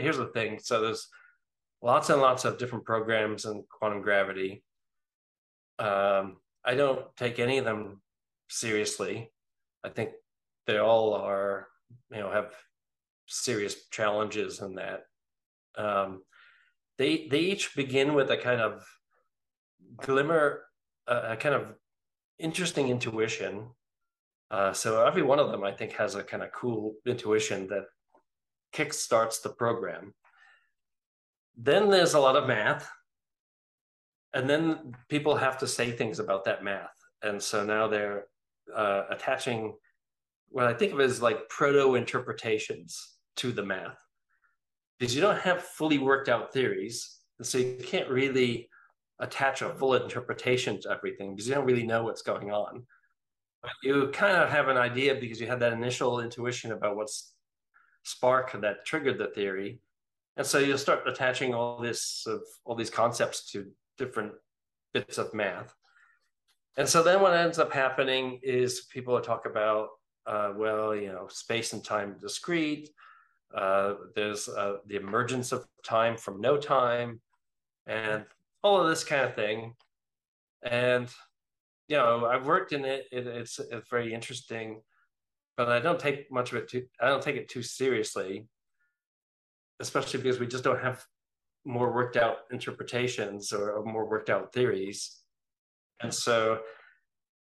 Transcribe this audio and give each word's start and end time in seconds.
here's 0.00 0.18
the 0.18 0.26
thing. 0.26 0.58
So 0.62 0.80
there's 0.80 1.08
lots 1.82 2.10
and 2.10 2.20
lots 2.20 2.44
of 2.44 2.58
different 2.58 2.84
programs 2.84 3.44
in 3.44 3.64
quantum 3.70 4.02
gravity. 4.02 4.62
Um, 5.78 6.36
I 6.64 6.74
don't 6.74 7.04
take 7.16 7.38
any 7.38 7.58
of 7.58 7.64
them 7.64 8.02
seriously. 8.48 9.32
I 9.82 9.88
think 9.88 10.10
they 10.66 10.78
all 10.78 11.14
are, 11.14 11.68
you 12.10 12.18
know, 12.18 12.30
have 12.30 12.52
serious 13.26 13.88
challenges 13.88 14.60
in 14.60 14.74
that. 14.74 15.04
Um, 15.76 16.22
they 16.98 17.28
they 17.30 17.40
each 17.40 17.74
begin 17.74 18.12
with 18.14 18.30
a 18.30 18.36
kind 18.36 18.60
of 18.60 18.84
glimmer, 19.96 20.62
a, 21.06 21.36
kind 21.36 21.54
of 21.54 21.74
interesting 22.38 22.88
intuition. 22.88 23.70
Uh, 24.50 24.72
so 24.72 25.06
every 25.06 25.22
one 25.22 25.38
of 25.38 25.50
them, 25.50 25.64
I 25.64 25.72
think, 25.72 25.92
has 25.92 26.14
a 26.14 26.22
kind 26.22 26.42
of 26.42 26.52
cool 26.52 26.96
intuition 27.06 27.68
that 27.68 27.84
kickstarts 28.74 29.42
the 29.42 29.50
program. 29.50 30.14
Then 31.56 31.90
there's 31.90 32.14
a 32.14 32.20
lot 32.20 32.36
of 32.36 32.46
math, 32.46 32.88
and 34.32 34.48
then 34.48 34.94
people 35.08 35.36
have 35.36 35.58
to 35.58 35.66
say 35.66 35.90
things 35.90 36.18
about 36.18 36.44
that 36.44 36.64
math, 36.64 36.96
and 37.22 37.42
so 37.42 37.64
now 37.64 37.88
they're 37.88 38.26
uh, 38.74 39.04
attaching 39.10 39.74
what 40.48 40.66
I 40.66 40.74
think 40.74 40.92
of 40.92 41.00
as 41.00 41.22
like 41.22 41.48
proto 41.48 41.94
interpretations 41.94 43.16
to 43.36 43.52
the 43.52 43.64
math 43.64 43.98
because 45.00 45.14
you 45.14 45.22
don't 45.22 45.38
have 45.38 45.62
fully 45.62 45.98
worked 45.98 46.28
out 46.28 46.52
theories. 46.52 47.18
So 47.42 47.56
you 47.56 47.78
can't 47.82 48.08
really 48.10 48.68
attach 49.18 49.62
a 49.62 49.70
full 49.70 49.94
interpretation 49.94 50.80
to 50.82 50.90
everything 50.90 51.34
because 51.34 51.48
you 51.48 51.54
don't 51.54 51.64
really 51.64 51.86
know 51.86 52.04
what's 52.04 52.22
going 52.22 52.50
on. 52.50 52.84
But 53.62 53.72
you 53.82 54.10
kind 54.12 54.36
of 54.36 54.50
have 54.50 54.68
an 54.68 54.76
idea 54.76 55.14
because 55.14 55.40
you 55.40 55.46
had 55.46 55.60
that 55.60 55.72
initial 55.72 56.20
intuition 56.20 56.72
about 56.72 56.96
what's 56.96 57.32
spark 58.02 58.58
that 58.60 58.84
triggered 58.84 59.18
the 59.18 59.28
theory. 59.28 59.80
And 60.36 60.46
so 60.46 60.58
you'll 60.58 60.78
start 60.78 61.06
attaching 61.06 61.54
all 61.54 61.78
this 61.80 62.24
of 62.26 62.42
all 62.64 62.74
these 62.74 62.90
concepts 62.90 63.50
to 63.52 63.66
different 63.98 64.32
bits 64.92 65.18
of 65.18 65.34
math. 65.34 65.74
And 66.76 66.88
so 66.88 67.02
then 67.02 67.20
what 67.20 67.34
ends 67.34 67.58
up 67.58 67.72
happening 67.72 68.40
is 68.42 68.86
people 68.92 69.20
talk 69.20 69.44
about, 69.44 69.88
uh, 70.26 70.52
well, 70.56 70.94
you 70.94 71.08
know, 71.08 71.26
space 71.28 71.72
and 71.72 71.84
time 71.84 72.16
discrete. 72.18 72.90
Uh, 73.54 73.94
there's 74.14 74.48
uh, 74.48 74.76
the 74.86 74.96
emergence 74.96 75.52
of 75.52 75.66
time 75.84 76.16
from 76.16 76.40
no 76.40 76.56
time, 76.56 77.20
and 77.86 78.24
all 78.62 78.80
of 78.80 78.88
this 78.88 79.02
kind 79.02 79.24
of 79.24 79.34
thing. 79.34 79.74
And 80.62 81.08
you 81.88 81.96
know, 81.96 82.26
I've 82.26 82.46
worked 82.46 82.72
in 82.72 82.84
it. 82.84 83.06
it 83.10 83.26
it's, 83.26 83.58
it's 83.58 83.88
very 83.88 84.14
interesting, 84.14 84.80
but 85.60 85.68
I 85.68 85.78
don't 85.78 86.00
take 86.00 86.32
much 86.32 86.52
of 86.52 86.56
it 86.56 86.70
too. 86.70 86.86
I 86.98 87.08
don't 87.08 87.22
take 87.22 87.36
it 87.36 87.50
too 87.50 87.62
seriously, 87.62 88.46
especially 89.78 90.22
because 90.22 90.40
we 90.40 90.46
just 90.46 90.64
don't 90.64 90.80
have 90.80 91.04
more 91.66 91.92
worked 91.92 92.16
out 92.16 92.38
interpretations 92.50 93.52
or, 93.52 93.72
or 93.72 93.84
more 93.84 94.08
worked 94.08 94.30
out 94.30 94.54
theories. 94.54 95.18
And 96.00 96.14
so 96.14 96.60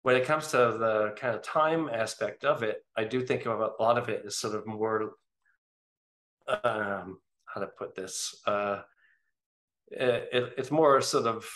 when 0.02 0.16
it 0.16 0.24
comes 0.24 0.48
to 0.48 0.56
the 0.56 1.14
kind 1.16 1.36
of 1.36 1.42
time 1.42 1.88
aspect 1.92 2.44
of 2.44 2.64
it, 2.64 2.84
I 2.96 3.04
do 3.04 3.24
think 3.24 3.46
of 3.46 3.60
a 3.60 3.70
lot 3.80 3.98
of 3.98 4.08
it 4.08 4.24
as 4.26 4.36
sort 4.36 4.56
of 4.56 4.66
more 4.66 5.12
um, 6.64 7.20
how 7.44 7.60
to 7.60 7.68
put 7.68 7.94
this. 7.94 8.34
Uh, 8.48 8.80
it, 9.92 10.54
it's 10.58 10.72
more 10.72 11.00
sort 11.02 11.26
of 11.26 11.48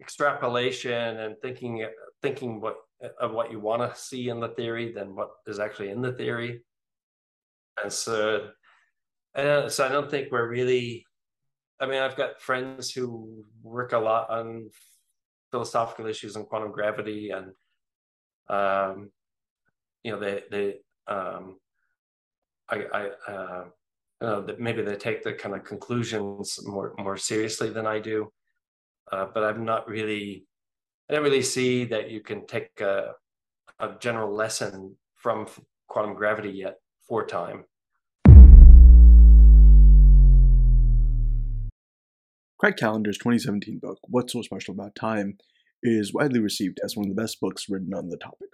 extrapolation 0.00 1.18
and 1.18 1.36
thinking 1.42 1.86
thinking 2.22 2.58
what 2.62 2.76
of 3.20 3.32
what 3.32 3.50
you 3.50 3.60
want 3.60 3.82
to 3.82 4.00
see 4.00 4.28
in 4.28 4.40
the 4.40 4.48
theory 4.48 4.92
than 4.92 5.14
what 5.14 5.30
is 5.46 5.58
actually 5.58 5.90
in 5.90 6.02
the 6.02 6.12
theory. 6.12 6.60
And 7.82 7.92
so, 7.92 8.48
and 9.34 9.70
so 9.70 9.86
I 9.86 9.88
don't 9.88 10.10
think 10.10 10.30
we're 10.30 10.48
really. 10.48 11.06
I 11.80 11.86
mean, 11.86 12.02
I've 12.02 12.16
got 12.16 12.42
friends 12.42 12.90
who 12.90 13.44
work 13.62 13.92
a 13.92 13.98
lot 13.98 14.28
on 14.28 14.68
philosophical 15.50 16.06
issues 16.06 16.36
and 16.36 16.46
quantum 16.46 16.72
gravity, 16.72 17.30
and 17.30 17.52
um, 18.48 19.10
you 20.02 20.12
know, 20.12 20.20
they 20.20 20.42
they 20.50 20.74
um, 21.06 21.56
I, 22.68 22.84
I 22.92 23.32
uh, 23.32 23.64
uh, 24.20 24.40
that 24.40 24.60
maybe 24.60 24.82
they 24.82 24.96
take 24.96 25.22
the 25.22 25.32
kind 25.32 25.54
of 25.54 25.64
conclusions 25.64 26.58
more 26.64 26.94
more 26.98 27.16
seriously 27.16 27.70
than 27.70 27.86
I 27.86 27.98
do. 27.98 28.30
Uh, 29.10 29.26
but 29.32 29.42
I'm 29.42 29.64
not 29.64 29.88
really, 29.88 30.46
I 31.10 31.14
don't 31.14 31.24
really 31.24 31.42
see 31.42 31.82
that 31.86 32.08
you 32.08 32.20
can 32.20 32.46
take 32.46 32.80
a, 32.80 33.14
a 33.80 33.96
general 33.98 34.32
lesson 34.32 34.94
from 35.16 35.48
quantum 35.88 36.14
gravity 36.14 36.50
yet 36.50 36.76
for 37.02 37.26
time. 37.26 37.64
Craig 42.60 42.76
Callender's 42.76 43.18
2017 43.18 43.80
book, 43.80 43.98
What's 44.04 44.34
So 44.34 44.42
Special 44.42 44.72
About 44.72 44.94
Time, 44.94 45.38
is 45.82 46.14
widely 46.14 46.38
received 46.38 46.78
as 46.84 46.96
one 46.96 47.10
of 47.10 47.16
the 47.16 47.20
best 47.20 47.40
books 47.40 47.68
written 47.68 47.92
on 47.92 48.08
the 48.08 48.16
topic. 48.16 48.50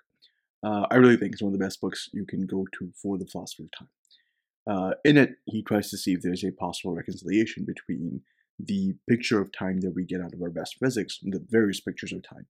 Uh, 0.62 0.86
I 0.90 0.94
really 0.94 1.18
think 1.18 1.34
it's 1.34 1.42
one 1.42 1.52
of 1.52 1.58
the 1.58 1.62
best 1.62 1.82
books 1.82 2.08
you 2.14 2.24
can 2.24 2.46
go 2.46 2.66
to 2.78 2.90
for 2.94 3.18
the 3.18 3.26
philosophy 3.26 3.64
of 3.64 3.70
time. 3.78 3.88
Uh, 4.66 4.94
in 5.04 5.18
it, 5.18 5.34
he 5.44 5.62
tries 5.62 5.90
to 5.90 5.98
see 5.98 6.14
if 6.14 6.22
there's 6.22 6.42
a 6.42 6.52
possible 6.52 6.94
reconciliation 6.94 7.66
between 7.66 8.22
the 8.58 8.94
picture 9.08 9.40
of 9.40 9.52
time 9.52 9.80
that 9.80 9.94
we 9.94 10.04
get 10.04 10.20
out 10.20 10.32
of 10.32 10.42
our 10.42 10.50
best 10.50 10.76
physics, 10.82 11.18
the 11.22 11.44
various 11.48 11.80
pictures 11.80 12.12
of 12.12 12.22
time 12.22 12.46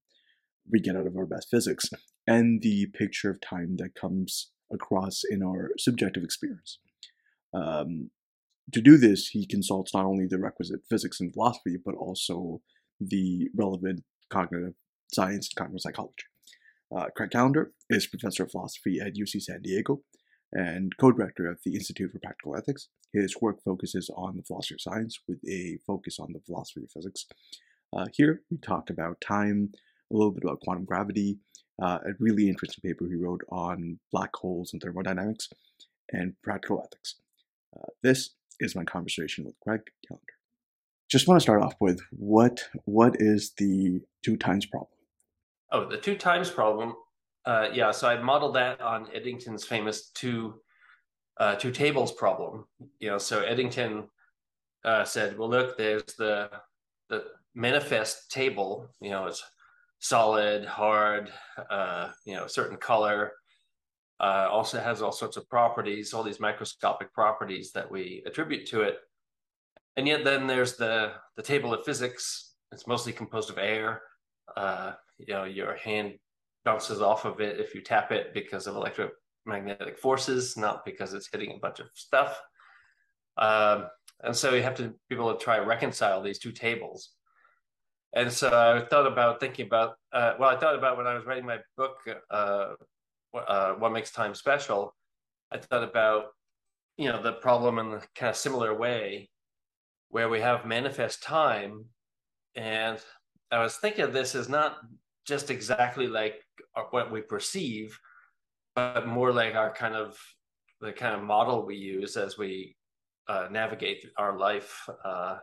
we 0.71 0.81
get 0.81 0.97
out 0.97 1.06
of 1.06 1.17
our 1.17 1.27
best 1.27 1.49
physics, 1.50 1.89
and 2.27 2.61
the 2.62 2.87
picture 2.87 3.31
of 3.31 3.41
time 3.41 3.77
that 3.78 3.94
comes 3.94 4.50
across 4.72 5.22
in 5.28 5.43
our 5.43 5.71
subjective 5.78 6.25
experience. 6.25 6.78
Um, 7.55 8.11
to 8.72 8.81
do 8.81 8.97
this, 8.97 9.28
he 9.28 9.47
consults 9.47 9.95
not 9.95 10.05
only 10.05 10.27
the 10.27 10.39
requisite 10.39 10.81
physics 10.91 11.21
and 11.21 11.33
philosophy, 11.33 11.77
but 11.83 11.95
also 11.95 12.62
the 13.00 13.49
relevant 13.55 14.03
cognitive 14.28 14.75
science 15.12 15.49
and 15.49 15.56
cognitive 15.56 15.83
psychology. 15.83 16.25
Uh, 16.95 17.06
Craig 17.16 17.31
Callender 17.31 17.72
is 17.89 18.06
professor 18.06 18.45
of 18.45 18.50
philosophy 18.50 18.99
at 19.00 19.15
UC 19.15 19.43
San 19.43 19.62
Diego 19.62 20.03
and 20.53 20.97
co-director 20.99 21.49
of 21.49 21.59
the 21.65 21.75
Institute 21.75 22.12
for 22.12 22.19
Practical 22.19 22.57
Ethics. 22.57 22.89
His 23.12 23.37
work 23.41 23.62
focuses 23.62 24.11
on 24.17 24.37
the 24.37 24.43
philosophy 24.43 24.75
of 24.75 24.81
science 24.81 25.19
with 25.27 25.39
a 25.49 25.79
focus 25.87 26.19
on 26.19 26.33
the 26.33 26.41
philosophy 26.41 26.83
of 26.83 26.91
physics. 26.91 27.27
Uh, 27.97 28.07
here 28.12 28.43
we 28.51 28.59
talk 28.59 28.91
about 28.91 29.21
time, 29.21 29.73
a 30.12 30.17
little 30.17 30.33
bit 30.33 30.45
about 30.45 30.61
quantum 30.61 30.84
gravity, 30.84 31.39
uh, 31.83 31.99
a 32.05 32.11
really 32.19 32.49
interesting 32.49 32.83
paper 32.83 33.07
he 33.07 33.17
wrote 33.17 33.43
on 33.51 33.99
black 34.12 34.34
holes 34.34 34.73
and 34.73 34.83
thermodynamics, 34.83 35.49
and 36.12 36.34
practical 36.43 36.83
ethics. 36.84 37.17
Uh, 37.77 37.89
this 38.03 38.31
is 38.61 38.75
my 38.75 38.84
conversation 38.84 39.45
with 39.45 39.55
Greg 39.61 39.81
Callender. 40.09 40.25
Just 41.09 41.28
want 41.28 41.41
to 41.41 41.43
start 41.43 41.63
off 41.63 41.75
with 41.81 42.01
what 42.11 42.69
what 42.84 43.17
is 43.21 43.53
the 43.59 44.01
two 44.25 44.37
times 44.37 44.67
problem? 44.67 44.91
Oh, 45.71 45.89
the 45.89 45.99
two 45.99 46.17
times 46.17 46.51
problem 46.51 46.95
uh, 47.47 47.69
yeah, 47.73 47.93
so 47.93 48.09
I 48.09 48.21
modeled 48.21 48.57
that 48.57 48.81
on 48.81 49.09
Eddington's 49.15 49.65
famous 49.65 50.11
two 50.11 50.61
uh, 51.39 51.55
two 51.55 51.71
tables 51.71 52.12
problem. 52.12 52.67
You 52.99 53.11
know, 53.11 53.19
so 53.19 53.43
Eddington 53.43 54.09
uh, 54.84 55.05
said, 55.05 55.39
"Well, 55.39 55.49
look, 55.49 55.79
there's 55.79 56.03
the 56.19 56.51
the 57.09 57.25
manifest 57.55 58.33
table. 58.33 58.89
You 59.01 59.11
know, 59.11 59.27
it's 59.27 59.45
solid, 60.01 60.65
hard, 60.65 61.31
uh, 61.71 62.11
you 62.25 62.34
know, 62.34 62.49
certain 62.49 62.77
color. 62.77 63.33
Uh, 64.19 64.49
also 64.51 64.81
has 64.81 65.03
all 65.03 65.13
sorts 65.13 65.37
of 65.37 65.49
properties, 65.49 66.15
all 66.15 66.23
these 66.23 66.41
microscopic 66.41 67.13
properties 67.13 67.71
that 67.73 67.89
we 67.89 68.23
attribute 68.27 68.67
to 68.67 68.81
it. 68.81 68.99
And 69.97 70.09
yet, 70.09 70.25
then 70.25 70.49
there's 70.49 70.77
the 70.77 71.13
the 71.37 71.43
table 71.43 71.73
of 71.73 71.84
physics. 71.84 72.55
It's 72.73 72.89
mostly 72.89 73.13
composed 73.13 73.51
of 73.51 73.59
air. 73.59 74.03
Uh, 74.57 74.93
you 75.19 75.33
know, 75.33 75.45
your 75.45 75.77
hand 75.77 76.15
bounces 76.66 77.00
off 77.00 77.25
of 77.25 77.41
it 77.41 77.60
if 77.60 77.75
you 77.75 77.81
tap 77.81 78.12
it 78.12 78.34
because 78.34 78.66
of 78.66 78.75
electromagnetic 78.75 79.97
forces, 79.97 80.56
not 80.56 80.84
because 80.84 81.15
it's 81.15 81.28
hitting 81.32 81.53
a 81.53 81.59
bunch 81.59 81.78
of 81.78 81.87
stuff. 81.94 82.38
Um, 83.38 83.87
and 84.22 84.37
so 84.37 84.53
you 84.53 84.63
have 84.63 84.74
to 84.77 84.92
be 85.09 85.15
able 85.15 85.33
to 85.33 85.42
try 85.42 85.57
to 85.57 85.65
reconcile 85.65 86.22
these 86.22 86.41
two 86.41 86.53
tables. 86.53 87.13
And 88.13 88.33
so 88.33 88.48
I 88.48 88.84
thought 88.89 89.07
about 89.07 89.41
thinking 89.41 89.66
about, 89.66 89.95
uh, 90.13 90.34
well, 90.41 90.51
I 90.51 90.59
thought 90.59 90.74
about 90.74 90.97
when 90.97 91.07
I 91.07 91.15
was 91.15 91.24
writing 91.24 91.47
my 91.47 91.59
book, 91.77 91.98
uh, 92.30 92.74
uh, 93.34 93.72
What 93.74 93.92
Makes 93.92 94.10
Time 94.10 94.34
Special, 94.34 94.95
I 95.53 95.59
thought 95.59 95.84
about, 95.84 96.27
you 96.97 97.09
know, 97.09 97.22
the 97.22 97.34
problem 97.34 97.78
in 97.78 97.92
a 97.92 98.01
kind 98.16 98.30
of 98.30 98.36
similar 98.36 98.74
way 98.74 99.30
where 100.09 100.28
we 100.28 100.41
have 100.41 100.66
manifest 100.66 101.22
time. 101.22 101.84
And 102.57 102.98
I 103.53 103.62
was 103.62 103.77
thinking 103.77 104.04
of 104.04 104.12
this 104.12 104.34
as 104.34 104.48
not 104.48 104.78
just 105.27 105.51
exactly 105.51 106.07
like 106.07 106.42
what 106.91 107.11
we 107.11 107.21
perceive, 107.21 107.99
but 108.75 109.07
more 109.07 109.33
like 109.33 109.55
our 109.55 109.73
kind 109.73 109.95
of 109.95 110.19
the 110.81 110.93
kind 110.93 111.15
of 111.15 111.23
model 111.23 111.65
we 111.65 111.77
use 111.77 112.17
as 112.17 112.37
we 112.37 112.77
uh, 113.29 113.49
navigate 113.51 114.05
our 114.19 114.39
life 114.39 114.89
uh, 115.05 115.39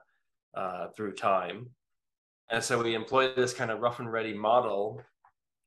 uh, 0.56 0.88
through 0.95 1.13
time. 1.13 1.69
And 2.51 2.63
so 2.63 2.81
we 2.81 2.94
employ 2.94 3.33
this 3.33 3.54
kind 3.54 3.71
of 3.71 3.80
rough 3.80 4.00
and 4.00 4.12
ready 4.12 4.33
model, 4.33 5.01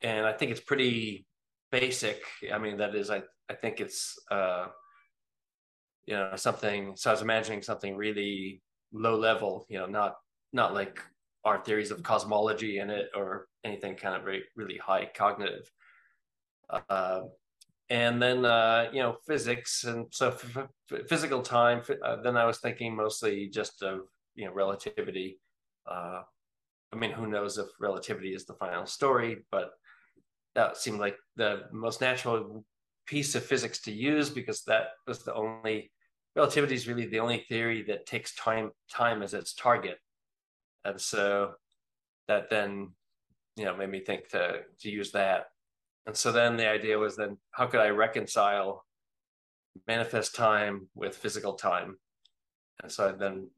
and 0.03 0.27
I 0.27 0.33
think 0.33 0.51
it's 0.51 0.61
pretty 0.61 1.27
basic. 1.73 2.23
I 2.53 2.59
mean, 2.59 2.77
that 2.79 2.95
is, 2.95 3.11
I 3.11 3.23
I 3.49 3.55
think 3.55 3.81
it's 3.81 4.19
uh, 4.31 4.67
you 6.07 6.15
know 6.15 6.33
something 6.37 6.95
so 6.97 7.11
i 7.11 7.13
was 7.13 7.23
imagining 7.23 7.63
something 7.63 7.97
really 7.97 8.63
low 8.93 9.17
level 9.17 9.67
you 9.69 9.79
know 9.79 9.87
not 9.87 10.15
not 10.53 10.73
like 10.73 11.01
our 11.47 11.59
theories 11.59 11.93
of 11.93 12.03
cosmology 12.03 12.81
in 12.81 12.91
it 12.91 13.09
or 13.15 13.47
anything 13.63 13.95
kind 13.95 14.17
of 14.17 14.25
very 14.25 14.43
really 14.57 14.77
high 14.77 15.09
cognitive. 15.15 15.71
Uh, 16.69 17.21
and 17.89 18.21
then 18.21 18.45
uh, 18.45 18.89
you 18.93 19.01
know 19.01 19.17
physics 19.29 19.85
and 19.85 20.07
so 20.11 20.31
f- 20.31 20.59
f- 20.93 21.09
physical 21.09 21.41
time 21.41 21.81
uh, 22.05 22.17
then 22.21 22.37
i 22.37 22.45
was 22.45 22.59
thinking 22.59 22.97
mostly 22.97 23.49
just 23.49 23.81
of 23.83 24.01
you 24.35 24.45
know 24.45 24.53
relativity. 24.53 25.39
Uh, 25.89 26.23
i 26.93 26.97
mean 26.97 27.13
who 27.13 27.29
knows 27.29 27.59
if 27.59 27.69
relativity 27.79 28.35
is 28.35 28.45
the 28.45 28.55
final 28.55 28.87
story 28.87 29.45
but 29.53 29.71
that 30.57 30.77
seemed 30.77 30.99
like 30.99 31.17
the 31.37 31.63
most 31.73 32.01
natural 32.01 32.65
piece 33.07 33.37
of 33.37 33.45
physics 33.45 33.81
to 33.83 33.93
use 33.93 34.29
because 34.31 34.63
that 34.65 34.87
was 35.07 35.23
the 35.23 35.35
only 35.35 35.93
relativity 36.35 36.75
is 36.75 36.89
really 36.89 37.07
the 37.07 37.21
only 37.21 37.45
theory 37.49 37.85
that 37.85 38.05
takes 38.05 38.35
time 38.35 38.73
time 38.91 39.23
as 39.23 39.33
its 39.33 39.55
target 39.55 39.99
and 40.87 41.01
so 41.01 41.53
that 42.29 42.49
then 42.49 42.91
you 43.57 43.65
know 43.65 43.77
made 43.77 43.91
me 43.91 44.01
think 44.01 44.29
to 44.29 44.61
to 44.81 44.91
use 44.91 45.13
that. 45.13 45.47
And 46.07 46.17
so 46.17 46.31
then 46.31 46.57
the 46.57 46.69
idea 46.69 46.99
was 46.99 47.17
then 47.17 47.37
how 47.51 47.67
could 47.67 47.81
i 47.81 47.89
reconcile 47.89 48.85
manifest 49.87 50.35
time 50.35 50.89
with 50.95 51.17
physical 51.17 51.55
time? 51.55 51.99
And 52.83 52.91
so 52.91 53.09
i 53.09 53.13
then 53.13 53.51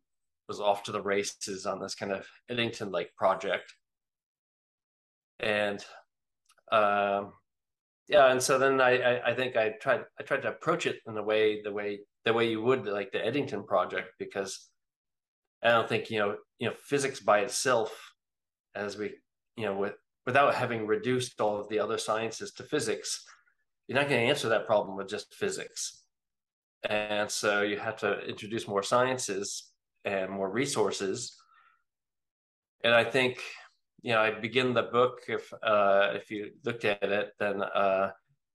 was 0.48 0.60
off 0.60 0.82
to 0.84 0.92
the 0.92 1.02
races 1.02 1.66
on 1.66 1.78
this 1.80 1.94
kind 1.94 2.12
of 2.12 2.26
eddington 2.48 2.90
like 2.90 3.14
project. 3.16 3.74
And 5.40 5.84
um 6.72 7.32
yeah 8.08 8.30
and 8.30 8.42
so 8.42 8.58
then 8.58 8.80
I, 8.80 8.98
I, 8.98 9.30
I 9.30 9.34
think 9.34 9.56
i 9.56 9.70
tried 9.80 10.04
i 10.20 10.22
tried 10.22 10.42
to 10.42 10.48
approach 10.48 10.84
it 10.86 10.96
in 11.06 11.14
the 11.14 11.22
way 11.22 11.62
the 11.62 11.72
way 11.72 12.00
the 12.26 12.32
way 12.32 12.48
you 12.48 12.60
would 12.62 12.84
like 12.86 13.10
the 13.10 13.24
eddington 13.24 13.64
project 13.64 14.08
because 14.18 14.68
i 15.62 15.68
don't 15.68 15.88
think 15.88 16.10
you 16.10 16.18
know 16.18 16.36
you 16.58 16.68
know 16.68 16.74
physics 16.78 17.20
by 17.20 17.40
itself 17.40 18.12
as 18.74 18.96
we 18.96 19.14
you 19.56 19.64
know 19.64 19.76
with 19.76 19.94
without 20.26 20.54
having 20.54 20.86
reduced 20.86 21.40
all 21.40 21.58
of 21.58 21.68
the 21.68 21.78
other 21.78 21.98
sciences 21.98 22.52
to 22.52 22.62
physics 22.62 23.24
you're 23.86 23.98
not 23.98 24.08
going 24.08 24.20
to 24.20 24.28
answer 24.28 24.50
that 24.50 24.66
problem 24.66 24.96
with 24.96 25.08
just 25.08 25.34
physics. 25.34 26.02
And 26.88 27.30
so 27.30 27.62
you 27.62 27.78
have 27.78 27.96
to 27.96 28.20
introduce 28.28 28.68
more 28.68 28.82
sciences 28.82 29.72
and 30.04 30.30
more 30.30 30.50
resources. 30.50 31.34
And 32.84 32.94
i 32.94 33.02
think 33.02 33.42
you 34.02 34.12
know, 34.12 34.20
I 34.20 34.30
begin 34.30 34.74
the 34.74 34.84
book 34.84 35.22
if 35.26 35.52
uh, 35.60 36.12
if 36.14 36.30
you 36.30 36.52
looked 36.64 36.84
at 36.84 37.02
it, 37.02 37.32
then 37.40 37.62
uh, 37.62 38.12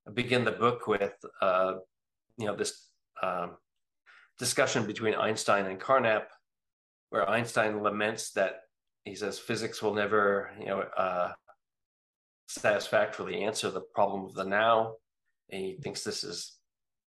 I 0.08 0.12
begin 0.14 0.46
the 0.46 0.54
book 0.54 0.88
with 0.88 1.14
uh, 1.42 1.74
you 2.38 2.48
know 2.48 2.56
this 2.56 2.90
um, 3.22 3.58
discussion 4.40 4.86
between 4.86 5.16
Einstein 5.16 5.66
and 5.66 5.80
Carnap, 5.80 6.28
where 7.13 7.30
Einstein 7.30 7.83
laments 7.83 8.31
that 8.31 8.62
he 9.06 9.13
says 9.13 9.38
physics 9.38 9.81
will 9.81 9.94
never 9.94 10.50
you 10.60 10.65
know 10.65 10.80
uh, 10.98 11.31
satisfactorily 12.48 13.44
answer 13.44 13.69
the 13.69 13.81
problem 13.94 14.25
of 14.25 14.33
the 14.33 14.45
now, 14.45 14.95
and 15.51 15.62
he 15.62 15.74
thinks 15.74 16.04
this 16.04 16.24
is 16.24 16.57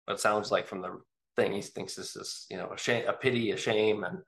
what 0.03 0.15
it 0.15 0.19
sounds 0.19 0.51
like 0.51 0.67
from 0.67 0.81
the 0.81 0.99
thing. 1.37 1.53
He 1.53 1.61
thinks 1.61 1.95
this 1.95 2.15
is 2.15 2.45
you 2.49 2.57
know 2.57 2.69
a 2.73 2.77
shame, 2.77 3.07
a 3.07 3.13
pity, 3.13 3.51
a 3.51 3.57
shame, 3.57 4.03
and 4.03 4.19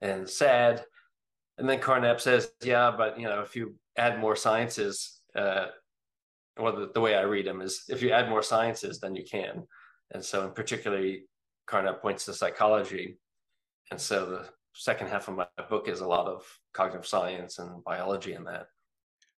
and 0.00 0.28
sad 0.28 0.84
and 1.58 1.68
then 1.68 1.78
Carnap 1.78 2.20
says, 2.20 2.50
yeah, 2.62 2.92
but 2.96 3.18
you 3.18 3.26
know, 3.26 3.40
if 3.40 3.54
you 3.54 3.74
add 3.96 4.18
more 4.18 4.36
sciences, 4.36 5.20
uh, 5.36 5.66
well, 6.58 6.74
the, 6.74 6.90
the, 6.92 7.00
way 7.00 7.14
I 7.14 7.22
read 7.22 7.46
them 7.46 7.60
is 7.60 7.84
if 7.88 8.02
you 8.02 8.10
add 8.10 8.28
more 8.28 8.42
sciences, 8.42 9.00
then 9.00 9.14
you 9.14 9.24
can. 9.24 9.66
And 10.12 10.24
so, 10.24 10.46
in 10.46 10.52
particularly, 10.52 11.24
Carnap 11.68 12.00
points 12.00 12.24
to 12.26 12.34
psychology. 12.34 13.18
And 13.90 14.00
so, 14.00 14.26
the 14.26 14.48
second 14.74 15.08
half 15.08 15.28
of 15.28 15.36
my 15.36 15.46
book 15.68 15.88
is 15.88 16.00
a 16.00 16.06
lot 16.06 16.26
of 16.26 16.44
cognitive 16.72 17.06
science 17.06 17.58
and 17.58 17.82
biology 17.84 18.32
in 18.32 18.44
that. 18.44 18.66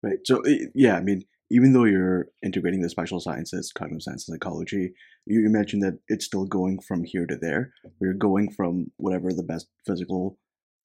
Right. 0.02 0.18
So, 0.24 0.42
yeah, 0.74 0.96
I 0.96 1.00
mean, 1.00 1.22
even 1.50 1.72
though 1.72 1.84
you're 1.84 2.28
integrating 2.42 2.80
the 2.80 2.88
special 2.88 3.20
sciences, 3.20 3.72
cognitive 3.72 4.02
science, 4.02 4.28
and 4.28 4.34
psychology, 4.34 4.92
you, 5.26 5.48
mentioned 5.48 5.82
that 5.82 5.98
it's 6.08 6.24
still 6.24 6.44
going 6.44 6.80
from 6.80 7.04
here 7.04 7.26
to 7.26 7.36
there. 7.36 7.72
We're 8.00 8.14
going 8.14 8.50
from 8.50 8.90
whatever 8.96 9.32
the 9.32 9.42
best 9.42 9.68
physical 9.86 10.38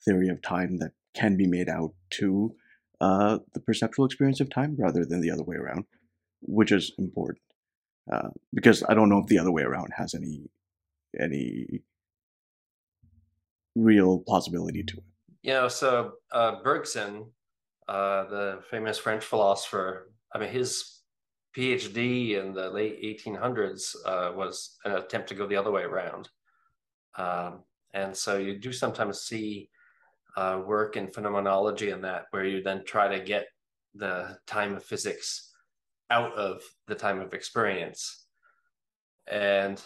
theory 0.05 0.29
of 0.29 0.41
time 0.41 0.77
that 0.79 0.91
can 1.15 1.38
be 1.38 1.47
made 1.47 1.69
out 1.69 1.94
to 2.11 2.53
uh, 3.01 3.39
the 3.53 3.59
perceptual 3.59 4.05
experience 4.05 4.39
of 4.39 4.49
time 4.49 4.75
rather 4.77 5.05
than 5.05 5.21
the 5.21 5.31
other 5.31 5.44
way 5.44 5.55
around, 5.55 5.85
which 6.41 6.71
is 6.71 6.91
important 6.99 7.41
uh, 8.11 8.29
because 8.53 8.83
I 8.88 8.94
don't 8.94 9.09
know 9.09 9.19
if 9.19 9.27
the 9.27 9.39
other 9.39 9.51
way 9.51 9.63
around 9.63 9.91
has 9.97 10.13
any 10.13 10.49
any 11.19 11.81
real 13.77 14.19
plausibility 14.19 14.83
to 14.83 14.97
it. 14.97 15.03
You 15.44 15.53
know, 15.53 15.68
so 15.68 16.13
uh, 16.31 16.62
Bergson, 16.63 17.31
uh, 17.88 18.25
the 18.25 18.59
famous 18.69 18.97
French 18.97 19.24
philosopher, 19.24 20.12
I 20.33 20.39
mean, 20.39 20.50
his 20.50 21.01
PhD 21.56 22.39
in 22.39 22.53
the 22.53 22.69
late 22.69 23.01
1800s 23.01 23.95
uh, 24.06 24.31
was 24.35 24.77
an 24.85 24.94
attempt 24.94 25.29
to 25.29 25.35
go 25.35 25.47
the 25.47 25.56
other 25.56 25.71
way 25.71 25.83
around. 25.83 26.29
Um, 27.18 27.63
and 27.94 28.15
so 28.15 28.38
you 28.38 28.59
do 28.59 28.71
sometimes 28.71 29.21
see 29.21 29.69
uh, 30.35 30.62
work 30.65 30.97
in 30.97 31.07
phenomenology 31.07 31.89
and 31.89 32.03
that, 32.03 32.25
where 32.31 32.45
you 32.45 32.62
then 32.62 32.83
try 32.85 33.07
to 33.07 33.23
get 33.23 33.47
the 33.95 34.38
time 34.45 34.75
of 34.75 34.83
physics 34.83 35.51
out 36.09 36.33
of 36.33 36.62
the 36.88 36.95
time 36.95 37.19
of 37.19 37.33
experience. 37.33 38.25
And 39.30 39.81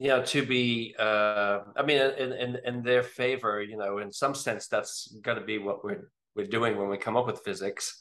you 0.00 0.08
know, 0.08 0.22
to 0.24 0.46
be, 0.46 0.94
uh, 0.98 1.58
I 1.76 1.82
mean, 1.84 1.98
in, 1.98 2.32
in 2.32 2.58
in 2.64 2.82
their 2.82 3.02
favor, 3.02 3.62
you 3.62 3.76
know, 3.76 3.98
in 3.98 4.10
some 4.10 4.34
sense, 4.34 4.66
that's 4.66 5.14
got 5.20 5.34
to 5.34 5.42
be 5.42 5.58
what 5.58 5.84
we're 5.84 6.10
we're 6.34 6.46
doing 6.46 6.78
when 6.78 6.88
we 6.88 6.96
come 6.96 7.18
up 7.18 7.26
with 7.26 7.44
physics, 7.44 8.00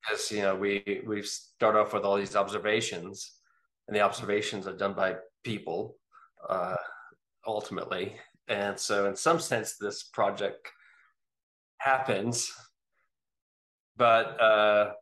because 0.00 0.32
you 0.32 0.40
know, 0.40 0.56
we 0.56 1.02
we 1.06 1.22
start 1.22 1.76
off 1.76 1.92
with 1.92 2.04
all 2.04 2.16
these 2.16 2.34
observations, 2.34 3.30
and 3.86 3.94
the 3.94 4.00
observations 4.00 4.66
are 4.66 4.76
done 4.76 4.94
by 4.94 5.16
people, 5.44 5.96
uh, 6.48 6.76
ultimately. 7.46 8.16
And 8.48 8.80
so, 8.80 9.06
in 9.06 9.14
some 9.14 9.38
sense, 9.38 9.76
this 9.76 10.04
project 10.04 10.66
happens. 11.76 12.50
But 13.98 14.40
uh, 14.40 14.92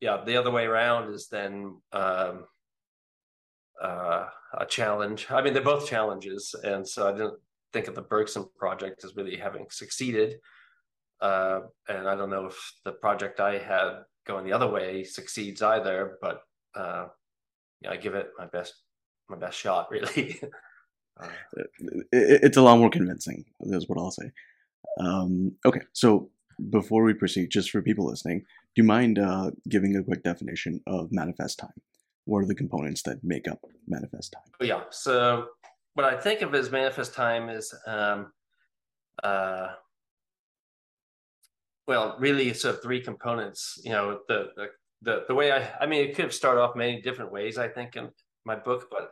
yeah, 0.00 0.22
the 0.24 0.38
other 0.38 0.50
way 0.50 0.64
around 0.64 1.12
is 1.12 1.28
then 1.28 1.76
um, 1.92 2.46
uh, 3.82 4.28
a 4.58 4.66
challenge. 4.66 5.26
I 5.30 5.42
mean, 5.42 5.52
they're 5.54 5.62
both 5.62 5.88
challenges, 5.88 6.54
and 6.64 6.86
so 6.86 7.08
I 7.08 7.12
didn't 7.12 7.38
think 7.72 7.88
of 7.88 7.94
the 7.94 8.02
Bergson 8.02 8.46
project 8.56 9.04
as 9.04 9.16
really 9.16 9.36
having 9.36 9.66
succeeded. 9.70 10.36
Uh, 11.20 11.60
and 11.88 12.08
I 12.08 12.14
don't 12.14 12.30
know 12.30 12.46
if 12.46 12.72
the 12.84 12.92
project 12.92 13.40
I 13.40 13.58
had 13.58 14.02
going 14.26 14.44
the 14.44 14.52
other 14.52 14.68
way 14.68 15.04
succeeds 15.04 15.62
either, 15.62 16.18
but 16.20 16.42
uh, 16.74 17.06
yeah, 17.80 17.90
I 17.90 17.96
give 17.96 18.14
it 18.14 18.30
my 18.38 18.46
best 18.46 18.74
my 19.28 19.36
best 19.36 19.58
shot, 19.58 19.88
really. 19.90 20.40
uh, 21.20 21.28
it's 22.12 22.56
a 22.56 22.62
lot 22.62 22.78
more 22.78 22.90
convincing. 22.90 23.44
Is 23.60 23.88
what 23.88 23.98
I'll 23.98 24.10
say. 24.10 24.30
Um, 25.00 25.52
okay, 25.64 25.80
so 25.92 26.30
before 26.70 27.02
we 27.02 27.14
proceed, 27.14 27.50
just 27.50 27.70
for 27.70 27.82
people 27.82 28.06
listening, 28.06 28.40
do 28.40 28.82
you 28.82 28.84
mind 28.84 29.18
uh, 29.18 29.50
giving 29.68 29.96
a 29.96 30.02
quick 30.02 30.22
definition 30.22 30.80
of 30.86 31.10
manifest 31.10 31.58
time? 31.58 31.80
What 32.24 32.40
are 32.40 32.46
the 32.46 32.54
components 32.54 33.02
that 33.02 33.22
make 33.22 33.48
up 33.48 33.60
manifest 33.86 34.32
time? 34.32 34.52
Oh, 34.60 34.64
yeah. 34.64 34.82
So 34.90 35.48
what 35.94 36.06
I 36.06 36.18
think 36.18 36.42
of 36.42 36.54
as 36.54 36.70
manifest 36.70 37.14
time 37.14 37.48
is, 37.48 37.74
um, 37.86 38.32
uh, 39.22 39.68
well, 41.86 42.16
really 42.18 42.52
sort 42.54 42.76
of 42.76 42.82
three 42.82 43.00
components. 43.00 43.78
You 43.84 43.92
know, 43.92 44.20
the, 44.28 44.50
the 44.56 44.66
the 45.02 45.24
the 45.28 45.34
way 45.34 45.52
I, 45.52 45.70
I 45.80 45.86
mean, 45.86 46.08
it 46.08 46.14
could 46.16 46.24
have 46.24 46.34
started 46.34 46.62
off 46.62 46.76
many 46.76 47.02
different 47.02 47.30
ways. 47.30 47.58
I 47.58 47.68
think 47.68 47.96
in 47.96 48.08
my 48.46 48.56
book, 48.56 48.88
but 48.90 49.10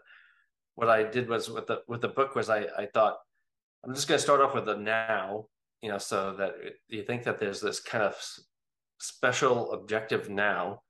what 0.75 0.89
I 0.89 1.03
did 1.03 1.29
was 1.29 1.51
with 1.51 1.67
the 1.67 1.83
with 1.87 2.01
the 2.01 2.09
book 2.09 2.35
was 2.35 2.49
I 2.49 2.67
I 2.79 2.87
thought 2.95 3.19
I'm 3.85 3.95
just 3.95 4.09
going 4.09 4.19
to 4.19 4.23
start 4.23 4.41
off 4.41 4.55
with 4.55 4.65
the 4.65 4.77
now 4.77 5.47
you 5.83 5.91
know, 5.91 5.99
so 5.99 6.35
that 6.39 6.55
you 6.89 7.03
think 7.03 7.25
that 7.25 7.39
there's 7.39 7.61
this 7.61 7.81
kind 7.81 8.05
of 8.05 8.15
special 8.99 9.73
objective 9.73 10.31
now. 10.31 10.81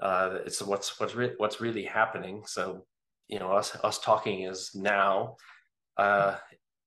Uh, 0.00 0.38
it's 0.44 0.62
what's 0.62 0.98
what's 0.98 1.14
re- 1.14 1.34
what's 1.36 1.60
really 1.60 1.84
happening. 1.84 2.42
So, 2.46 2.84
you 3.28 3.38
know, 3.38 3.52
us 3.52 3.76
us 3.82 3.98
talking 3.98 4.42
is 4.42 4.72
now, 4.74 5.36
uh, 5.96 6.36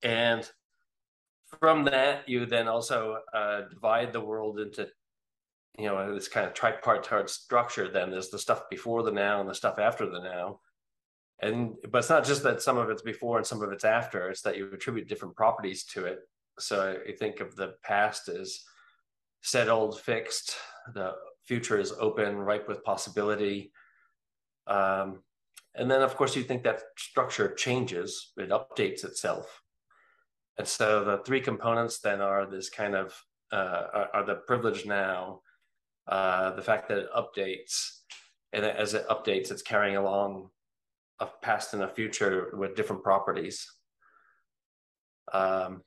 and 0.02 0.48
from 1.60 1.84
that 1.84 2.28
you 2.28 2.46
then 2.46 2.68
also 2.68 3.18
uh, 3.32 3.62
divide 3.72 4.12
the 4.12 4.20
world 4.20 4.60
into 4.60 4.88
you 5.78 5.86
know 5.86 6.14
this 6.14 6.28
kind 6.28 6.46
of 6.46 6.54
tripartite 6.54 7.28
structure 7.30 7.88
then 7.88 8.10
there's 8.10 8.30
the 8.30 8.38
stuff 8.38 8.62
before 8.70 9.02
the 9.02 9.10
now 9.10 9.40
and 9.40 9.48
the 9.48 9.54
stuff 9.54 9.78
after 9.78 10.08
the 10.08 10.18
now 10.18 10.58
and 11.40 11.74
but 11.90 11.98
it's 11.98 12.08
not 12.08 12.24
just 12.24 12.42
that 12.42 12.62
some 12.62 12.78
of 12.78 12.88
it's 12.88 13.02
before 13.02 13.36
and 13.36 13.46
some 13.46 13.62
of 13.62 13.70
it's 13.70 13.84
after 13.84 14.30
it's 14.30 14.40
that 14.40 14.56
you 14.56 14.70
attribute 14.72 15.06
different 15.06 15.36
properties 15.36 15.84
to 15.84 16.06
it 16.06 16.20
so 16.58 16.96
I 17.06 17.12
think 17.12 17.40
of 17.40 17.54
the 17.56 17.74
past 17.84 18.28
as 18.28 18.60
settled, 19.42 20.00
fixed. 20.00 20.54
The 20.94 21.14
future 21.46 21.78
is 21.78 21.92
open, 21.92 22.36
ripe 22.36 22.68
with 22.68 22.84
possibility. 22.84 23.72
Um, 24.66 25.22
And 25.78 25.90
then, 25.90 26.02
of 26.02 26.16
course, 26.16 26.34
you 26.36 26.44
think 26.46 26.62
that 26.64 26.80
structure 26.96 27.54
changes, 27.54 28.32
it 28.38 28.48
updates 28.48 29.04
itself. 29.04 29.62
And 30.58 30.66
so 30.66 31.04
the 31.04 31.18
three 31.26 31.42
components 31.42 32.00
then 32.00 32.20
are 32.22 32.46
this 32.46 32.70
kind 32.70 32.94
of 32.94 33.08
uh, 33.52 33.82
are, 33.98 34.08
are, 34.14 34.26
the 34.26 34.36
privilege 34.50 34.86
now, 34.86 35.42
uh, 36.08 36.56
the 36.56 36.62
fact 36.62 36.88
that 36.88 36.98
it 36.98 37.10
updates, 37.14 37.72
and 38.54 38.64
as 38.64 38.94
it 38.94 39.06
updates, 39.08 39.50
it's 39.50 39.62
carrying 39.62 39.96
along 39.96 40.50
a 41.20 41.26
past 41.42 41.74
and 41.74 41.82
a 41.82 41.94
future 41.98 42.36
with 42.60 42.74
different 42.74 43.02
properties. 43.02 43.56
Um, 45.32 45.82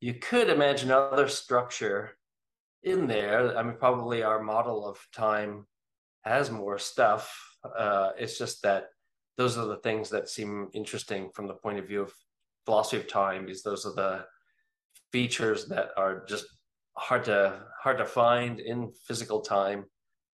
you 0.00 0.14
could 0.14 0.48
imagine 0.50 0.90
other 0.90 1.28
structure 1.28 2.18
in 2.86 3.06
there. 3.06 3.58
I 3.58 3.62
mean, 3.62 3.76
probably 3.78 4.22
our 4.22 4.42
model 4.42 4.86
of 4.86 4.98
time 5.12 5.66
has 6.22 6.50
more 6.50 6.78
stuff. 6.78 7.36
Uh, 7.78 8.10
it's 8.16 8.38
just 8.38 8.62
that 8.62 8.84
those 9.36 9.58
are 9.58 9.66
the 9.66 9.78
things 9.78 10.08
that 10.10 10.28
seem 10.30 10.68
interesting 10.72 11.28
from 11.34 11.48
the 11.48 11.54
point 11.54 11.78
of 11.78 11.88
view 11.88 12.02
of 12.02 12.12
philosophy 12.64 12.98
of 12.98 13.08
time. 13.08 13.48
Is 13.48 13.62
those 13.62 13.84
are 13.84 13.94
the 13.94 14.24
features 15.12 15.66
that 15.66 15.88
are 15.96 16.24
just 16.26 16.46
hard 16.96 17.24
to 17.24 17.60
hard 17.82 17.98
to 17.98 18.06
find 18.06 18.60
in 18.60 18.92
physical 19.06 19.40
time, 19.40 19.84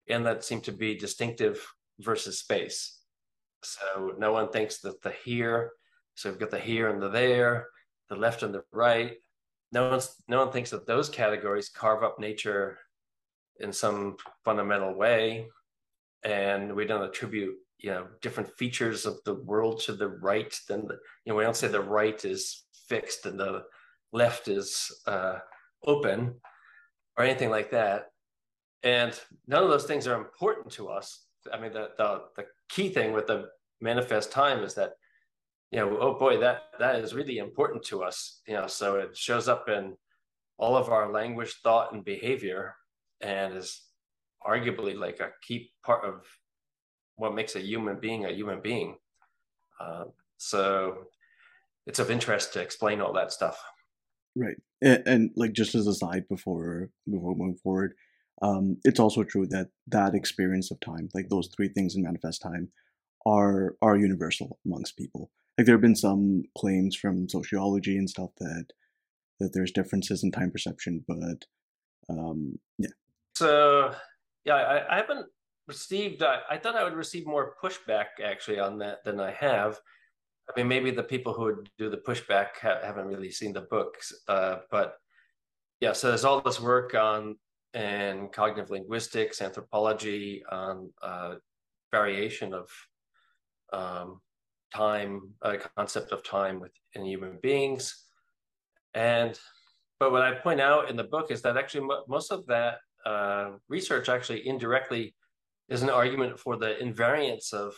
and 0.09 0.25
that 0.25 0.43
seem 0.43 0.61
to 0.61 0.71
be 0.71 0.95
distinctive 0.95 1.63
versus 1.99 2.39
space. 2.39 2.97
So 3.63 4.13
no 4.17 4.31
one 4.31 4.49
thinks 4.49 4.79
that 4.79 5.01
the 5.01 5.13
here. 5.25 5.71
So 6.15 6.29
we've 6.29 6.39
got 6.39 6.51
the 6.51 6.59
here 6.59 6.89
and 6.89 7.01
the 7.01 7.09
there, 7.09 7.67
the 8.09 8.15
left 8.15 8.41
and 8.41 8.53
the 8.53 8.63
right. 8.71 9.17
No 9.71 9.89
one's 9.89 10.15
no 10.27 10.39
one 10.39 10.51
thinks 10.51 10.69
that 10.71 10.87
those 10.87 11.09
categories 11.09 11.69
carve 11.69 12.03
up 12.03 12.19
nature 12.19 12.77
in 13.59 13.73
some 13.73 14.15
fundamental 14.45 14.93
way, 14.93 15.47
and 16.23 16.73
we 16.73 16.85
don't 16.85 17.03
attribute 17.03 17.55
you 17.79 17.91
know 17.91 18.07
different 18.21 18.49
features 18.57 19.05
of 19.05 19.19
the 19.25 19.35
world 19.35 19.79
to 19.79 19.93
the 19.93 20.07
right 20.07 20.59
then 20.67 20.81
the, 20.87 20.97
you 21.25 21.31
know 21.31 21.35
we 21.35 21.43
don't 21.43 21.55
say 21.55 21.67
the 21.67 21.79
right 21.79 22.25
is 22.25 22.65
fixed 22.87 23.25
and 23.25 23.39
the 23.39 23.63
left 24.13 24.47
is 24.47 24.91
uh, 25.05 25.37
open 25.85 26.33
or 27.17 27.23
anything 27.23 27.49
like 27.49 27.71
that. 27.71 28.07
And 28.83 29.19
none 29.47 29.63
of 29.63 29.69
those 29.69 29.85
things 29.85 30.07
are 30.07 30.17
important 30.17 30.71
to 30.73 30.87
us. 30.87 31.25
I 31.51 31.59
mean 31.59 31.73
the, 31.73 31.89
the 31.97 32.23
the 32.35 32.45
key 32.69 32.89
thing 32.89 33.13
with 33.13 33.27
the 33.27 33.49
manifest 33.81 34.31
time 34.31 34.63
is 34.63 34.73
that 34.75 34.93
you 35.71 35.79
know 35.79 35.97
oh 35.99 36.17
boy 36.17 36.37
that 36.39 36.63
that 36.79 36.95
is 36.95 37.13
really 37.13 37.37
important 37.37 37.83
to 37.83 38.03
us 38.03 38.41
you 38.47 38.53
know 38.53 38.67
so 38.67 38.95
it 38.95 39.15
shows 39.15 39.47
up 39.47 39.67
in 39.67 39.95
all 40.57 40.75
of 40.75 40.89
our 40.89 41.11
language 41.11 41.55
thought 41.63 41.93
and 41.93 42.03
behavior 42.03 42.75
and 43.21 43.55
is 43.55 43.83
arguably 44.45 44.97
like 44.97 45.19
a 45.19 45.31
key 45.41 45.71
part 45.83 46.05
of 46.05 46.25
what 47.15 47.35
makes 47.35 47.55
a 47.55 47.59
human 47.59 47.99
being 47.99 48.25
a 48.25 48.31
human 48.31 48.61
being. 48.61 48.97
Uh, 49.79 50.05
so 50.37 51.07
it's 51.85 51.99
of 51.99 52.11
interest 52.11 52.53
to 52.53 52.61
explain 52.61 53.01
all 53.01 53.13
that 53.13 53.31
stuff. 53.31 53.61
Right, 54.35 54.55
and, 54.81 55.03
and 55.05 55.31
like 55.35 55.53
just 55.53 55.75
as 55.75 55.87
a 55.87 55.93
side 55.93 56.27
before 56.29 56.89
before 57.09 57.35
moving 57.35 57.57
forward, 57.63 57.93
um, 58.41 58.77
it's 58.83 58.99
also 58.99 59.23
true 59.23 59.47
that 59.47 59.69
that 59.87 60.15
experience 60.15 60.71
of 60.71 60.79
time, 60.79 61.09
like 61.13 61.29
those 61.29 61.49
three 61.55 61.69
things 61.69 61.95
in 61.95 62.03
manifest 62.03 62.41
time, 62.41 62.69
are 63.25 63.75
are 63.81 63.97
universal 63.97 64.59
amongst 64.65 64.97
people. 64.97 65.31
Like 65.57 65.65
there 65.65 65.75
have 65.75 65.81
been 65.81 65.95
some 65.95 66.43
claims 66.57 66.95
from 66.95 67.27
sociology 67.27 67.97
and 67.97 68.09
stuff 68.09 68.29
that 68.39 68.67
that 69.39 69.53
there's 69.53 69.71
differences 69.71 70.23
in 70.23 70.31
time 70.31 70.51
perception, 70.51 71.05
but 71.07 71.45
um, 72.09 72.57
yeah. 72.77 72.89
So 73.35 73.93
yeah, 74.45 74.55
I, 74.55 74.95
I 74.95 74.97
haven't 74.97 75.27
received 75.67 76.23
I, 76.23 76.39
I, 76.49 76.57
thought 76.57 76.75
i 76.75 76.83
would 76.83 76.93
receive 76.95 77.27
more 77.27 77.55
pushback 77.61 78.21
actually 78.23 78.59
on 78.59 78.77
that 78.79 79.03
than 79.03 79.19
i 79.19 79.31
have 79.31 79.79
i 80.49 80.57
mean 80.57 80.67
maybe 80.67 80.91
the 80.91 81.03
people 81.03 81.33
who 81.33 81.43
would 81.43 81.69
do 81.77 81.89
the 81.89 81.97
pushback 81.97 82.47
ha- 82.61 82.79
haven't 82.83 83.07
really 83.07 83.29
seen 83.29 83.53
the 83.53 83.61
books 83.61 84.13
uh, 84.27 84.59
but 84.71 84.95
yeah 85.81 85.91
so 85.91 86.07
there's 86.07 86.25
all 86.25 86.41
this 86.41 86.59
work 86.59 86.95
on 86.95 87.35
and 87.73 88.31
cognitive 88.31 88.71
linguistics 88.71 89.41
anthropology 89.41 90.41
on 90.49 90.89
uh, 91.01 91.35
variation 91.91 92.53
of 92.53 92.69
um, 93.73 94.21
time 94.73 95.33
a 95.41 95.57
concept 95.57 96.11
of 96.11 96.23
time 96.23 96.59
within 96.59 97.05
human 97.05 97.39
beings. 97.41 98.05
And 98.93 99.37
but 99.99 100.11
what 100.11 100.21
i 100.21 100.33
point 100.35 100.61
out 100.61 100.89
in 100.89 100.95
the 100.95 101.03
book 101.03 101.31
is 101.31 101.41
that 101.41 101.57
actually 101.57 101.87
most 102.07 102.31
of 102.31 102.45
that 102.45 102.77
uh, 103.05 103.51
research 103.69 104.09
actually 104.09 104.47
indirectly 104.47 105.15
is 105.69 105.81
an 105.81 105.89
argument 105.89 106.39
for 106.39 106.57
the 106.57 106.75
invariance 106.81 107.53
of 107.53 107.73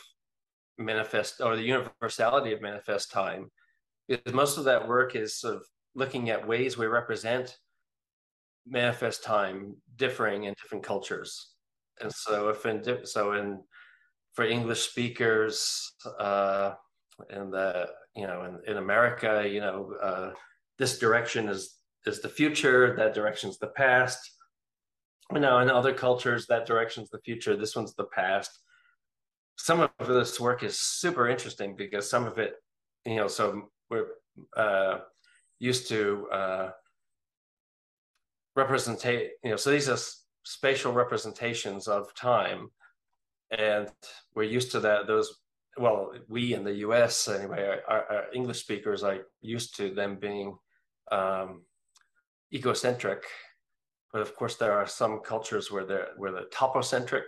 manifest 0.78 1.40
or 1.40 1.56
the 1.56 1.62
universality 1.62 2.52
of 2.52 2.60
manifest 2.60 3.10
time. 3.10 3.50
Because 4.08 4.34
most 4.34 4.58
of 4.58 4.64
that 4.64 4.88
work 4.88 5.14
is 5.14 5.38
sort 5.38 5.56
of 5.56 5.62
looking 5.94 6.30
at 6.30 6.46
ways 6.46 6.76
we 6.76 6.86
represent 6.86 7.56
manifest 8.66 9.22
time 9.24 9.76
differing 9.96 10.44
in 10.44 10.54
different 10.60 10.84
cultures. 10.84 11.54
And 12.00 12.12
so 12.12 12.48
if 12.48 12.66
in 12.66 13.06
so 13.06 13.32
in 13.32 13.60
for 14.34 14.44
english 14.44 14.88
speakers 14.88 15.92
uh 16.18 16.72
in 17.30 17.50
the 17.50 17.86
you 18.16 18.26
know 18.26 18.44
in, 18.44 18.70
in 18.70 18.76
america 18.78 19.46
you 19.48 19.60
know 19.60 19.92
uh 20.02 20.30
this 20.78 20.98
direction 20.98 21.48
is 21.48 21.76
is 22.06 22.20
the 22.22 22.28
future 22.28 22.96
that 22.96 23.14
direction 23.14 23.50
is 23.50 23.58
the 23.58 23.66
past 23.68 24.18
you 25.32 25.40
know, 25.40 25.58
in 25.58 25.70
other 25.70 25.92
cultures, 25.92 26.46
that 26.46 26.66
direction's 26.66 27.10
the 27.10 27.20
future. 27.20 27.56
This 27.56 27.76
one's 27.76 27.94
the 27.94 28.04
past. 28.04 28.58
Some 29.56 29.80
of 29.80 30.06
this 30.06 30.40
work 30.40 30.62
is 30.62 30.78
super 30.78 31.28
interesting 31.28 31.76
because 31.76 32.10
some 32.10 32.26
of 32.26 32.38
it, 32.38 32.54
you 33.04 33.16
know, 33.16 33.28
so 33.28 33.70
we're 33.90 34.06
uh, 34.56 34.98
used 35.58 35.88
to 35.88 36.26
uh, 36.32 36.70
representate, 38.58 39.28
you 39.44 39.50
know, 39.50 39.56
so 39.56 39.70
these 39.70 39.88
are 39.88 39.98
spatial 40.44 40.92
representations 40.92 41.86
of 41.86 42.12
time, 42.14 42.70
and 43.56 43.88
we're 44.34 44.44
used 44.44 44.72
to 44.72 44.80
that. 44.80 45.06
Those, 45.06 45.38
well, 45.76 46.12
we 46.28 46.54
in 46.54 46.64
the 46.64 46.74
U.S. 46.76 47.28
anyway, 47.28 47.78
our, 47.88 48.04
our 48.10 48.24
English 48.34 48.60
speakers 48.60 49.02
are 49.02 49.18
used 49.40 49.76
to 49.76 49.94
them 49.94 50.16
being 50.16 50.56
um, 51.10 51.62
egocentric 52.52 53.24
but 54.12 54.22
of 54.22 54.34
course, 54.34 54.56
there 54.56 54.72
are 54.72 54.86
some 54.86 55.20
cultures 55.20 55.70
where 55.70 55.84
they're 55.84 56.08
where 56.16 56.32
the 56.32 56.46
topocentric. 56.52 57.24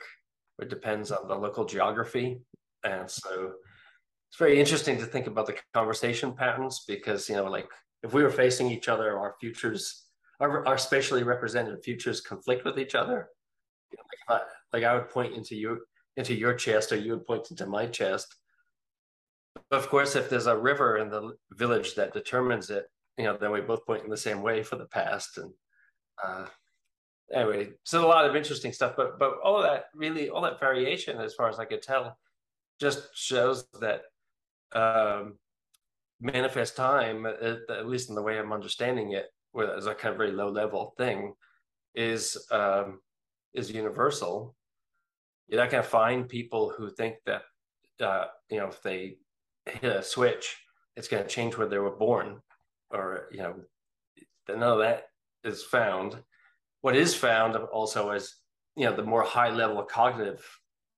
It 0.60 0.68
depends 0.68 1.10
on 1.10 1.28
the 1.28 1.34
local 1.34 1.64
geography, 1.64 2.40
and 2.84 3.10
so 3.10 3.52
it's 4.28 4.38
very 4.38 4.58
interesting 4.58 4.98
to 4.98 5.06
think 5.06 5.26
about 5.26 5.46
the 5.46 5.56
conversation 5.74 6.34
patterns 6.34 6.84
because 6.86 7.28
you 7.28 7.36
know, 7.36 7.44
like 7.44 7.68
if 8.02 8.12
we 8.12 8.22
were 8.22 8.30
facing 8.30 8.70
each 8.70 8.88
other, 8.88 9.16
our 9.16 9.34
futures, 9.40 10.06
our, 10.40 10.66
our 10.66 10.78
spatially 10.78 11.22
represented 11.22 11.82
futures 11.84 12.20
conflict 12.20 12.64
with 12.64 12.78
each 12.78 12.94
other. 12.94 13.28
Like, 14.28 14.40
I, 14.40 14.46
like 14.72 14.84
I 14.84 14.94
would 14.94 15.08
point 15.08 15.34
into 15.34 15.54
you 15.54 15.80
into 16.16 16.34
your 16.34 16.54
chest, 16.54 16.92
or 16.92 16.96
you 16.96 17.12
would 17.12 17.26
point 17.26 17.50
into 17.50 17.66
my 17.66 17.86
chest. 17.86 18.36
Of 19.70 19.88
course, 19.88 20.16
if 20.16 20.28
there's 20.28 20.46
a 20.46 20.56
river 20.56 20.98
in 20.98 21.08
the 21.10 21.36
village 21.52 21.94
that 21.94 22.12
determines 22.12 22.70
it, 22.70 22.86
you 23.18 23.24
know, 23.24 23.36
then 23.36 23.52
we 23.52 23.60
both 23.60 23.86
point 23.86 24.04
in 24.04 24.10
the 24.10 24.16
same 24.16 24.42
way 24.42 24.62
for 24.62 24.76
the 24.76 24.86
past, 24.86 25.38
and 25.38 25.52
uh, 26.22 26.46
anyway, 27.32 27.70
so 27.84 28.04
a 28.04 28.08
lot 28.08 28.24
of 28.24 28.36
interesting 28.36 28.72
stuff, 28.72 28.94
but 28.96 29.18
but 29.18 29.38
all 29.42 29.62
that 29.62 29.86
really, 29.94 30.28
all 30.28 30.42
that 30.42 30.60
variation, 30.60 31.18
as 31.18 31.34
far 31.34 31.48
as 31.48 31.58
I 31.58 31.64
could 31.64 31.82
tell, 31.82 32.16
just 32.80 33.08
shows 33.14 33.66
that 33.80 34.02
um, 34.74 35.38
manifest 36.20 36.76
time, 36.76 37.26
at, 37.26 37.58
at, 37.68 37.86
least 37.86 38.08
in 38.08 38.14
the 38.14 38.22
way 38.22 38.38
I'm 38.38 38.52
understanding 38.52 39.12
it, 39.12 39.26
where 39.52 39.74
it's 39.74 39.86
a 39.86 39.94
kind 39.94 40.12
of 40.12 40.18
very 40.18 40.32
low 40.32 40.48
level 40.48 40.94
thing, 40.96 41.34
is 41.94 42.36
um, 42.50 43.00
is 43.54 43.70
universal. 43.70 44.54
You're 45.52 45.60
not 45.60 45.70
going 45.70 45.84
to 45.84 45.88
find 45.88 46.26
people 46.26 46.72
who 46.74 46.90
think 46.90 47.16
that 47.26 47.42
uh, 48.00 48.24
you 48.50 48.56
know 48.56 48.68
if 48.68 48.82
they 48.82 49.18
hit 49.66 49.84
a 49.84 50.02
switch, 50.02 50.56
it's 50.96 51.08
going 51.08 51.22
to 51.22 51.28
change 51.28 51.56
where 51.58 51.68
they 51.68 51.76
were 51.76 51.94
born, 51.94 52.40
or 52.90 53.28
you 53.30 53.42
know, 53.42 53.54
none 54.48 54.62
of 54.62 54.78
that 54.78 55.08
is 55.44 55.62
found. 55.62 56.16
What 56.80 56.96
is 56.96 57.14
found 57.14 57.54
also 57.54 58.12
is 58.12 58.34
you 58.76 58.86
know 58.86 58.96
the 58.96 59.02
more 59.02 59.22
high 59.22 59.50
level 59.50 59.78
of 59.78 59.88
cognitive 59.88 60.42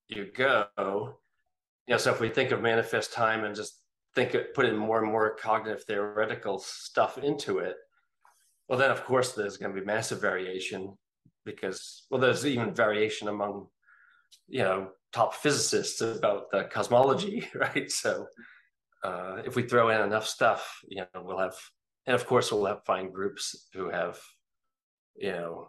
you 0.08 0.30
go 0.34 0.66
you 1.86 1.94
know 1.94 1.98
so 1.98 2.12
if 2.12 2.20
we 2.20 2.28
think 2.28 2.50
of 2.50 2.60
manifest 2.60 3.12
time 3.12 3.44
and 3.44 3.54
just 3.54 3.80
think 4.14 4.34
it 4.34 4.54
put 4.54 4.66
in 4.66 4.76
more 4.76 5.02
and 5.02 5.10
more 5.10 5.34
cognitive 5.34 5.82
theoretical 5.84 6.58
stuff 6.58 7.18
into 7.18 7.58
it 7.58 7.76
well 8.68 8.78
then 8.78 8.90
of 8.90 9.04
course 9.04 9.32
there's 9.32 9.56
going 9.56 9.74
to 9.74 9.80
be 9.80 9.86
massive 9.86 10.20
variation 10.20 10.96
because 11.44 12.04
well 12.10 12.20
there's 12.20 12.46
even 12.46 12.74
variation 12.74 13.28
among 13.28 13.66
you 14.48 14.62
know 14.62 14.88
top 15.12 15.34
physicists 15.34 16.00
about 16.00 16.50
the 16.50 16.64
cosmology 16.64 17.48
right 17.54 17.90
so 17.90 18.26
uh, 19.04 19.36
if 19.44 19.54
we 19.54 19.62
throw 19.62 19.90
in 19.90 20.00
enough 20.00 20.26
stuff 20.26 20.78
you 20.88 21.02
know 21.02 21.22
we'll 21.22 21.38
have 21.38 21.56
and 22.06 22.14
of 22.14 22.26
course 22.26 22.50
we'll 22.50 22.66
have 22.66 22.84
find 22.84 23.12
groups 23.12 23.68
who 23.74 23.90
have 23.90 24.18
you 25.16 25.32
know 25.32 25.68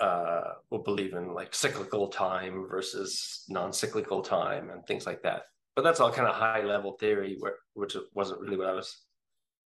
uh, 0.00 0.52
will 0.70 0.82
believe 0.82 1.14
in 1.14 1.32
like 1.32 1.54
cyclical 1.54 2.08
time 2.08 2.66
versus 2.68 3.44
non-cyclical 3.48 4.22
time 4.22 4.70
and 4.70 4.86
things 4.86 5.06
like 5.06 5.22
that. 5.22 5.42
but 5.74 5.82
that's 5.82 6.00
all 6.00 6.10
kind 6.10 6.28
of 6.28 6.34
high 6.34 6.62
level 6.62 6.96
theory, 6.98 7.36
where, 7.38 7.56
which 7.74 7.96
wasn't 8.14 8.40
really 8.40 8.56
what 8.56 8.68
I 8.68 8.72
was 8.72 9.02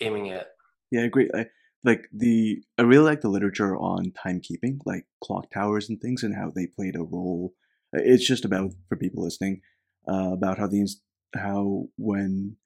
aiming 0.01 0.31
at. 0.31 0.49
Yeah, 0.91 1.03
I 1.03 1.05
agree. 1.05 1.31
I, 1.35 1.47
like 1.85 2.09
the 2.13 2.63
I 2.79 2.83
really 2.83 3.05
like 3.05 3.21
the 3.23 3.29
literature 3.29 3.77
on 3.77 4.13
timekeeping, 4.13 4.81
like 4.85 5.07
clock 5.23 5.51
towers 5.51 5.89
and 5.89 6.01
things, 6.01 6.23
and 6.23 6.35
how 6.35 6.53
they 6.55 6.67
played 6.67 6.97
a 6.97 7.03
role. 7.03 7.55
It's 7.93 8.27
just 8.27 8.45
about 8.45 8.73
for 8.89 8.97
people 8.97 9.25
listening 9.25 9.61
uh, 10.09 10.33
about 10.33 10.59
how 10.59 10.67
these 10.67 11.01
how 11.35 11.87
when 11.97 12.57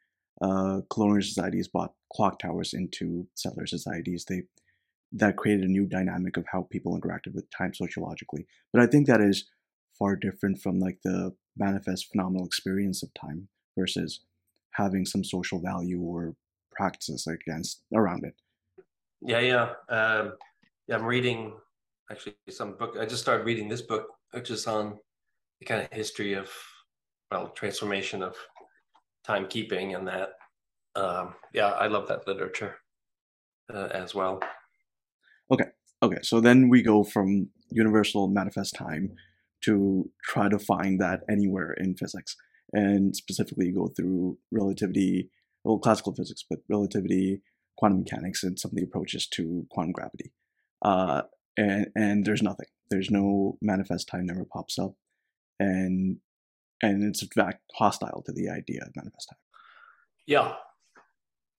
uh, 0.40 0.80
colonial 0.90 1.22
societies 1.22 1.68
bought 1.68 1.92
clock 2.12 2.38
towers 2.38 2.74
into 2.74 3.26
settler 3.34 3.66
societies, 3.66 4.24
they 4.28 4.42
that 5.12 5.36
created 5.36 5.64
a 5.64 5.70
new 5.70 5.86
dynamic 5.86 6.36
of 6.36 6.44
how 6.50 6.66
people 6.70 6.98
interacted 6.98 7.34
with 7.34 7.48
time 7.50 7.72
sociologically. 7.72 8.46
But 8.72 8.82
I 8.82 8.86
think 8.86 9.06
that 9.06 9.20
is 9.20 9.44
far 9.98 10.16
different 10.16 10.60
from 10.60 10.80
like 10.80 10.98
the 11.04 11.34
manifest 11.56 12.10
phenomenal 12.10 12.46
experience 12.46 13.02
of 13.02 13.14
time 13.14 13.48
versus 13.78 14.20
having 14.72 15.06
some 15.06 15.22
social 15.22 15.60
value 15.60 16.00
or 16.00 16.34
practices 16.72 17.28
against 17.28 17.82
around 17.94 18.24
it. 18.24 18.34
Yeah, 19.22 19.38
yeah, 19.38 19.62
um, 19.88 20.32
yeah. 20.88 20.96
I'm 20.96 21.04
reading 21.04 21.52
actually 22.10 22.34
some 22.50 22.76
book. 22.76 22.96
I 23.00 23.06
just 23.06 23.22
started 23.22 23.46
reading 23.46 23.68
this 23.68 23.82
book, 23.82 24.08
which 24.32 24.50
is 24.50 24.66
on 24.66 24.98
the 25.64 25.72
kind 25.72 25.82
of 25.82 25.96
history 25.96 26.34
of 26.34 26.50
well 27.30 27.48
transformation 27.48 28.22
of 28.22 28.36
timekeeping 29.26 29.96
and 29.96 30.06
that. 30.08 30.30
Um, 30.96 31.34
yeah, 31.52 31.68
I 31.68 31.88
love 31.88 32.06
that 32.08 32.26
literature 32.26 32.76
uh, 33.72 33.88
as 33.90 34.14
well. 34.14 34.40
Okay, 35.50 35.64
okay. 36.02 36.18
So 36.22 36.40
then 36.40 36.68
we 36.68 36.82
go 36.82 37.02
from 37.02 37.48
universal 37.70 38.28
manifest 38.28 38.74
time 38.74 39.12
to 39.64 40.10
try 40.24 40.48
to 40.48 40.58
find 40.58 41.00
that 41.00 41.20
anywhere 41.28 41.72
in 41.72 41.96
physics, 41.96 42.36
and 42.72 43.16
specifically 43.16 43.72
go 43.72 43.88
through 43.88 44.38
relativity, 44.52 45.30
well, 45.64 45.78
classical 45.78 46.14
physics, 46.14 46.44
but 46.48 46.60
relativity, 46.68 47.40
quantum 47.76 48.00
mechanics, 48.00 48.44
and 48.44 48.58
some 48.58 48.70
of 48.70 48.76
the 48.76 48.84
approaches 48.84 49.26
to 49.26 49.66
quantum 49.70 49.92
gravity. 49.92 50.32
Uh, 50.82 51.22
and 51.56 51.86
and 51.96 52.26
there's 52.26 52.42
nothing. 52.42 52.66
There's 52.90 53.10
no 53.10 53.58
manifest 53.62 54.08
time 54.08 54.26
never 54.26 54.44
pops 54.44 54.78
up, 54.78 54.94
and 55.58 56.18
and 56.82 57.02
it's 57.04 57.22
in 57.22 57.28
fact 57.28 57.60
hostile 57.74 58.22
to 58.26 58.32
the 58.32 58.50
idea 58.50 58.82
of 58.82 58.94
manifest 58.96 59.30
time. 59.30 59.38
Yeah. 60.26 60.54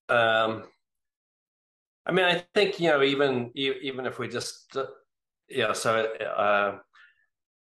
Um, 0.07 0.63
I 2.05 2.11
mean, 2.11 2.25
I 2.25 2.45
think 2.53 2.79
you 2.79 2.89
know, 2.89 3.01
even 3.01 3.51
even 3.55 4.05
if 4.05 4.19
we 4.19 4.27
just, 4.27 4.75
uh, 4.75 4.85
yeah, 5.49 5.73
so 5.73 6.05
uh, 6.05 6.77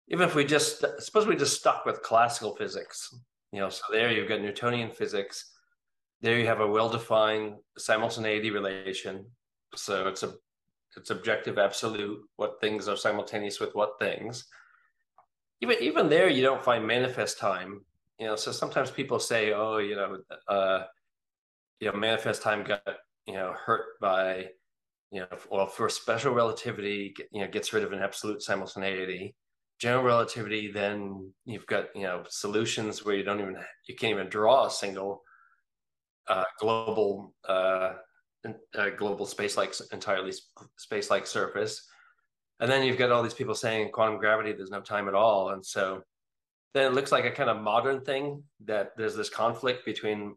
even 0.10 0.28
if 0.28 0.36
we 0.36 0.46
just 0.46 0.84
suppose 1.00 1.26
we 1.26 1.36
just 1.36 1.58
stuck 1.60 1.86
with 1.86 2.02
classical 2.02 2.56
physics, 2.56 3.14
you 3.52 3.60
know, 3.60 3.70
so 3.70 3.84
there 3.92 4.12
you've 4.12 4.30
got 4.30 4.42
Newtonian 4.42 4.92
physics. 4.92 5.52
There 6.22 6.40
you 6.40 6.48
have 6.48 6.62
a 6.62 6.68
well-defined 6.68 7.56
simultaneity 7.78 8.50
relation. 8.50 9.26
So 9.76 10.08
it's 10.08 10.24
a 10.24 10.34
it's 10.98 11.10
objective 11.10 11.58
absolute. 11.58 12.20
What 12.36 12.60
things 12.60 12.88
are 12.88 12.98
simultaneous 12.98 13.60
with 13.60 13.76
what 13.76 14.00
things. 14.00 14.46
Even 15.62 15.78
even 15.82 16.10
there, 16.10 16.30
you 16.30 16.42
don't 16.44 16.64
find 16.64 16.86
manifest 16.86 17.38
time. 17.40 17.86
You 18.20 18.28
know, 18.28 18.36
so 18.36 18.52
sometimes 18.52 18.92
people 18.92 19.20
say, 19.20 19.54
"Oh, 19.54 19.78
you 19.78 19.96
know, 19.96 20.22
uh, 20.48 20.86
you 21.80 21.92
know, 21.92 21.98
manifest 21.98 22.42
time 22.42 22.64
got 22.64 22.84
you 23.28 23.34
know 23.36 23.54
hurt 23.54 24.00
by." 24.02 24.52
You 25.12 25.22
know, 25.22 25.38
well, 25.52 25.68
for 25.68 25.90
special 25.90 26.34
relativity, 26.34 27.16
you 27.32 27.42
know, 27.42 27.48
gets 27.50 27.74
rid 27.74 27.84
of 27.84 27.94
an 27.94 28.00
absolute 28.02 28.42
simultaneity 28.44 29.36
general 29.80 30.04
relativity, 30.06 30.72
then 30.72 31.34
you've 31.46 31.66
got 31.68 31.88
you 31.96 32.04
know 32.04 32.24
solutions 32.30 33.06
where 33.06 33.16
you 33.16 33.24
don't 33.24 33.42
even 33.42 33.58
you 33.88 33.96
can't 33.96 34.14
even 34.14 34.30
draw 34.30 34.66
a 34.68 34.72
single 34.72 35.24
uh, 36.28 36.44
global 36.60 37.34
uh, 37.48 37.94
uh, 38.78 38.90
global 38.98 39.26
space 39.26 39.58
like 39.58 39.74
entirely 39.92 40.34
space 40.78 41.10
like 41.10 41.28
surface, 41.28 41.88
and 42.60 42.72
then 42.72 42.86
you've 42.86 42.98
got 42.98 43.12
all 43.12 43.24
these 43.24 43.34
people 43.34 43.56
saying 43.56 43.92
quantum 43.92 44.20
gravity 44.20 44.54
there's 44.54 44.72
no 44.72 44.82
time 44.82 45.08
at 45.08 45.16
all, 45.16 45.50
and 45.50 45.66
so 45.66 46.02
then 46.74 46.92
it 46.92 46.94
looks 46.96 47.12
like 47.12 47.26
a 47.26 47.32
kind 47.32 47.50
of 47.50 47.62
modern 47.62 48.02
thing 48.02 48.44
that 48.66 48.92
there's 48.98 49.16
this 49.16 49.30
conflict 49.30 49.86
between 49.86 50.36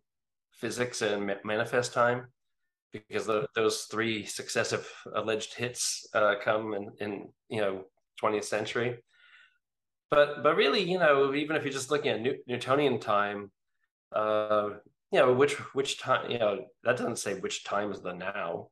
physics 0.53 1.03
and 1.03 1.33
manifest 1.45 1.93
time 1.93 2.27
because 2.93 3.27
the, 3.27 3.47
those 3.55 3.83
three 3.90 4.25
successive 4.25 4.90
alleged 5.14 5.55
hits 5.55 6.07
uh, 6.14 6.35
come 6.43 6.75
in, 6.75 6.90
in 7.01 7.29
you 7.49 7.61
know 7.61 7.85
20th 8.23 8.45
century 8.45 8.99
but 10.11 10.43
but 10.43 10.57
really, 10.57 10.83
you 10.83 10.99
know, 10.99 11.35
even 11.35 11.57
if 11.57 11.64
you're 11.64 11.73
just 11.73 11.90
looking 11.90 12.11
at 12.11 12.21
New- 12.21 12.38
Newtonian 12.47 12.99
time, 12.99 13.51
uh, 14.12 14.71
you 15.12 15.19
know, 15.19 15.33
which 15.33 15.55
which 15.75 15.99
time, 15.99 16.31
you 16.31 16.38
know, 16.38 16.64
that 16.85 16.97
doesn't 16.97 17.19
say 17.19 17.38
which 17.38 17.64
time 17.64 17.93
is 17.93 18.01
the 18.01 18.14
now. 18.14 18.69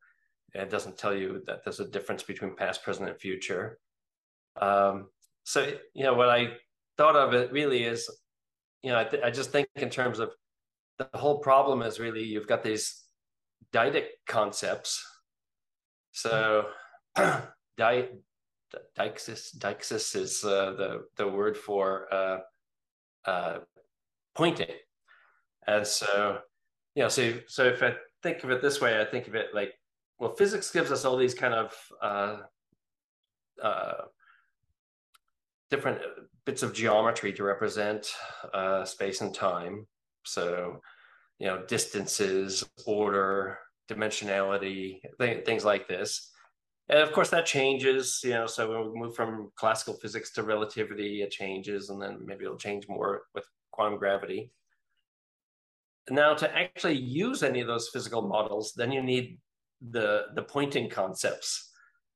It 0.56 0.70
doesn't 0.70 0.98
tell 0.98 1.14
you 1.14 1.42
that 1.46 1.64
there's 1.64 1.80
a 1.80 1.88
difference 1.88 2.22
between 2.22 2.56
past, 2.56 2.82
present, 2.82 3.08
and 3.08 3.18
future. 3.18 3.78
Um, 4.60 5.08
so 5.44 5.72
you 5.94 6.04
know, 6.04 6.14
what 6.14 6.28
I 6.28 6.54
thought 6.96 7.16
of 7.16 7.34
it 7.34 7.52
really 7.52 7.84
is, 7.84 8.10
you 8.82 8.90
know, 8.90 8.98
I, 8.98 9.04
th- 9.04 9.22
I 9.22 9.30
just 9.30 9.50
think 9.50 9.68
in 9.76 9.90
terms 9.90 10.18
of 10.18 10.32
the 10.98 11.08
whole 11.14 11.38
problem 11.38 11.82
is 11.82 12.00
really 12.00 12.24
you've 12.24 12.46
got 12.46 12.62
these 12.62 13.02
deictic 13.72 14.06
concepts. 14.26 15.04
So 16.12 16.66
di- 17.16 18.08
Deixis, 18.98 19.56
deixis 19.56 20.16
is 20.16 20.44
uh, 20.44 20.72
the 20.76 21.04
the 21.16 21.28
word 21.28 21.56
for 21.56 22.12
uh, 22.12 22.38
uh, 23.24 23.58
pointing, 24.34 24.74
and 25.66 25.86
so 25.86 26.38
you 26.94 27.02
know, 27.02 27.08
so 27.08 27.34
so 27.46 27.64
if 27.64 27.82
I 27.82 27.94
think 28.22 28.42
of 28.42 28.50
it 28.50 28.62
this 28.62 28.80
way, 28.80 29.00
I 29.00 29.04
think 29.04 29.28
of 29.28 29.34
it 29.34 29.48
like 29.54 29.72
well, 30.18 30.34
physics 30.34 30.70
gives 30.70 30.90
us 30.90 31.04
all 31.04 31.16
these 31.16 31.34
kind 31.34 31.54
of 31.54 31.72
uh, 32.02 32.36
uh, 33.62 34.02
different 35.70 36.00
bits 36.44 36.62
of 36.62 36.72
geometry 36.72 37.32
to 37.32 37.42
represent 37.42 38.08
uh, 38.54 38.84
space 38.84 39.20
and 39.20 39.34
time. 39.34 39.86
So 40.24 40.80
you 41.38 41.46
know, 41.46 41.62
distances, 41.66 42.64
order, 42.86 43.58
dimensionality, 43.90 45.00
th- 45.20 45.44
things 45.44 45.64
like 45.64 45.86
this. 45.88 46.30
And 46.88 47.00
of 47.00 47.12
course, 47.12 47.30
that 47.30 47.46
changes, 47.46 48.20
you 48.22 48.30
know. 48.30 48.46
So 48.46 48.70
when 48.70 48.92
we 48.92 48.98
move 49.00 49.14
from 49.14 49.50
classical 49.56 49.94
physics 49.94 50.32
to 50.32 50.44
relativity, 50.44 51.22
it 51.22 51.30
changes, 51.30 51.90
and 51.90 52.00
then 52.00 52.20
maybe 52.24 52.44
it'll 52.44 52.56
change 52.56 52.88
more 52.88 53.22
with 53.34 53.44
quantum 53.72 53.98
gravity. 53.98 54.52
Now, 56.08 56.34
to 56.34 56.56
actually 56.56 56.94
use 56.94 57.42
any 57.42 57.60
of 57.60 57.66
those 57.66 57.88
physical 57.88 58.22
models, 58.22 58.72
then 58.76 58.92
you 58.92 59.02
need 59.02 59.38
the 59.80 60.26
the 60.34 60.42
pointing 60.42 60.88
concepts. 60.88 61.70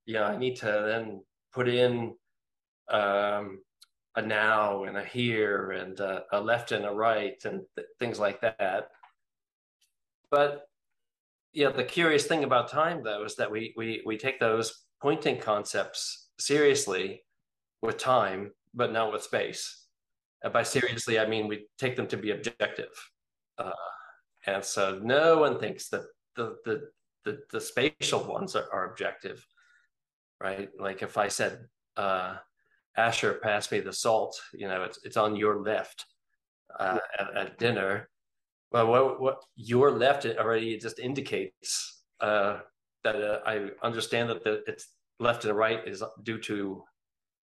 Yeah, 0.07 0.25
I 0.25 0.37
need 0.37 0.57
to 0.57 0.85
then 0.87 1.23
put 1.53 1.69
in 1.69 2.15
um, 2.91 3.61
a 4.17 4.23
now 4.23 4.85
and 4.85 4.97
a 4.97 5.05
here 5.05 5.71
and 5.73 5.99
a, 6.01 6.25
a 6.33 6.41
left 6.41 6.73
and 6.73 6.85
a 6.85 6.91
right 6.91 7.37
and 7.45 7.63
th- 7.77 7.89
things 7.99 8.19
like 8.19 8.41
that. 8.41 8.89
But 10.31 10.67
yeah, 11.53 11.71
the 11.71 11.85
curious 11.85 12.27
thing 12.27 12.45
about 12.45 12.71
time 12.71 13.03
though 13.03 13.25
is 13.25 13.37
that 13.37 13.51
we 13.51 13.75
we 13.77 14.03
we 14.05 14.17
take 14.17 14.41
those 14.41 14.85
pointing 15.01 15.39
concepts 15.39 16.29
seriously 16.39 17.23
with 17.83 17.99
time, 17.99 18.53
but 18.75 18.93
not 18.93 19.13
with 19.13 19.23
space. 19.23 19.87
And 20.43 20.53
by 20.53 20.63
seriously, 20.63 21.19
I 21.19 21.27
mean 21.27 21.49
we 21.49 21.67
take 21.79 21.97
them 21.97 22.07
to 22.09 22.17
be 22.17 22.31
objective. 22.31 22.93
Uh, 23.59 23.73
and 24.47 24.65
so 24.65 24.99
no 25.03 25.39
one 25.39 25.59
thinks 25.59 25.89
that 25.89 26.03
the 26.37 26.57
the 26.65 26.91
the, 27.25 27.41
the 27.51 27.61
spatial 27.61 28.25
ones 28.25 28.57
are, 28.57 28.67
are 28.73 28.91
objective, 28.91 29.45
right? 30.41 30.69
Like 30.79 31.03
if 31.03 31.19
I 31.19 31.29
said, 31.29 31.67
uh, 31.97 32.37
Asher, 32.97 33.35
pass 33.43 33.71
me 33.71 33.81
the 33.81 33.93
salt, 33.93 34.41
you 34.53 34.69
know, 34.69 34.83
it's 34.83 34.99
it's 35.05 35.17
on 35.17 35.37
your 35.37 35.63
left 35.63 36.07
uh, 36.79 36.99
at, 37.19 37.37
at 37.37 37.59
dinner 37.59 38.09
well, 38.73 38.87
what, 38.87 39.21
what 39.21 39.45
your 39.57 39.91
left 39.91 40.27
already 40.27 40.79
just 40.79 40.99
indicates 40.99 42.03
uh, 42.21 42.61
that 43.03 43.17
uh, 43.17 43.41
I 43.45 43.71
understand 43.83 44.31
that 44.31 44.45
the, 44.45 44.63
it's 44.67 44.87
left 45.19 45.45
and 45.45 45.57
right 45.57 45.87
is 45.87 46.03
due 46.23 46.39
to 46.39 46.83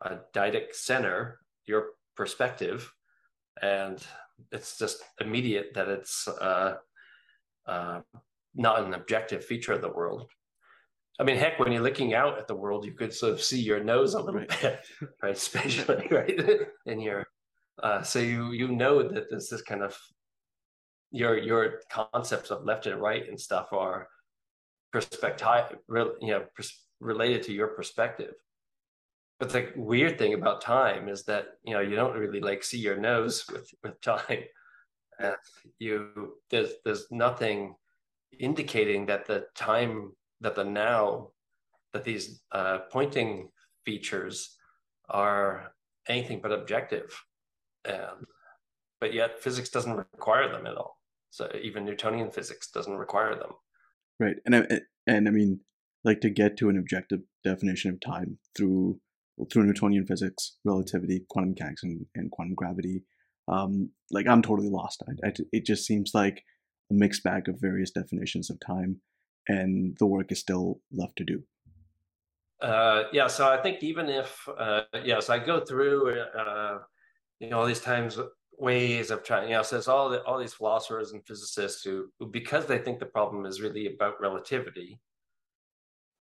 a 0.03 0.19
deictic 0.35 0.75
center, 0.75 1.39
your 1.67 1.87
perspective, 2.15 2.93
and 3.63 4.05
it's 4.53 4.79
just 4.79 5.03
immediate 5.21 5.73
that 5.75 5.89
it's 5.89 6.29
uh, 6.29 6.77
uh, 7.67 8.01
not 8.55 8.85
an 8.85 8.95
objective 8.95 9.45
feature 9.45 9.73
of 9.73 9.83
the 9.83 9.89
world. 9.89 10.31
I 11.21 11.23
mean, 11.23 11.37
heck, 11.37 11.59
when 11.59 11.71
you're 11.71 11.83
looking 11.83 12.15
out 12.15 12.39
at 12.39 12.49
the 12.49 12.57
world, 12.57 12.85
you 12.85 12.93
could 12.93 13.13
sort 13.13 13.33
of 13.33 13.43
see 13.43 13.61
your 13.61 13.83
nose 13.83 14.15
a 14.15 14.21
little 14.21 14.41
bit, 14.41 14.81
right, 15.23 15.39
spatially, 15.39 16.09
right, 16.11 16.41
in 16.87 17.01
your. 17.01 17.27
Uh, 17.83 18.03
so 18.03 18.19
you 18.19 18.53
you 18.53 18.69
know 18.69 19.03
that 19.03 19.29
there's 19.31 19.49
this 19.49 19.63
kind 19.63 19.83
of 19.83 19.97
your 21.11 21.39
your 21.39 21.81
concepts 21.91 22.51
of 22.51 22.65
left 22.65 22.87
and 22.87 23.01
right 23.01 23.29
and 23.29 23.41
stuff 23.41 23.69
are 23.73 24.09
perspective, 24.93 25.79
you 25.89 26.29
know, 26.29 26.45
pers- 26.55 26.83
related 27.01 27.43
to 27.45 27.53
your 27.53 27.69
perspective. 27.69 28.35
But 29.41 29.51
the 29.51 29.73
weird 29.77 30.19
thing 30.19 30.35
about 30.35 30.61
time 30.61 31.09
is 31.09 31.25
that 31.25 31.47
you 31.65 31.75
know 31.75 31.81
you 31.81 31.97
don't 31.97 32.17
really 32.17 32.41
like 32.41 32.63
see 32.63 32.79
your 32.79 32.97
nose 32.97 33.45
with 33.51 33.69
with 33.83 34.01
time, 34.01 34.45
And 35.21 35.37
you 35.79 36.35
there's 36.51 36.73
there's 36.85 37.07
nothing 37.11 37.75
indicating 38.39 39.07
that 39.07 39.27
the 39.27 39.47
time 39.55 40.13
that 40.41 40.55
the 40.55 40.65
now 40.65 41.31
that 41.93 42.05
these 42.05 42.43
uh, 42.53 42.79
pointing 42.91 43.49
features 43.85 44.57
are 45.09 45.73
anything 46.09 46.41
but 46.43 46.53
objective 46.53 47.25
and 47.85 48.27
but 49.01 49.13
yet 49.13 49.43
physics 49.43 49.69
doesn't 49.69 49.93
require 49.93 50.51
them 50.51 50.67
at 50.67 50.77
all. 50.77 50.99
So 51.31 51.51
even 51.61 51.85
newtonian 51.85 52.31
physics 52.31 52.71
doesn't 52.71 52.97
require 52.97 53.35
them. 53.35 53.53
Right 54.19 54.37
and 54.47 54.57
I, 54.57 54.81
and 55.07 55.29
i 55.29 55.31
mean 55.31 55.61
like 56.05 56.21
to 56.21 56.31
get 56.31 56.57
to 56.59 56.69
an 56.69 56.79
objective 56.79 57.21
definition 57.43 57.91
of 57.91 58.01
time 58.01 58.39
through 58.57 59.01
through 59.53 59.65
newtonian 59.65 60.07
physics 60.07 60.57
relativity 60.65 61.25
quantum 61.29 61.51
mechanics 61.51 61.83
and, 61.83 62.07
and 62.15 62.31
quantum 62.31 62.55
gravity 62.55 63.03
um 63.49 63.91
like 64.13 64.27
i'm 64.29 64.43
totally 64.43 64.69
lost. 64.71 65.03
I, 65.09 65.29
I, 65.29 65.33
it 65.53 65.67
just 65.67 65.85
seems 65.85 66.13
like 66.15 66.45
a 66.91 66.95
mixed 66.95 67.23
bag 67.23 67.49
of 67.49 67.61
various 67.61 67.91
definitions 67.91 68.51
of 68.51 68.59
time 68.61 69.01
and 69.49 69.97
the 69.99 70.07
work 70.07 70.33
is 70.33 70.39
still 70.39 70.81
left 70.93 71.17
to 71.17 71.25
do 71.25 71.43
uh, 72.61 73.05
yeah, 73.13 73.27
so 73.27 73.47
I 73.49 73.59
think 73.59 73.83
even 73.83 74.09
if 74.09 74.49
uh, 74.57 74.83
yes, 75.05 75.29
I 75.29 75.39
go 75.39 75.61
through 75.61 76.19
uh, 76.19 76.79
you 77.39 77.51
know 77.51 77.59
all 77.59 77.67
these 77.67 77.81
times 77.81 78.19
ways 78.59 79.11
of 79.11 79.23
trying. 79.23 79.49
You 79.49 79.57
know, 79.57 79.63
so 79.63 79.81
all 79.93 80.09
the, 80.09 80.23
all 80.23 80.39
these 80.39 80.55
philosophers 80.55 81.13
and 81.13 81.27
physicists 81.27 81.83
who, 81.83 82.07
who, 82.19 82.27
because 82.27 82.67
they 82.67 82.79
think 82.79 82.99
the 82.99 83.07
problem 83.07 83.47
is 83.47 83.61
really 83.61 83.95
about 83.95 84.21
relativity, 84.21 85.01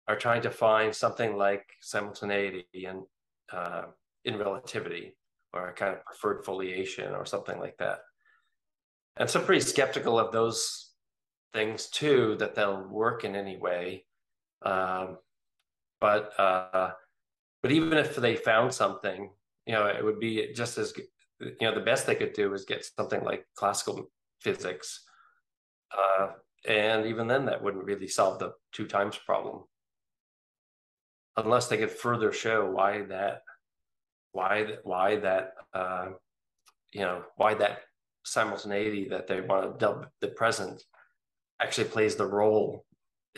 are 0.08 0.16
trying 0.16 0.42
to 0.42 0.50
find 0.50 0.94
something 0.94 1.36
like 1.36 1.64
simultaneity 1.80 2.66
and 2.86 3.02
uh, 3.52 3.84
in 4.24 4.36
relativity, 4.36 5.16
or 5.52 5.68
a 5.68 5.72
kind 5.72 5.94
of 5.94 6.04
preferred 6.04 6.44
foliation, 6.44 7.14
or 7.14 7.24
something 7.24 7.58
like 7.58 7.76
that. 7.78 8.00
And 9.16 9.30
so, 9.30 9.40
I'm 9.40 9.46
pretty 9.46 9.64
skeptical 9.64 10.18
of 10.18 10.32
those 10.32 10.90
things 11.52 11.88
too 11.88 12.36
that 12.40 12.54
they'll 12.54 12.82
work 12.88 13.24
in 13.24 13.36
any 13.36 13.56
way. 13.56 14.04
Um, 14.62 15.18
but 16.00 16.38
uh, 16.38 16.90
but 17.62 17.72
even 17.72 17.96
if 17.96 18.16
they 18.16 18.36
found 18.36 18.74
something, 18.74 19.30
you 19.66 19.72
know, 19.72 19.86
it 19.86 20.04
would 20.04 20.20
be 20.20 20.52
just 20.52 20.76
as 20.78 20.92
you 21.40 21.54
know 21.62 21.74
the 21.74 21.80
best 21.80 22.06
they 22.06 22.14
could 22.14 22.32
do 22.32 22.52
is 22.52 22.64
get 22.64 22.84
something 22.96 23.22
like 23.22 23.46
classical 23.54 24.10
physics, 24.40 25.02
uh, 25.96 26.28
and 26.68 27.06
even 27.06 27.26
then 27.26 27.46
that 27.46 27.62
wouldn't 27.62 27.84
really 27.84 28.08
solve 28.08 28.38
the 28.38 28.52
two 28.72 28.86
times 28.86 29.16
problem 29.16 29.62
unless 31.36 31.66
they 31.66 31.76
could 31.76 31.90
further 31.90 32.32
show 32.32 32.70
why 32.70 33.02
that 33.02 33.42
why 34.32 34.76
why 34.82 35.16
that 35.16 35.54
uh, 35.72 36.08
you 36.92 37.00
know 37.00 37.22
why 37.36 37.54
that 37.54 37.80
simultaneity 38.24 39.08
that 39.08 39.26
they 39.26 39.40
want 39.40 39.64
to 39.64 39.78
dub 39.78 40.08
the 40.20 40.28
present 40.28 40.82
actually 41.60 41.88
plays 41.88 42.16
the 42.16 42.26
role 42.26 42.84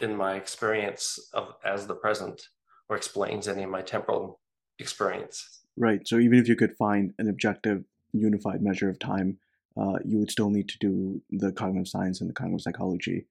in 0.01 0.16
my 0.16 0.35
experience 0.35 1.18
of 1.33 1.55
as 1.64 1.87
the 1.87 1.94
present 1.94 2.40
or 2.88 2.96
explains 2.96 3.49
any 3.49 3.62
of 3.62 3.70
my 3.70 3.83
temporal 3.83 4.40
experience. 4.79 5.61
Right. 5.77 6.07
So 6.07 6.18
even 6.18 6.38
if 6.38 6.49
you 6.49 6.57
could 6.57 6.77
find 6.77 7.12
an 7.18 7.29
objective, 7.29 7.85
unified 8.12 8.62
measure 8.62 8.88
of 8.88 8.99
time, 8.99 9.38
uh, 9.77 9.99
you 10.05 10.18
would 10.18 10.31
still 10.31 10.51
need 10.51 10.68
to 10.68 10.79
do 10.79 11.20
the 11.31 11.53
cognitive 11.53 11.88
science 11.88 12.20
and 12.20 12.31
the 12.31 12.35
cognitive 12.35 12.62
psychology 12.62 13.27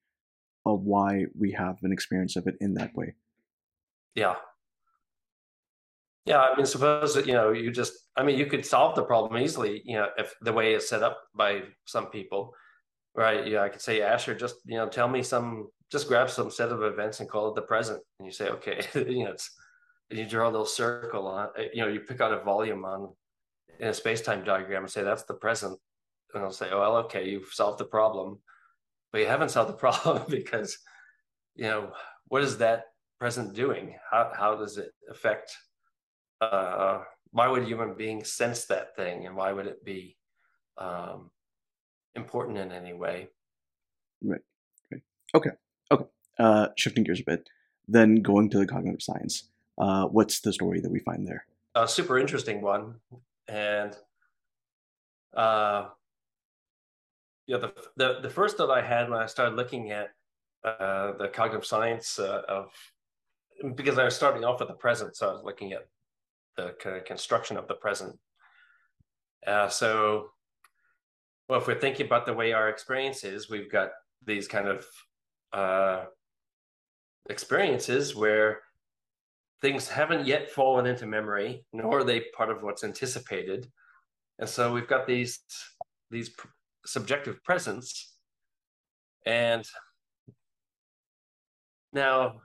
of 0.64 0.82
why 0.82 1.26
we 1.38 1.52
have 1.52 1.78
an 1.82 1.92
experience 1.92 2.36
of 2.36 2.46
it 2.46 2.56
in 2.60 2.74
that 2.74 2.94
way. 2.94 3.14
Yeah. 4.14 4.34
Yeah, 6.26 6.40
I 6.40 6.56
mean, 6.56 6.66
suppose 6.66 7.14
that 7.14 7.26
you 7.26 7.34
know, 7.34 7.52
you 7.52 7.70
just, 7.70 7.92
I 8.16 8.24
mean, 8.24 8.38
you 8.38 8.46
could 8.46 8.66
solve 8.66 8.96
the 8.96 9.04
problem 9.04 9.40
easily, 9.40 9.82
you 9.84 9.96
know, 9.96 10.08
if 10.18 10.34
the 10.40 10.52
way 10.52 10.74
it's 10.74 10.88
set 10.88 11.02
up 11.02 11.18
by 11.34 11.62
some 11.84 12.06
people, 12.06 12.52
right? 13.14 13.46
Yeah, 13.46 13.62
I 13.62 13.68
could 13.68 13.80
say, 13.80 14.02
Asher, 14.02 14.34
just 14.34 14.56
you 14.64 14.76
know, 14.76 14.88
tell 14.88 15.08
me 15.08 15.22
some 15.22 15.68
just 15.90 16.08
grab 16.08 16.28
some 16.28 16.50
set 16.50 16.70
of 16.70 16.82
events 16.82 17.20
and 17.20 17.28
call 17.28 17.48
it 17.48 17.54
the 17.54 17.62
present. 17.62 18.02
And 18.18 18.26
you 18.26 18.32
say, 18.32 18.48
okay, 18.48 18.80
you 18.94 19.24
know, 19.24 19.32
it's, 19.32 19.50
you 20.10 20.26
draw 20.26 20.48
a 20.48 20.50
little 20.50 20.66
circle 20.66 21.26
on, 21.26 21.48
eh, 21.56 21.68
you 21.74 21.82
know, 21.82 21.88
you 21.88 22.00
pick 22.00 22.20
out 22.20 22.32
a 22.32 22.42
volume 22.42 22.84
on 22.84 23.12
in 23.78 23.88
a 23.88 23.94
space-time 23.94 24.44
diagram 24.44 24.82
and 24.84 24.90
say, 24.90 25.02
that's 25.02 25.24
the 25.24 25.34
present. 25.34 25.78
And 26.34 26.44
I'll 26.44 26.52
say, 26.52 26.68
oh, 26.72 26.80
well, 26.80 26.96
okay, 26.98 27.28
you've 27.28 27.52
solved 27.52 27.78
the 27.78 27.84
problem, 27.84 28.38
but 29.12 29.20
you 29.20 29.26
haven't 29.26 29.48
solved 29.50 29.70
the 29.70 29.74
problem 29.74 30.24
because, 30.28 30.78
you 31.54 31.64
know, 31.64 31.92
what 32.28 32.42
is 32.42 32.58
that 32.58 32.84
present 33.18 33.54
doing? 33.54 33.96
How, 34.10 34.32
how 34.34 34.56
does 34.56 34.78
it 34.78 34.90
affect, 35.10 35.56
uh, 36.40 37.02
why 37.30 37.48
would 37.48 37.62
a 37.62 37.66
human 37.66 37.94
being 37.94 38.24
sense 38.24 38.64
that 38.66 38.96
thing? 38.96 39.26
And 39.26 39.36
why 39.36 39.52
would 39.52 39.66
it 39.66 39.84
be 39.84 40.16
um, 40.78 41.30
important 42.14 42.58
in 42.58 42.72
any 42.72 42.92
way? 42.92 43.28
Right. 44.22 44.40
Right. 44.90 45.02
Okay. 45.34 45.50
Okay, 45.90 46.04
uh, 46.38 46.68
shifting 46.76 47.04
gears 47.04 47.20
a 47.20 47.24
bit, 47.24 47.48
then 47.86 48.16
going 48.16 48.50
to 48.50 48.58
the 48.58 48.66
cognitive 48.66 49.02
science. 49.02 49.50
Uh, 49.78 50.06
what's 50.06 50.40
the 50.40 50.52
story 50.52 50.80
that 50.80 50.90
we 50.90 50.98
find 51.00 51.26
there? 51.26 51.46
A 51.74 51.86
super 51.86 52.18
interesting 52.18 52.60
one, 52.60 52.94
and 53.46 53.96
uh, 55.36 55.88
yeah, 57.46 57.58
the, 57.58 57.72
the 57.96 58.20
the 58.22 58.30
first 58.30 58.58
that 58.58 58.70
I 58.70 58.82
had 58.82 59.10
when 59.10 59.20
I 59.20 59.26
started 59.26 59.54
looking 59.54 59.92
at 59.92 60.08
uh, 60.64 61.12
the 61.18 61.28
cognitive 61.28 61.66
science 61.66 62.18
uh, 62.18 62.42
of 62.48 62.70
because 63.76 63.98
I 63.98 64.04
was 64.04 64.16
starting 64.16 64.44
off 64.44 64.60
with 64.60 64.68
the 64.68 64.74
present, 64.74 65.16
so 65.16 65.28
I 65.28 65.32
was 65.32 65.44
looking 65.44 65.72
at 65.72 65.86
the 66.56 66.74
kind 66.80 66.96
of 66.96 67.04
construction 67.04 67.56
of 67.56 67.68
the 67.68 67.74
present. 67.74 68.18
Uh, 69.46 69.68
so, 69.68 70.30
well, 71.48 71.60
if 71.60 71.66
we're 71.66 71.80
thinking 71.80 72.06
about 72.06 72.26
the 72.26 72.34
way 72.34 72.52
our 72.52 72.68
experience 72.68 73.24
is, 73.24 73.48
we've 73.48 73.70
got 73.70 73.90
these 74.24 74.48
kind 74.48 74.68
of 74.68 74.86
uh, 75.52 76.04
experiences 77.28 78.14
where 78.14 78.60
things 79.60 79.88
haven't 79.88 80.26
yet 80.26 80.50
fallen 80.50 80.86
into 80.86 81.06
memory, 81.06 81.64
nor 81.72 82.00
are 82.00 82.04
they 82.04 82.24
part 82.36 82.50
of 82.50 82.62
what's 82.62 82.84
anticipated. 82.84 83.70
And 84.38 84.48
so 84.48 84.72
we've 84.72 84.88
got 84.88 85.06
these 85.06 85.40
these 86.10 86.30
subjective 86.84 87.42
presents, 87.42 88.14
and 89.24 89.64
now, 91.92 92.42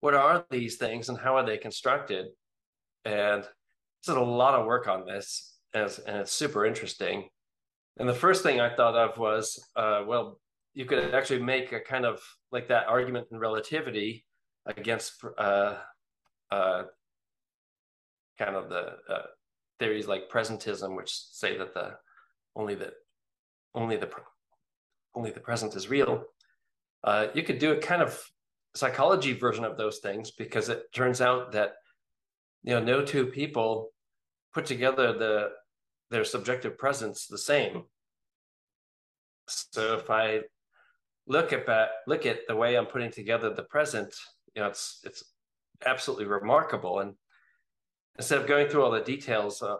what 0.00 0.14
are 0.14 0.44
these 0.50 0.76
things, 0.76 1.08
and 1.08 1.18
how 1.18 1.36
are 1.36 1.46
they 1.46 1.56
constructed? 1.56 2.26
And 3.04 3.44
there's 4.06 4.16
a 4.16 4.20
lot 4.20 4.54
of 4.54 4.66
work 4.66 4.88
on 4.88 5.06
this, 5.06 5.56
and 5.74 5.84
it's, 5.84 5.98
and 5.98 6.16
it's 6.18 6.32
super 6.32 6.64
interesting. 6.64 7.28
And 7.98 8.08
the 8.08 8.14
first 8.14 8.42
thing 8.42 8.60
I 8.60 8.74
thought 8.74 8.96
of 8.96 9.18
was, 9.18 9.62
uh, 9.76 10.02
well, 10.06 10.40
you 10.74 10.84
could 10.84 11.14
actually 11.14 11.42
make 11.42 11.72
a 11.72 11.80
kind 11.80 12.04
of 12.04 12.20
like 12.52 12.68
that 12.68 12.86
argument 12.86 13.28
in 13.30 13.38
relativity 13.38 14.24
against 14.66 15.22
uh, 15.38 15.76
uh, 16.50 16.84
kind 18.38 18.56
of 18.56 18.68
the 18.68 18.96
uh, 19.08 19.26
theories 19.78 20.06
like 20.06 20.30
presentism, 20.30 20.96
which 20.96 21.12
say 21.12 21.58
that 21.58 21.74
the 21.74 21.96
only 22.56 22.74
the 22.74 22.92
only 23.74 23.96
the 23.96 24.10
only 25.14 25.30
the 25.30 25.40
present 25.40 25.74
is 25.74 25.88
real. 25.88 26.24
Uh, 27.02 27.28
you 27.34 27.42
could 27.42 27.58
do 27.58 27.72
a 27.72 27.78
kind 27.78 28.02
of 28.02 28.22
psychology 28.74 29.32
version 29.32 29.64
of 29.64 29.76
those 29.76 29.98
things 29.98 30.30
because 30.30 30.68
it 30.68 30.84
turns 30.94 31.20
out 31.20 31.52
that 31.52 31.72
you 32.62 32.74
know 32.74 32.82
no 32.82 33.04
two 33.04 33.26
people 33.26 33.90
put 34.52 34.66
together 34.66 35.12
the 35.12 35.50
their 36.10 36.24
subjective 36.24 36.76
presence 36.76 37.26
the 37.26 37.38
same. 37.38 37.84
So 39.46 39.94
if 39.94 40.10
I 40.10 40.40
look 41.26 41.52
at 41.52 41.66
that, 41.66 41.88
look 42.06 42.26
at 42.26 42.40
the 42.48 42.56
way 42.56 42.76
I'm 42.76 42.86
putting 42.86 43.10
together 43.10 43.50
the 43.50 43.62
present, 43.62 44.14
you 44.54 44.62
know, 44.62 44.68
it's 44.68 45.00
it's 45.04 45.24
absolutely 45.86 46.26
remarkable. 46.26 47.00
And 47.00 47.14
instead 48.18 48.40
of 48.40 48.46
going 48.46 48.68
through 48.68 48.84
all 48.84 48.90
the 48.90 49.00
details, 49.00 49.62
uh, 49.62 49.76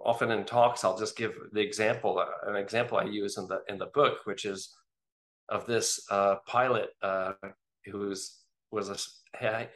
often 0.00 0.30
in 0.30 0.44
talks, 0.44 0.84
I'll 0.84 0.98
just 0.98 1.16
give 1.16 1.32
the 1.52 1.60
example, 1.60 2.18
uh, 2.18 2.50
an 2.50 2.56
example 2.56 2.98
I 2.98 3.04
use 3.04 3.38
in 3.38 3.46
the 3.46 3.62
in 3.68 3.78
the 3.78 3.86
book, 3.86 4.18
which 4.24 4.44
is 4.44 4.74
of 5.48 5.66
this 5.66 6.00
uh, 6.10 6.36
pilot 6.46 6.90
uh, 7.02 7.32
who's 7.86 8.36
was 8.70 8.88
a 8.88 8.96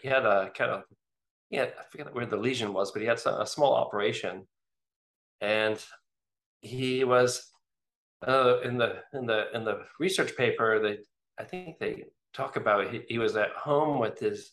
he 0.03 0.09
had 0.09 0.27
a 0.27 0.51
kind 0.57 0.71
of 0.71 0.85
had 1.53 1.75
I 1.79 1.85
forget 1.91 2.15
where 2.15 2.27
the 2.27 2.37
lesion 2.37 2.73
was, 2.73 2.93
but 2.93 3.03
he 3.03 3.09
had 3.09 3.21
a 3.27 3.47
small 3.47 3.75
operation, 3.75 4.47
and 5.41 5.79
he 6.61 7.05
was 7.05 7.51
uh, 8.27 8.61
in 8.61 8.79
the 8.79 9.03
in 9.13 9.27
the 9.27 9.55
in 9.55 9.65
the 9.65 9.85
research 9.99 10.37
paper, 10.37 10.81
they 10.81 10.99
I 11.39 11.45
think 11.45 11.79
they 11.79 12.05
talk 12.33 12.57
about 12.57 12.91
he, 12.91 13.03
he 13.09 13.19
was 13.19 13.37
at 13.37 13.51
home 13.53 13.99
with 13.99 14.19
his 14.19 14.53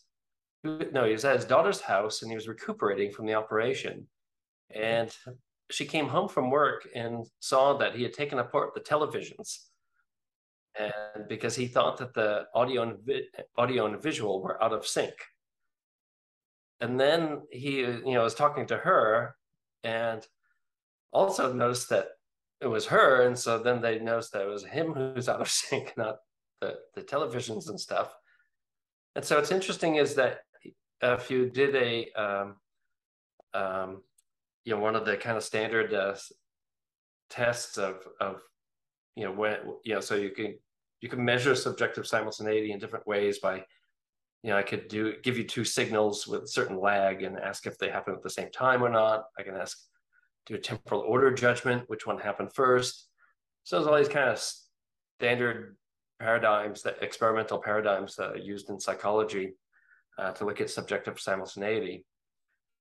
no, 0.64 1.06
he 1.06 1.14
was 1.14 1.26
at 1.26 1.38
his 1.38 1.46
daughter's 1.46 1.82
house 1.82 2.22
and 2.22 2.30
he 2.30 2.36
was 2.36 2.48
recuperating 2.48 3.12
from 3.12 3.26
the 3.26 3.34
operation, 3.34 4.08
and 4.70 5.16
she 5.72 5.86
came 5.86 6.08
home 6.08 6.28
from 6.28 6.52
work 6.52 6.88
and 6.94 7.26
saw 7.40 7.78
that 7.78 7.96
he 7.96 8.04
had 8.04 8.14
taken 8.14 8.40
apart 8.40 8.74
the 8.76 8.82
televisions, 8.82 9.58
and 10.78 11.28
because 11.28 11.56
he 11.56 11.68
thought 11.68 11.98
that 11.98 12.14
the 12.14 12.46
audio 12.54 12.84
and 12.84 13.00
vi- 13.06 13.28
audio 13.58 13.88
and 13.88 14.02
visual 14.02 14.42
were 14.42 14.62
out 14.64 14.74
of 14.74 14.86
sync, 14.86 15.14
and 16.82 17.00
then 17.00 17.42
he 17.52 17.80
you 17.80 18.14
know 18.14 18.24
was 18.24 18.36
talking 18.36 18.66
to 18.68 18.78
her, 18.78 19.36
and 19.84 20.26
also 21.14 21.54
noticed 21.54 21.90
that 21.90 22.08
it 22.60 22.68
was 22.68 22.88
her, 22.88 23.22
and 23.22 23.38
so 23.38 23.60
then 23.60 23.82
they 23.82 24.00
noticed 24.00 24.34
that 24.34 24.42
it 24.42 24.50
was 24.50 24.66
him 24.66 24.94
who's 24.94 25.30
out 25.30 25.42
of 25.42 25.50
sync, 25.50 25.94
not 25.96 26.18
the 26.60 26.78
the 26.96 27.02
televisions 27.02 27.70
and 27.70 27.80
stuff. 27.80 28.14
And 29.16 29.24
so 29.24 29.38
what's 29.38 29.52
interesting 29.52 29.96
is 29.96 30.16
that 30.16 30.40
if 31.02 31.30
you 31.32 31.50
did 31.50 31.76
a 31.76 32.12
um, 32.14 32.56
um, 33.54 34.02
you 34.66 34.76
know 34.76 34.82
one 34.82 34.96
of 34.96 35.06
the 35.06 35.18
kind 35.18 35.38
of 35.38 35.44
standard 35.44 35.94
uh, 35.94 36.16
tests 37.30 37.78
of 37.78 38.08
of 38.20 38.42
you 39.16 39.26
know 39.26 39.32
when 39.32 39.58
you 39.84 39.94
know 39.94 40.02
so 40.02 40.16
you 40.16 40.32
can 40.32 40.56
you 41.02 41.10
can 41.10 41.24
measure 41.24 41.56
subjective 41.56 42.08
simultaneity 42.08 42.72
in 42.72 42.80
different 42.80 43.08
ways 43.08 43.40
by 43.40 43.64
you 44.44 44.50
know 44.50 44.58
i 44.58 44.64
could 44.64 44.88
do 44.88 45.16
give 45.24 45.38
you 45.38 45.44
two 45.44 45.64
signals 45.64 46.28
with 46.28 46.50
certain 46.50 46.80
lag 46.80 47.24
and 47.24 47.38
ask 47.40 47.68
if 47.68 47.78
they 47.78 47.90
happen 47.90 48.14
at 48.14 48.24
the 48.24 48.30
same 48.30 48.50
time 48.52 48.84
or 48.84 48.90
not. 48.90 49.26
I 49.38 49.44
can 49.44 49.56
ask 49.56 49.78
do 50.46 50.56
a 50.56 50.60
temporal 50.60 51.02
order 51.02 51.32
judgment 51.32 51.84
which 51.88 52.08
one 52.08 52.18
happened 52.18 52.52
first. 52.54 53.08
So 53.64 53.76
there's 53.76 53.88
all 53.88 53.98
these 53.98 54.08
kind 54.08 54.30
of 54.30 54.44
standard 55.20 55.78
paradigms 56.20 56.82
that 56.84 57.02
experimental 57.02 57.60
paradigms 57.60 58.16
that 58.16 58.32
are 58.32 58.38
used 58.38 58.70
in 58.70 58.80
psychology 58.80 59.54
uh, 60.18 60.32
to 60.32 60.46
look 60.46 60.62
at 60.62 60.70
subjective 60.70 61.20
simultaneity. 61.20 62.06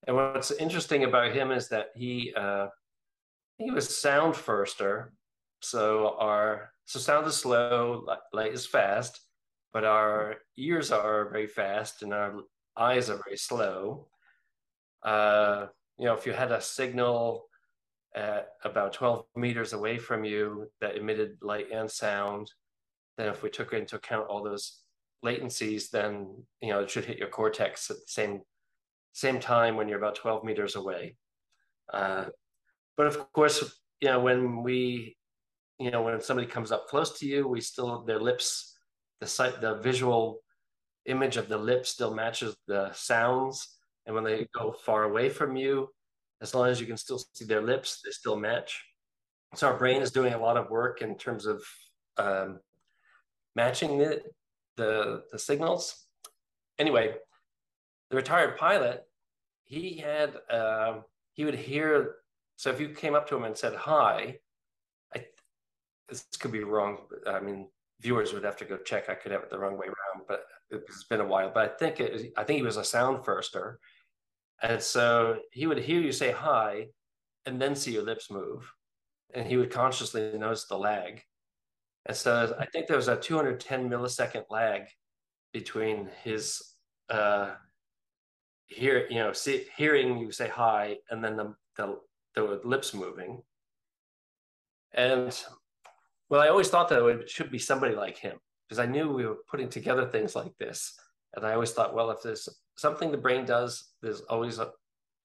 And 0.07 0.17
what's 0.17 0.51
interesting 0.53 1.05
about 1.05 1.33
him 1.33 1.51
is 1.51 1.69
that 1.69 1.89
he 1.95 2.33
uh, 2.37 2.69
he 3.59 3.71
was 3.71 3.95
sound 3.95 4.35
firster. 4.35 5.11
So 5.61 6.17
our 6.19 6.73
so 6.87 6.99
sound 6.99 7.27
is 7.27 7.37
slow, 7.37 8.07
light 8.33 8.55
is 8.55 8.67
fast, 8.67 9.21
but 9.73 9.85
our 9.85 10.37
ears 10.57 10.91
are 10.91 11.31
very 11.31 11.47
fast 11.47 12.03
and 12.03 12.13
our 12.13 12.41
eyes 12.77 13.11
are 13.11 13.21
very 13.25 13.37
slow. 13.37 14.09
Uh, 15.03 15.67
you 15.99 16.07
know, 16.07 16.15
if 16.15 16.27
you 16.27 16.33
had 16.33 16.53
a 16.53 16.61
signal 16.61 17.47
at 18.15 18.49
about 18.65 18.93
12 18.93 19.25
meters 19.37 19.73
away 19.73 19.99
from 19.99 20.25
you 20.25 20.69
that 20.81 20.97
emitted 20.97 21.37
light 21.43 21.67
and 21.73 21.91
sound, 21.91 22.51
then 23.17 23.29
if 23.29 23.43
we 23.43 23.51
took 23.51 23.73
into 23.73 23.97
account 23.97 24.29
all 24.29 24.43
those 24.43 24.81
latencies, 25.25 25.91
then 25.91 26.35
you 26.63 26.71
know 26.71 26.81
it 26.81 26.91
should 26.91 27.05
hit 27.05 27.19
your 27.19 27.29
cortex 27.29 27.91
at 27.91 27.97
the 27.97 28.03
same 28.07 28.41
same 29.13 29.39
time 29.39 29.77
when 29.77 29.89
you're 29.89 29.99
about 29.99 30.15
12 30.15 30.45
meters 30.45 30.77
away. 30.77 31.17
Uh, 31.93 32.27
but 32.97 33.07
of 33.07 33.33
course, 33.33 33.81
you 34.01 34.09
know, 34.09 34.21
when 34.21 34.63
we 34.63 35.17
you 35.81 35.91
know, 35.91 36.03
when 36.03 36.21
somebody 36.21 36.47
comes 36.47 36.71
up 36.71 36.87
close 36.89 37.19
to 37.19 37.27
you, 37.27 37.49
we 37.49 37.61
still 37.61 38.03
their 38.03 38.21
lips, 38.21 38.77
the 39.21 39.27
sight, 39.27 39.61
the 39.61 39.77
visual 39.77 40.41
image 41.07 41.37
of 41.37 41.49
the 41.49 41.59
lips 41.59 41.91
still 41.91 42.15
matches 42.15 42.57
the 42.67 42.93
sounds. 42.93 43.77
And 44.07 44.15
when 44.15 44.25
they 44.25 44.49
go 44.55 44.73
far 44.73 45.05
away 45.05 45.29
from 45.29 45.57
you, 45.57 45.89
as 46.41 46.55
long 46.55 46.69
as 46.69 46.81
you 46.81 46.87
can 46.87 46.97
still 46.97 47.23
see 47.35 47.45
their 47.45 47.61
lips, 47.61 48.01
they 48.05 48.11
still 48.11 48.37
match. 48.37 48.83
So 49.55 49.67
our 49.67 49.77
brain 49.77 50.01
is 50.01 50.11
doing 50.11 50.33
a 50.33 50.39
lot 50.39 50.57
of 50.57 50.71
work 50.71 51.03
in 51.03 51.17
terms 51.17 51.47
of 51.47 51.63
um, 52.17 52.61
matching 53.57 53.99
the, 53.99 54.23
the 54.77 55.25
the 55.33 55.39
signals. 55.39 56.07
Anyway, 56.79 57.15
the 58.11 58.17
retired 58.17 58.57
pilot, 58.57 59.05
he 59.65 59.97
had 59.97 60.35
uh, 60.49 61.01
he 61.35 61.45
would 61.45 61.55
hear. 61.55 62.17
So 62.57 62.71
if 62.71 62.81
you 62.81 62.91
came 62.91 63.15
up 63.15 63.29
to 63.29 63.37
him 63.37 63.45
and 63.45 63.57
said 63.57 63.75
hi, 63.75 64.39
I, 65.15 65.27
this 66.09 66.27
could 66.39 66.53
be 66.53 66.65
wrong. 66.65 66.99
I 67.27 67.41
mean, 67.41 67.69
viewers 68.01 68.33
would 68.33 68.45
have 68.45 68.57
to 68.57 68.65
go 68.65 68.77
check. 68.79 69.09
I 69.09 69.15
could 69.15 69.33
have 69.33 69.43
it 69.43 69.51
the 69.51 69.59
wrong 69.59 69.79
way 69.79 69.87
around, 69.87 70.27
but 70.27 70.45
it's 70.71 71.05
been 71.05 71.21
a 71.21 71.27
while. 71.27 71.51
But 71.53 71.65
I 71.65 71.77
think 71.77 72.01
it, 72.01 72.33
I 72.37 72.45
think 72.45 72.59
he 72.59 72.63
was 72.63 72.77
a 72.77 72.85
sound 72.85 73.25
firster, 73.25 73.77
and 74.63 74.83
so 74.83 75.39
he 75.53 75.67
would 75.67 75.79
hear 75.79 76.01
you 76.01 76.13
say 76.13 76.31
hi, 76.33 76.87
and 77.47 77.61
then 77.61 77.75
see 77.75 77.93
your 77.93 78.03
lips 78.03 78.31
move, 78.31 78.71
and 79.35 79.47
he 79.47 79.57
would 79.57 79.71
consciously 79.71 80.33
notice 80.37 80.67
the 80.67 80.79
lag. 80.79 81.23
And 82.07 82.17
so 82.17 82.55
I 82.59 82.67
think 82.67 82.87
there 82.87 82.97
was 82.97 83.09
a 83.09 83.17
210 83.17 83.89
millisecond 83.89 84.45
lag 84.51 84.83
between 85.53 86.09
his 86.23 86.63
uh, 87.11 87.53
hear 88.67 89.07
you 89.11 89.17
know 89.17 89.33
see, 89.33 89.67
hearing 89.77 90.19
you 90.19 90.33
say 90.33 90.49
hi 90.49 90.97
and 91.11 91.23
then 91.23 91.37
the, 91.37 91.55
the 91.77 91.99
the 92.35 92.61
lips 92.65 92.95
moving. 92.95 93.43
And 94.93 95.37
well, 96.31 96.41
I 96.41 96.49
always 96.49 96.69
thought 96.69 96.89
that 96.89 97.05
it 97.05 97.29
should 97.29 97.51
be 97.51 97.59
somebody 97.59 97.95
like 97.95 98.17
him 98.17 98.39
because 98.69 98.79
I 98.79 98.87
knew 98.87 99.13
we 99.13 99.27
were 99.27 99.39
putting 99.51 99.69
together 99.69 100.07
things 100.07 100.37
like 100.37 100.57
this. 100.59 100.95
And 101.35 101.45
I 101.45 101.55
always 101.55 101.73
thought, 101.73 101.95
well, 101.95 102.11
if 102.13 102.23
there's 102.23 102.49
something 102.77 103.11
the 103.11 103.19
brain 103.19 103.45
does, 103.45 103.91
there's 104.01 104.21
always 104.23 104.61
a, 104.61 104.71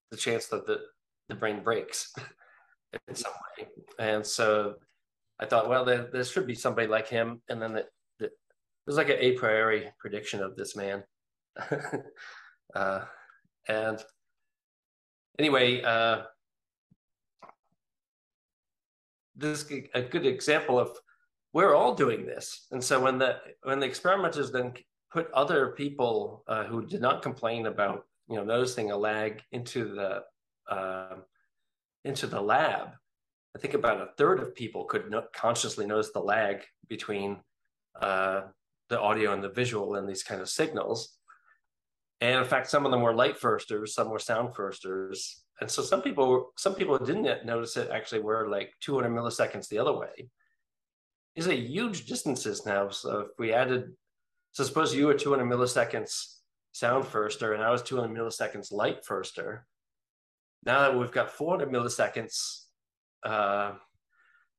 the 0.10 0.18
chance 0.18 0.48
that 0.48 0.66
the, 0.66 0.80
the 1.30 1.36
brain 1.36 1.64
breaks 1.64 2.12
in 3.08 3.16
some 3.16 3.32
way. 3.58 3.68
And 4.00 4.26
so 4.26 4.76
I 5.40 5.46
thought, 5.46 5.70
well, 5.70 5.86
there, 5.86 6.10
there 6.12 6.24
should 6.24 6.48
be 6.48 6.56
somebody 6.56 6.88
like 6.88 7.08
him. 7.08 7.42
And 7.50 7.62
then 7.62 7.74
the, 7.74 7.86
the, 8.20 8.26
it 8.26 8.32
was 8.88 8.98
like 8.98 9.10
an 9.10 9.18
a 9.20 9.34
priori 9.34 9.92
prediction 10.00 10.42
of 10.42 10.56
this 10.56 10.76
man. 10.76 11.04
uh, 12.76 13.02
and 13.68 14.04
anyway, 15.38 15.84
uh, 15.84 16.24
this 19.36 19.64
is 19.64 19.88
a 19.94 20.02
good 20.02 20.26
example 20.26 20.80
of 20.80 20.98
we're 21.54 21.74
all 21.74 21.96
doing 21.96 22.26
this. 22.26 22.68
And 22.72 22.84
so 22.84 23.02
when 23.02 23.18
the 23.18 23.40
when 23.64 23.80
the 23.80 23.86
experimenters 23.86 24.52
then 24.52 24.74
put 25.12 25.32
other 25.32 25.70
people 25.70 26.44
uh, 26.48 26.66
who 26.66 26.86
did 26.86 27.02
not 27.02 27.22
complain 27.22 27.68
about 27.68 28.06
you 28.28 28.36
know 28.36 28.44
noticing 28.44 28.92
a 28.92 28.98
lag 28.98 29.42
into 29.52 29.96
the 29.96 30.24
uh, 30.74 31.16
into 32.04 32.28
the 32.28 32.42
lab, 32.42 32.90
I 33.56 33.60
think 33.60 33.74
about 33.74 34.02
a 34.02 34.10
third 34.18 34.40
of 34.40 34.54
people 34.54 34.84
could 34.84 35.10
no- 35.10 35.28
consciously 35.34 35.86
notice 35.86 36.12
the 36.12 36.20
lag 36.20 36.64
between 36.90 37.38
uh, 38.02 38.42
the 38.90 39.00
audio 39.00 39.32
and 39.34 39.44
the 39.44 39.50
visual 39.50 39.96
and 39.96 40.08
these 40.08 40.24
kind 40.24 40.42
of 40.42 40.50
signals. 40.50 41.18
And 42.22 42.40
in 42.40 42.46
fact, 42.46 42.70
some 42.70 42.86
of 42.86 42.92
them 42.92 43.02
were 43.02 43.14
light 43.14 43.38
firsters, 43.38 43.94
some 43.94 44.10
were 44.10 44.20
sound 44.20 44.56
firsters, 44.56 45.45
and 45.62 45.72
so 45.72 45.82
some 45.82 46.02
people 46.02 46.52
some 46.58 46.76
people 46.76 46.98
didn't 46.98 47.46
notice 47.46 47.78
it 47.78 47.90
actually 47.92 48.22
were 48.22 48.48
like 48.50 48.74
200 48.82 49.10
milliseconds 49.10 49.70
the 49.70 49.80
other 49.80 49.98
way. 49.98 50.30
These 51.36 51.48
are 51.48 51.54
huge 51.54 52.06
distances 52.06 52.66
now 52.66 52.90
so 52.90 53.20
if 53.20 53.28
we 53.40 53.54
added 53.54 53.94
so 54.52 54.64
suppose 54.64 54.94
you 54.96 55.08
were 55.08 55.14
200 55.14 55.46
milliseconds 55.46 56.38
sound 56.72 57.06
firster 57.06 57.54
and 57.54 57.64
i 57.64 57.72
was 57.72 57.82
200 57.84 58.16
milliseconds 58.16 58.72
light 58.72 59.04
firster. 59.06 59.62
Now 60.66 60.82
that 60.82 60.98
we've 60.98 61.12
got 61.12 61.32
400 61.32 61.70
milliseconds 61.70 62.64
uh 63.24 63.74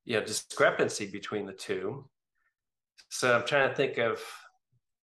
you 0.05 0.19
know 0.19 0.25
discrepancy 0.25 1.11
between 1.11 1.47
the 1.47 1.53
two. 1.53 2.09
So 3.11 3.35
i'm 3.37 3.47
trying 3.47 3.69
to 3.69 3.75
think 3.75 3.99
of 3.99 4.23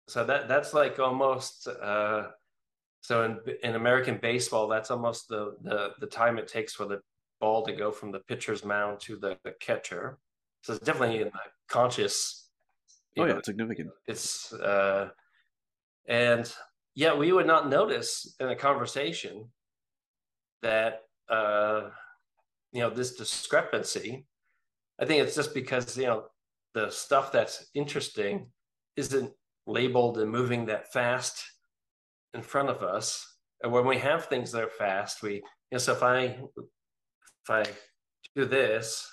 so 0.06 0.24
that 0.24 0.46
that's 0.46 0.72
like 0.72 1.00
almost 1.00 1.66
uh 1.66 2.28
so 3.00 3.24
in 3.24 3.40
in 3.62 3.74
American 3.76 4.18
baseball, 4.20 4.68
that's 4.68 4.90
almost 4.90 5.28
the 5.28 5.56
the 5.62 5.90
the 6.00 6.06
time 6.06 6.38
it 6.38 6.48
takes 6.48 6.74
for 6.74 6.84
the 6.86 7.00
ball 7.40 7.64
to 7.64 7.72
go 7.72 7.90
from 7.90 8.12
the 8.12 8.20
pitcher's 8.20 8.64
mound 8.64 9.00
to 9.00 9.16
the, 9.16 9.38
the 9.44 9.52
catcher. 9.60 10.18
So 10.62 10.74
it's 10.74 10.84
definitely 10.84 11.22
in 11.22 11.28
the 11.28 11.40
conscious. 11.68 12.48
Oh 13.18 13.24
yeah, 13.24 13.32
know, 13.32 13.38
it's 13.38 13.46
significant. 13.46 13.90
It's 14.06 14.52
uh, 14.52 15.08
and 16.06 16.52
yeah, 16.94 17.14
we 17.14 17.32
would 17.32 17.46
not 17.46 17.70
notice 17.70 18.34
in 18.38 18.48
a 18.48 18.56
conversation 18.56 19.48
that 20.62 21.02
uh, 21.28 21.88
you 22.72 22.82
know 22.82 22.90
this 22.90 23.16
discrepancy. 23.16 24.26
I 24.98 25.06
think 25.06 25.22
it's 25.22 25.34
just 25.34 25.54
because 25.54 25.96
you 25.96 26.06
know 26.06 26.24
the 26.74 26.90
stuff 26.90 27.32
that's 27.32 27.66
interesting 27.74 28.48
isn't 28.96 29.32
labeled 29.66 30.18
and 30.18 30.30
moving 30.30 30.66
that 30.66 30.92
fast 30.92 31.42
in 32.34 32.42
front 32.42 32.68
of 32.68 32.82
us. 32.82 33.26
And 33.62 33.72
when 33.72 33.86
we 33.86 33.98
have 33.98 34.26
things 34.26 34.52
that 34.52 34.64
are 34.64 34.70
fast, 34.70 35.22
we, 35.22 35.34
you 35.34 35.42
know, 35.72 35.78
so 35.78 35.92
if 35.92 36.02
I, 36.02 36.22
if 36.22 37.50
I 37.50 37.64
do 38.34 38.44
this 38.44 39.08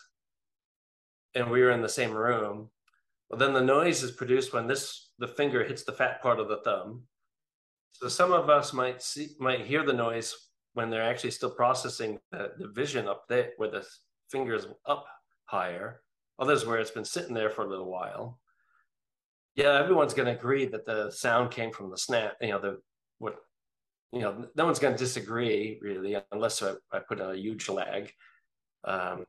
and 1.36 1.50
we 1.50 1.62
are 1.62 1.72
in 1.72 1.82
the 1.82 1.90
same 1.90 2.12
room, 2.12 2.70
well, 3.30 3.40
then 3.40 3.54
the 3.54 3.62
noise 3.62 4.04
is 4.04 4.12
produced 4.12 4.54
when 4.54 4.68
this, 4.68 5.10
the 5.20 5.28
finger 5.28 5.64
hits 5.64 5.84
the 5.84 5.92
fat 5.92 6.22
part 6.22 6.40
of 6.40 6.48
the 6.48 6.62
thumb. 6.64 7.04
So 7.92 8.08
some 8.08 8.32
of 8.32 8.50
us 8.50 8.74
might 8.74 9.02
see, 9.02 9.30
might 9.40 9.66
hear 9.66 9.84
the 9.84 9.94
noise 9.94 10.34
when 10.74 10.90
they're 10.90 11.02
actually 11.02 11.32
still 11.32 11.50
processing 11.50 12.20
the, 12.32 12.52
the 12.58 12.68
vision 12.68 13.08
up 13.08 13.26
there 13.28 13.50
where 13.58 13.72
the 13.72 13.86
finger 14.30 14.54
is 14.54 14.68
up 14.86 15.06
higher. 15.46 16.02
Others 16.40 16.66
where 16.66 16.78
it's 16.78 16.92
been 16.92 17.04
sitting 17.04 17.34
there 17.34 17.50
for 17.50 17.66
a 17.66 17.70
little 17.70 17.90
while. 17.90 18.40
Yeah, 19.56 19.80
everyone's 19.80 20.14
going 20.14 20.28
to 20.28 20.40
agree 20.40 20.68
that 20.68 20.86
the 20.86 21.10
sound 21.10 21.50
came 21.50 21.72
from 21.72 21.90
the 21.90 21.98
snap, 21.98 22.36
you 22.40 22.50
know, 22.50 22.60
the 22.60 22.78
what 23.20 23.36
you 24.12 24.22
know 24.22 24.48
no 24.56 24.66
one's 24.66 24.80
going 24.80 24.94
to 24.94 25.00
disagree 25.00 25.80
really 25.82 26.18
unless 26.32 26.62
I, 26.62 26.74
I, 26.92 27.00
put 27.00 27.20
a 27.20 27.36
huge 27.36 27.70
lag 27.70 28.12
um, 28.86 29.26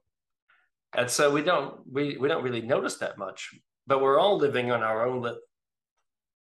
and 0.97 1.11
so 1.11 1.33
we 1.33 1.43
don't 1.43 1.81
we, 1.91 2.17
we 2.17 2.29
don't 2.29 2.45
really 2.45 2.63
notice 2.63 2.97
that 2.97 3.19
much 3.19 3.55
but 3.87 4.01
we're 4.01 4.19
all 4.19 4.37
living 4.37 4.71
on 4.71 4.83
our 4.83 5.07
own 5.07 5.23
li- 5.23 5.41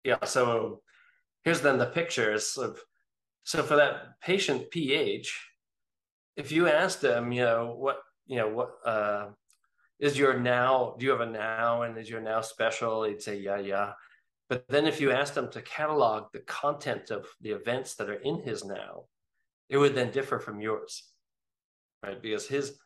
yeah 0.03 0.23
so 0.23 0.81
here's 1.43 1.61
then 1.61 1.77
the 1.77 1.85
pictures 1.85 2.57
of 2.57 2.79
so 3.43 3.63
for 3.63 3.75
that 3.75 4.19
patient 4.21 4.69
ph 4.71 5.49
if 6.35 6.51
you 6.51 6.67
ask 6.67 6.99
them 6.99 7.31
you 7.31 7.41
know 7.41 7.75
what 7.77 7.97
you 8.27 8.37
know 8.37 8.49
what 8.49 8.71
uh 8.85 9.27
is 9.99 10.17
your 10.17 10.39
now, 10.39 10.95
do 10.97 11.05
you 11.05 11.11
have 11.11 11.21
a 11.21 11.25
now 11.25 11.81
and 11.81 11.97
is 11.97 12.09
your 12.09 12.21
now 12.21 12.41
special? 12.41 13.03
He'd 13.03 13.21
say, 13.21 13.37
yeah, 13.37 13.57
yeah. 13.57 13.93
But 14.49 14.65
then 14.69 14.87
if 14.87 15.01
you 15.01 15.11
ask 15.11 15.33
them 15.33 15.49
to 15.51 15.61
catalog 15.61 16.31
the 16.31 16.39
content 16.39 17.11
of 17.11 17.25
the 17.41 17.51
events 17.51 17.95
that 17.95 18.09
are 18.09 18.21
in 18.21 18.41
his 18.41 18.63
now, 18.63 19.03
it 19.69 19.77
would 19.77 19.95
then 19.95 20.11
differ 20.11 20.39
from 20.39 20.61
yours, 20.61 21.03
right? 22.03 22.21
Because 22.21 22.47
his, 22.47 22.77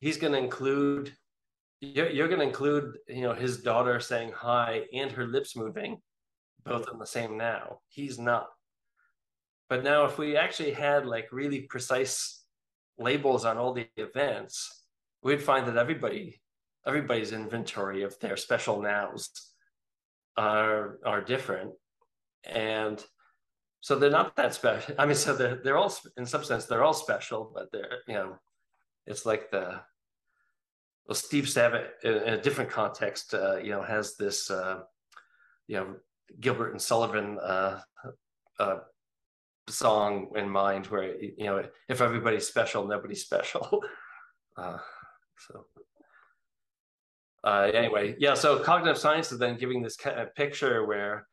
he's 0.00 0.16
going 0.16 0.32
to 0.32 0.38
include, 0.38 1.12
you're, 1.80 2.10
you're 2.10 2.26
going 2.26 2.40
to 2.40 2.46
include, 2.46 2.98
you 3.06 3.22
know, 3.22 3.32
his 3.32 3.58
daughter 3.58 4.00
saying 4.00 4.32
hi 4.34 4.86
and 4.92 5.12
her 5.12 5.26
lips 5.26 5.54
moving, 5.54 5.98
both 6.64 6.88
in 6.92 6.98
the 6.98 7.06
same 7.06 7.36
now. 7.36 7.78
He's 7.88 8.18
not. 8.18 8.48
But 9.68 9.84
now 9.84 10.04
if 10.04 10.18
we 10.18 10.36
actually 10.36 10.72
had 10.72 11.06
like 11.06 11.28
really 11.30 11.62
precise 11.62 12.42
labels 12.98 13.44
on 13.44 13.56
all 13.56 13.72
the 13.72 13.86
events, 13.96 14.84
we'd 15.22 15.42
find 15.42 15.66
that 15.68 15.76
everybody 15.76 16.40
everybody's 16.84 17.30
inventory 17.30 18.02
of 18.02 18.18
their 18.18 18.36
special 18.36 18.82
nows 18.82 19.51
are 20.36 20.98
are 21.04 21.20
different. 21.20 21.72
And 22.44 23.04
so 23.80 23.98
they're 23.98 24.10
not 24.10 24.36
that 24.36 24.54
special. 24.54 24.94
I 24.98 25.06
mean 25.06 25.14
so 25.14 25.34
they're, 25.34 25.60
they're 25.62 25.76
all 25.76 25.94
in 26.16 26.26
some 26.26 26.44
sense 26.44 26.66
they're 26.66 26.84
all 26.84 26.94
special 26.94 27.50
but 27.54 27.70
they're 27.72 27.98
you 28.06 28.14
know 28.14 28.36
it's 29.06 29.26
like 29.26 29.50
the 29.50 29.80
well 31.06 31.14
steve 31.14 31.44
Savitt 31.44 31.88
in, 32.04 32.14
in 32.14 32.34
a 32.34 32.40
different 32.40 32.70
context 32.70 33.34
uh, 33.34 33.56
you 33.56 33.70
know 33.70 33.82
has 33.82 34.16
this 34.16 34.50
uh, 34.50 34.80
you 35.66 35.76
know 35.76 35.96
gilbert 36.40 36.70
and 36.70 36.80
sullivan 36.80 37.38
uh, 37.40 37.80
uh, 38.58 38.78
song 39.68 40.30
in 40.36 40.48
mind 40.48 40.86
where 40.86 41.16
you 41.20 41.44
know 41.44 41.64
if 41.88 42.00
everybody's 42.00 42.46
special 42.46 42.86
nobody's 42.86 43.22
special. 43.22 43.82
Uh, 44.54 44.76
so 45.38 45.64
uh, 47.44 47.70
anyway, 47.74 48.14
yeah. 48.18 48.34
So 48.34 48.58
cognitive 48.58 48.98
science 48.98 49.32
is 49.32 49.38
then 49.38 49.56
giving 49.56 49.82
this 49.82 49.96
kind 49.96 50.20
of 50.20 50.34
picture 50.34 50.86
where 50.86 51.26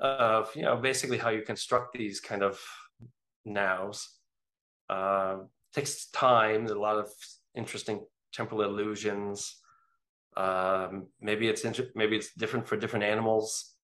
of 0.00 0.54
you 0.54 0.62
know 0.62 0.76
basically 0.76 1.18
how 1.18 1.30
you 1.30 1.42
construct 1.42 1.96
these 1.96 2.20
kind 2.20 2.42
of 2.42 2.60
nows. 3.44 4.08
Uh, 4.88 5.38
takes 5.74 6.06
time. 6.10 6.64
There's 6.64 6.76
a 6.76 6.80
lot 6.80 6.96
of 6.96 7.10
interesting 7.54 8.04
temporal 8.32 8.62
illusions. 8.62 9.56
Um, 10.36 11.08
maybe 11.20 11.48
it's 11.48 11.64
inter- 11.64 11.90
maybe 11.94 12.16
it's 12.16 12.32
different 12.34 12.66
for 12.66 12.76
different 12.76 13.04
animals. 13.04 13.74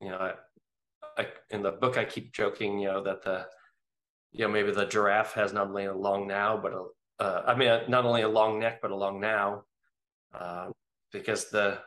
You 0.00 0.10
know, 0.10 0.16
I, 0.18 1.22
I, 1.22 1.26
in 1.50 1.62
the 1.62 1.72
book 1.72 1.96
I 1.96 2.04
keep 2.04 2.32
joking, 2.32 2.78
you 2.78 2.88
know, 2.88 3.02
that 3.04 3.22
the 3.22 3.46
you 4.32 4.44
know 4.44 4.52
maybe 4.52 4.72
the 4.72 4.86
giraffe 4.86 5.34
has 5.34 5.52
not 5.52 5.68
only 5.68 5.86
a 5.86 5.94
long 5.94 6.26
now 6.26 6.58
but 6.62 6.72
a 6.72 6.84
uh, 7.18 7.42
I 7.46 7.54
mean, 7.54 7.68
not 7.88 8.04
only 8.04 8.22
a 8.22 8.28
long 8.28 8.60
neck, 8.60 8.80
but 8.80 8.90
a 8.90 8.96
long 8.96 9.20
now, 9.20 9.64
uh, 10.32 10.68
because 11.12 11.50
the, 11.50 11.78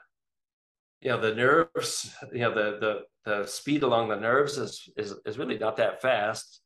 you 1.02 1.10
know, 1.10 1.20
the 1.20 1.34
nerves, 1.34 2.14
you 2.32 2.40
know, 2.40 2.54
the, 2.54 2.78
the, 2.80 3.00
the 3.26 3.46
speed 3.46 3.84
along 3.84 4.10
the 4.10 4.16
nerves 4.16 4.58
is, 4.58 4.90
is, 4.98 5.16
is 5.26 5.38
really 5.38 5.58
not 5.58 5.78
that 5.78 6.02
fast. 6.02 6.62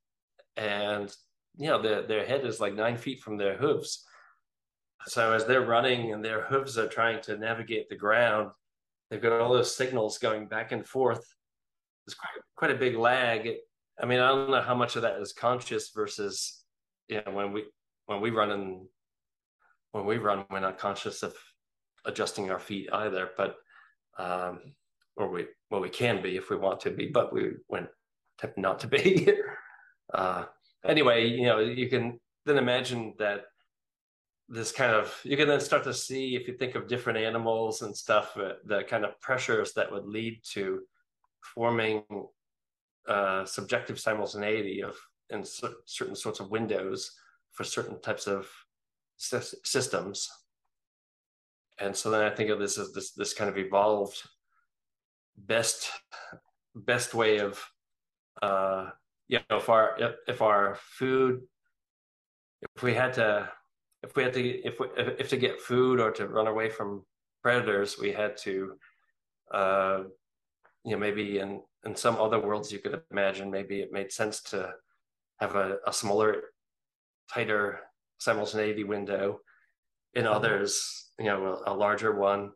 And, 0.57 1.13
you 1.57 1.67
know, 1.67 1.81
the, 1.81 2.05
their 2.07 2.25
head 2.25 2.45
is 2.45 2.59
like 2.59 2.73
nine 2.73 2.97
feet 2.97 3.21
from 3.21 3.37
their 3.37 3.57
hooves. 3.57 4.05
So 5.07 5.33
as 5.33 5.45
they're 5.45 5.65
running 5.65 6.13
and 6.13 6.23
their 6.23 6.41
hooves 6.41 6.77
are 6.77 6.87
trying 6.87 7.21
to 7.23 7.37
navigate 7.37 7.89
the 7.89 7.95
ground, 7.95 8.49
they've 9.09 9.21
got 9.21 9.39
all 9.39 9.53
those 9.53 9.75
signals 9.75 10.17
going 10.17 10.47
back 10.47 10.71
and 10.71 10.85
forth. 10.85 11.23
There's 12.05 12.15
quite, 12.15 12.43
quite 12.55 12.71
a 12.71 12.79
big 12.79 12.97
lag. 12.97 13.49
I 14.01 14.05
mean, 14.05 14.19
I 14.19 14.29
don't 14.29 14.51
know 14.51 14.61
how 14.61 14.75
much 14.75 14.95
of 14.95 15.03
that 15.03 15.19
is 15.19 15.33
conscious 15.33 15.91
versus, 15.95 16.63
you 17.07 17.21
know, 17.25 17.31
when 17.31 17.51
we, 17.53 17.65
when 18.07 18.21
we 18.21 18.31
run 18.31 18.51
and 18.51 18.85
when 19.91 20.05
we 20.05 20.17
run, 20.17 20.45
we're 20.49 20.59
not 20.59 20.77
conscious 20.77 21.23
of 21.23 21.33
adjusting 22.05 22.51
our 22.51 22.59
feet 22.59 22.89
either, 22.91 23.29
but 23.37 23.57
um, 24.17 24.59
or 25.17 25.29
we 25.29 25.45
well 25.69 25.81
we 25.81 25.89
can 25.89 26.21
be 26.21 26.37
if 26.37 26.49
we 26.49 26.57
want 26.57 26.79
to 26.81 26.91
be, 26.91 27.07
but 27.07 27.33
we 27.33 27.51
when 27.67 27.87
not 28.57 28.79
to 28.79 28.87
be. 28.87 29.29
uh, 30.13 30.45
anyway, 30.85 31.27
you 31.27 31.45
know, 31.45 31.59
you 31.59 31.87
can 31.89 32.19
then 32.45 32.57
imagine 32.57 33.13
that 33.17 33.45
this 34.47 34.71
kind 34.71 34.91
of 34.91 35.19
you 35.23 35.35
can 35.35 35.47
then 35.47 35.59
start 35.59 35.83
to 35.83 35.93
see 35.93 36.35
if 36.35 36.47
you 36.47 36.53
think 36.55 36.75
of 36.75 36.87
different 36.87 37.17
animals 37.17 37.81
and 37.81 37.95
stuff 37.95 38.37
uh, 38.37 38.53
the 38.65 38.83
kind 38.83 39.03
of 39.03 39.19
pressures 39.19 39.73
that 39.73 39.91
would 39.91 40.05
lead 40.05 40.39
to 40.43 40.81
forming 41.41 42.03
uh, 43.07 43.45
subjective 43.45 43.99
simultaneity 43.99 44.81
of 44.81 44.95
in 45.31 45.43
certain 45.43 46.15
sorts 46.15 46.39
of 46.39 46.51
windows 46.51 47.11
for 47.51 47.63
certain 47.63 47.99
types 48.01 48.27
of 48.27 48.47
systems. 49.17 50.29
And 51.79 51.95
so 51.95 52.09
then 52.09 52.21
I 52.21 52.29
think 52.29 52.49
of 52.49 52.59
this 52.59 52.77
as 52.77 52.93
this 52.93 53.11
this 53.11 53.33
kind 53.33 53.49
of 53.49 53.57
evolved 53.57 54.21
best 55.37 55.89
best 56.73 57.13
way 57.13 57.39
of 57.39 57.61
uh 58.41 58.89
you 59.27 59.39
know 59.49 59.57
if 59.57 59.69
our 59.69 59.95
if, 59.99 60.15
if 60.27 60.41
our 60.41 60.77
food 60.81 61.41
if 62.75 62.83
we 62.83 62.93
had 62.93 63.13
to 63.13 63.49
if 64.03 64.15
we 64.15 64.23
had 64.23 64.33
to 64.33 64.67
if 64.67 64.79
we, 64.79 64.87
if 64.95 65.29
to 65.29 65.37
get 65.37 65.59
food 65.59 65.99
or 65.99 66.11
to 66.11 66.27
run 66.27 66.47
away 66.47 66.69
from 66.69 67.03
predators 67.43 67.97
we 67.99 68.11
had 68.11 68.37
to 68.37 68.75
uh 69.53 70.03
you 70.85 70.91
know 70.91 70.97
maybe 70.97 71.39
in 71.39 71.61
in 71.85 71.95
some 71.95 72.15
other 72.15 72.39
worlds 72.39 72.71
you 72.71 72.79
could 72.79 73.01
imagine 73.11 73.51
maybe 73.51 73.81
it 73.81 73.91
made 73.91 74.11
sense 74.11 74.41
to 74.41 74.73
have 75.39 75.55
a, 75.55 75.77
a 75.85 75.93
smaller 75.93 76.43
tighter 77.31 77.79
simultaneity 78.17 78.83
window. 78.83 79.39
In 80.15 80.23
mm-hmm. 80.23 80.33
others, 80.33 81.11
you 81.19 81.25
know, 81.25 81.61
a, 81.65 81.73
a 81.73 81.75
larger 81.75 82.15
one. 82.15 82.51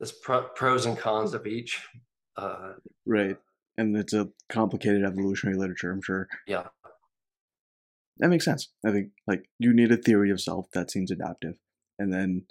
There's 0.00 0.12
pro- 0.12 0.48
pros 0.48 0.86
and 0.86 0.96
cons 0.96 1.34
of 1.34 1.46
each. 1.46 1.82
Uh, 2.36 2.74
right, 3.04 3.36
and 3.76 3.96
it's 3.96 4.12
a 4.12 4.28
complicated 4.48 5.04
evolutionary 5.04 5.58
literature. 5.58 5.90
I'm 5.90 6.02
sure. 6.02 6.28
Yeah, 6.46 6.68
that 8.18 8.28
makes 8.28 8.44
sense. 8.44 8.68
I 8.84 8.92
think 8.92 9.10
like 9.26 9.48
you 9.58 9.72
need 9.72 9.92
a 9.92 9.96
theory 9.96 10.30
of 10.30 10.40
self 10.40 10.66
that 10.72 10.90
seems 10.90 11.10
adaptive, 11.10 11.54
and 11.98 12.12
then 12.12 12.46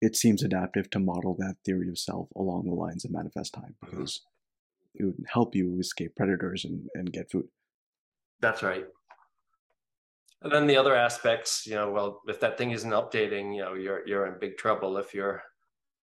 it 0.00 0.16
seems 0.16 0.42
adaptive 0.42 0.90
to 0.90 0.98
model 0.98 1.34
that 1.38 1.56
theory 1.64 1.88
of 1.88 1.98
self 1.98 2.28
along 2.36 2.64
the 2.64 2.74
lines 2.74 3.04
of 3.04 3.10
manifest 3.10 3.54
time 3.54 3.76
mm-hmm. 3.84 3.96
because 3.96 4.20
mm-hmm. 4.20 5.02
it 5.02 5.06
would 5.06 5.26
help 5.32 5.54
you 5.54 5.78
escape 5.80 6.14
predators 6.16 6.64
and, 6.64 6.88
and 6.94 7.12
get 7.12 7.30
food. 7.30 7.48
That's 8.40 8.62
right. 8.62 8.86
And 10.42 10.52
then 10.52 10.66
the 10.66 10.76
other 10.76 10.94
aspects, 10.94 11.66
you 11.66 11.74
know, 11.74 11.90
well, 11.90 12.20
if 12.28 12.40
that 12.40 12.58
thing 12.58 12.70
isn't 12.72 12.90
updating, 12.90 13.56
you 13.56 13.62
know, 13.62 13.74
you're 13.74 14.06
you're 14.06 14.26
in 14.26 14.38
big 14.38 14.58
trouble 14.58 14.98
if 14.98 15.14
you're 15.14 15.42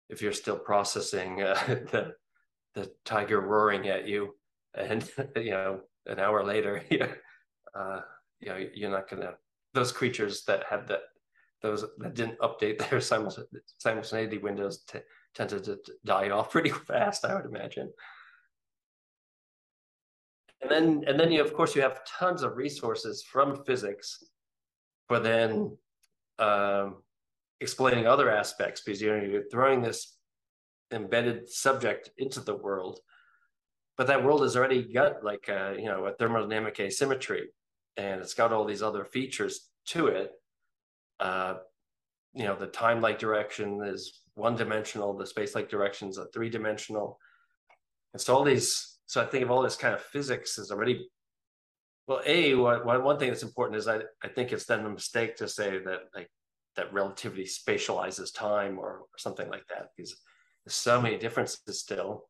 if 0.10 0.22
you're 0.22 0.34
still 0.34 0.58
processing 0.58 1.42
uh, 1.42 1.60
the 1.68 2.14
the 2.74 2.92
tiger 3.06 3.42
roaring 3.42 3.90
at 3.90 4.08
you, 4.08 4.36
and 4.74 5.10
you 5.36 5.52
know, 5.52 5.82
an 6.06 6.20
hour 6.20 6.44
later, 6.44 6.82
you, 6.90 7.06
uh, 7.76 8.02
you 8.40 8.50
know, 8.50 8.66
you're 8.74 8.92
not 8.92 9.10
gonna 9.10 9.34
those 9.74 9.92
creatures 9.92 10.44
that 10.46 10.64
had 10.70 10.88
that 10.88 11.02
those 11.62 11.86
that 11.98 12.14
didn't 12.14 12.40
update 12.40 12.90
their 12.90 13.02
simultaneity 13.78 14.38
windows 14.38 14.84
t- 14.84 15.00
tended 15.34 15.64
to 15.64 15.80
die 16.06 16.30
off 16.30 16.52
pretty 16.52 16.70
fast, 16.70 17.26
I 17.26 17.36
would 17.36 17.46
imagine 17.46 17.92
and 20.64 20.72
then 20.72 21.04
and 21.08 21.20
then 21.20 21.32
you 21.32 21.42
of 21.42 21.54
course 21.54 21.76
you 21.76 21.82
have 21.82 22.06
tons 22.06 22.42
of 22.44 22.58
resources 22.58 23.24
from 23.24 23.64
physics 23.66 24.24
for 25.08 25.20
then 25.20 25.78
um, 26.40 27.04
explaining 27.62 28.08
other 28.08 28.32
aspects 28.32 28.82
because 28.82 29.02
you 29.02 29.10
know 29.10 29.24
you're 29.24 29.50
throwing 29.52 29.82
this 29.82 30.18
embedded 30.92 31.50
subject 31.50 32.10
into 32.18 32.40
the 32.40 32.56
world 32.56 33.00
but 33.98 34.08
that 34.08 34.24
world 34.24 34.42
has 34.42 34.56
already 34.56 34.82
got 34.82 35.24
like 35.24 35.48
a, 35.50 35.76
you 35.78 35.86
know 35.86 36.06
a 36.06 36.14
thermodynamic 36.14 36.80
asymmetry 36.80 37.50
and 37.98 38.22
it's 38.22 38.34
got 38.34 38.52
all 38.52 38.66
these 38.66 38.82
other 38.82 39.06
features 39.06 39.70
to 39.86 40.08
it. 40.08 40.32
Uh, 41.20 41.56
you 42.34 42.46
know 42.46 42.56
the 42.56 42.68
time-like 42.68 43.20
direction 43.20 43.80
is 43.84 44.22
one 44.34 44.56
dimensional 44.56 45.16
the 45.16 45.28
space-like 45.28 45.70
directions 45.70 46.18
are 46.18 46.28
three 46.34 46.50
dimensional. 46.50 47.20
And 48.14 48.22
so 48.22 48.36
all 48.36 48.44
these 48.44 48.93
so 49.14 49.22
I 49.22 49.26
think 49.26 49.44
of 49.44 49.52
all 49.52 49.62
this 49.62 49.76
kind 49.76 49.94
of 49.94 50.02
physics 50.02 50.58
is 50.58 50.72
already 50.72 51.08
well, 52.08 52.22
a 52.26 52.56
one, 52.56 53.04
one 53.04 53.20
thing 53.20 53.28
that's 53.28 53.44
important 53.44 53.78
is 53.78 53.88
I, 53.88 54.00
I 54.24 54.28
think 54.28 54.52
it's 54.52 54.66
then 54.66 54.84
a 54.88 54.90
mistake 54.90 55.36
to 55.36 55.48
say 55.48 55.78
that 55.78 56.00
like 56.16 56.32
that 56.78 56.92
relativity 56.92 57.44
spatializes 57.44 58.34
time 58.34 58.80
or, 58.80 59.02
or 59.02 59.18
something 59.18 59.48
like 59.52 59.68
that 59.68 59.90
because 59.96 60.20
there's 60.66 60.74
so 60.74 61.00
many 61.00 61.20
differences 61.20 61.80
still. 61.80 62.26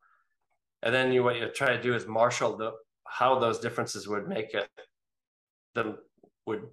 And 0.82 0.94
then 0.94 1.14
you 1.14 1.24
what 1.24 1.38
you 1.38 1.48
try 1.56 1.70
to 1.74 1.82
do 1.82 1.96
is 1.96 2.06
marshal 2.06 2.58
the 2.58 2.74
how 3.08 3.40
those 3.40 3.60
differences 3.60 4.06
would 4.10 4.28
make 4.28 4.54
it 4.54 4.68
them 5.76 6.00
would 6.46 6.64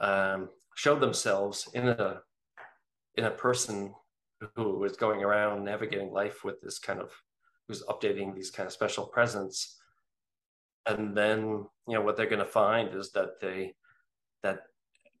um, 0.00 0.48
show 0.74 0.98
themselves 0.98 1.68
in 1.74 1.90
a 1.90 2.22
in 3.14 3.26
a 3.26 3.30
person 3.30 3.94
who 4.56 4.82
is 4.82 4.96
going 4.96 5.22
around 5.22 5.64
navigating 5.64 6.10
life 6.10 6.42
with 6.42 6.60
this 6.60 6.80
kind 6.80 6.98
of 6.98 7.12
who's 7.66 7.82
updating 7.84 8.34
these 8.34 8.50
kind 8.50 8.66
of 8.66 8.72
special 8.72 9.06
presents 9.06 9.78
and 10.86 11.16
then 11.16 11.66
you 11.88 11.94
know 11.94 12.00
what 12.00 12.16
they're 12.16 12.26
going 12.26 12.38
to 12.38 12.44
find 12.44 12.94
is 12.94 13.12
that 13.12 13.40
they 13.40 13.74
that 14.42 14.60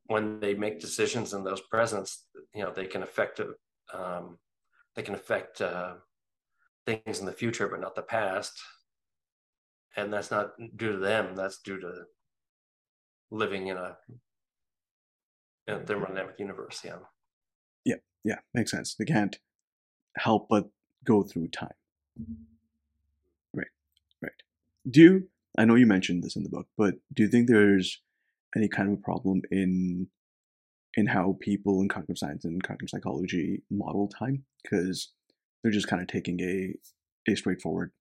when 0.06 0.38
they 0.38 0.54
make 0.54 0.80
decisions 0.80 1.34
in 1.34 1.42
those 1.42 1.60
presents 1.60 2.26
you 2.54 2.62
know 2.62 2.72
they 2.72 2.86
can 2.86 3.02
affect 3.02 3.40
um, 3.92 4.38
they 4.96 5.02
can 5.02 5.14
affect 5.14 5.60
uh, 5.60 5.94
things 6.86 7.20
in 7.20 7.26
the 7.26 7.32
future, 7.32 7.68
but 7.68 7.80
not 7.80 7.94
the 7.94 8.02
past. 8.02 8.58
And 9.96 10.12
that's 10.12 10.30
not 10.30 10.52
due 10.76 10.92
to 10.92 10.98
them. 10.98 11.36
That's 11.36 11.58
due 11.58 11.80
to 11.80 12.04
living 13.30 13.68
in 13.68 13.76
a, 13.76 13.96
thermodynamic 15.68 16.38
universe. 16.38 16.80
Yeah. 16.84 16.98
Yeah. 17.84 17.96
Yeah. 18.24 18.38
Makes 18.54 18.70
sense. 18.70 18.94
They 18.94 19.04
can't 19.04 19.36
help 20.16 20.48
but 20.48 20.68
go 21.04 21.22
through 21.22 21.48
time. 21.48 21.74
Right. 23.54 23.66
Right. 24.22 24.32
Do 24.88 25.00
you, 25.00 25.28
I 25.58 25.64
know 25.64 25.74
you 25.74 25.86
mentioned 25.86 26.22
this 26.22 26.36
in 26.36 26.42
the 26.42 26.48
book, 26.48 26.66
but 26.76 26.94
do 27.12 27.22
you 27.22 27.28
think 27.28 27.48
there's 27.48 28.00
any 28.56 28.68
kind 28.68 28.88
of 28.88 28.94
a 28.94 29.02
problem 29.02 29.42
in 29.50 30.08
in 30.96 31.06
how 31.06 31.36
people 31.40 31.80
in 31.80 31.88
cognitive 31.88 32.18
science 32.18 32.44
and 32.44 32.62
cognitive 32.62 32.88
psychology 32.90 33.62
model 33.70 34.08
time 34.08 34.44
because 34.62 35.12
they're 35.62 35.72
just 35.72 35.88
kind 35.88 36.02
of 36.02 36.08
taking 36.08 36.40
a 36.40 36.74
a 37.30 37.34
straightforward 37.34 37.92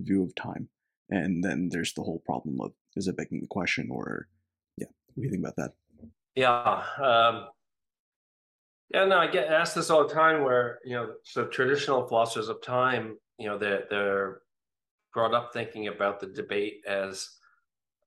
view 0.00 0.22
of 0.22 0.34
time 0.34 0.68
and 1.10 1.42
then 1.42 1.68
there's 1.70 1.94
the 1.94 2.02
whole 2.02 2.22
problem 2.24 2.60
of 2.60 2.72
is 2.96 3.08
it 3.08 3.16
begging 3.16 3.40
the 3.40 3.46
question 3.46 3.88
or 3.90 4.28
yeah 4.76 4.86
what 5.14 5.22
do 5.22 5.22
you 5.22 5.30
think 5.30 5.42
about 5.42 5.56
that 5.56 5.72
yeah 6.34 6.82
um 7.02 7.46
yeah 8.92 9.04
no 9.04 9.18
i 9.18 9.26
get 9.26 9.48
asked 9.48 9.74
this 9.74 9.90
all 9.90 10.06
the 10.06 10.12
time 10.12 10.42
where 10.42 10.78
you 10.84 10.94
know 10.94 11.12
so 11.22 11.46
traditional 11.46 12.06
philosophers 12.06 12.48
of 12.48 12.60
time 12.62 13.16
you 13.42 13.48
know 13.48 13.58
they're 13.58 13.84
they're 13.90 14.40
brought 15.12 15.34
up 15.34 15.52
thinking 15.52 15.88
about 15.88 16.20
the 16.20 16.26
debate 16.26 16.82
as 16.86 17.28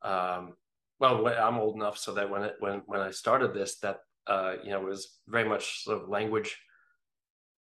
um 0.01 0.53
well 0.99 1.27
i'm 1.27 1.57
old 1.57 1.75
enough 1.75 1.97
so 1.97 2.13
that 2.13 2.29
when 2.29 2.43
it 2.43 2.55
when 2.59 2.81
when 2.85 3.01
i 3.01 3.11
started 3.11 3.53
this 3.53 3.77
that 3.79 3.99
uh, 4.27 4.55
you 4.63 4.71
know, 4.71 4.81
it 4.81 4.89
was 4.89 5.19
very 5.27 5.47
much 5.47 5.83
sort 5.83 6.01
of 6.01 6.09
language 6.09 6.57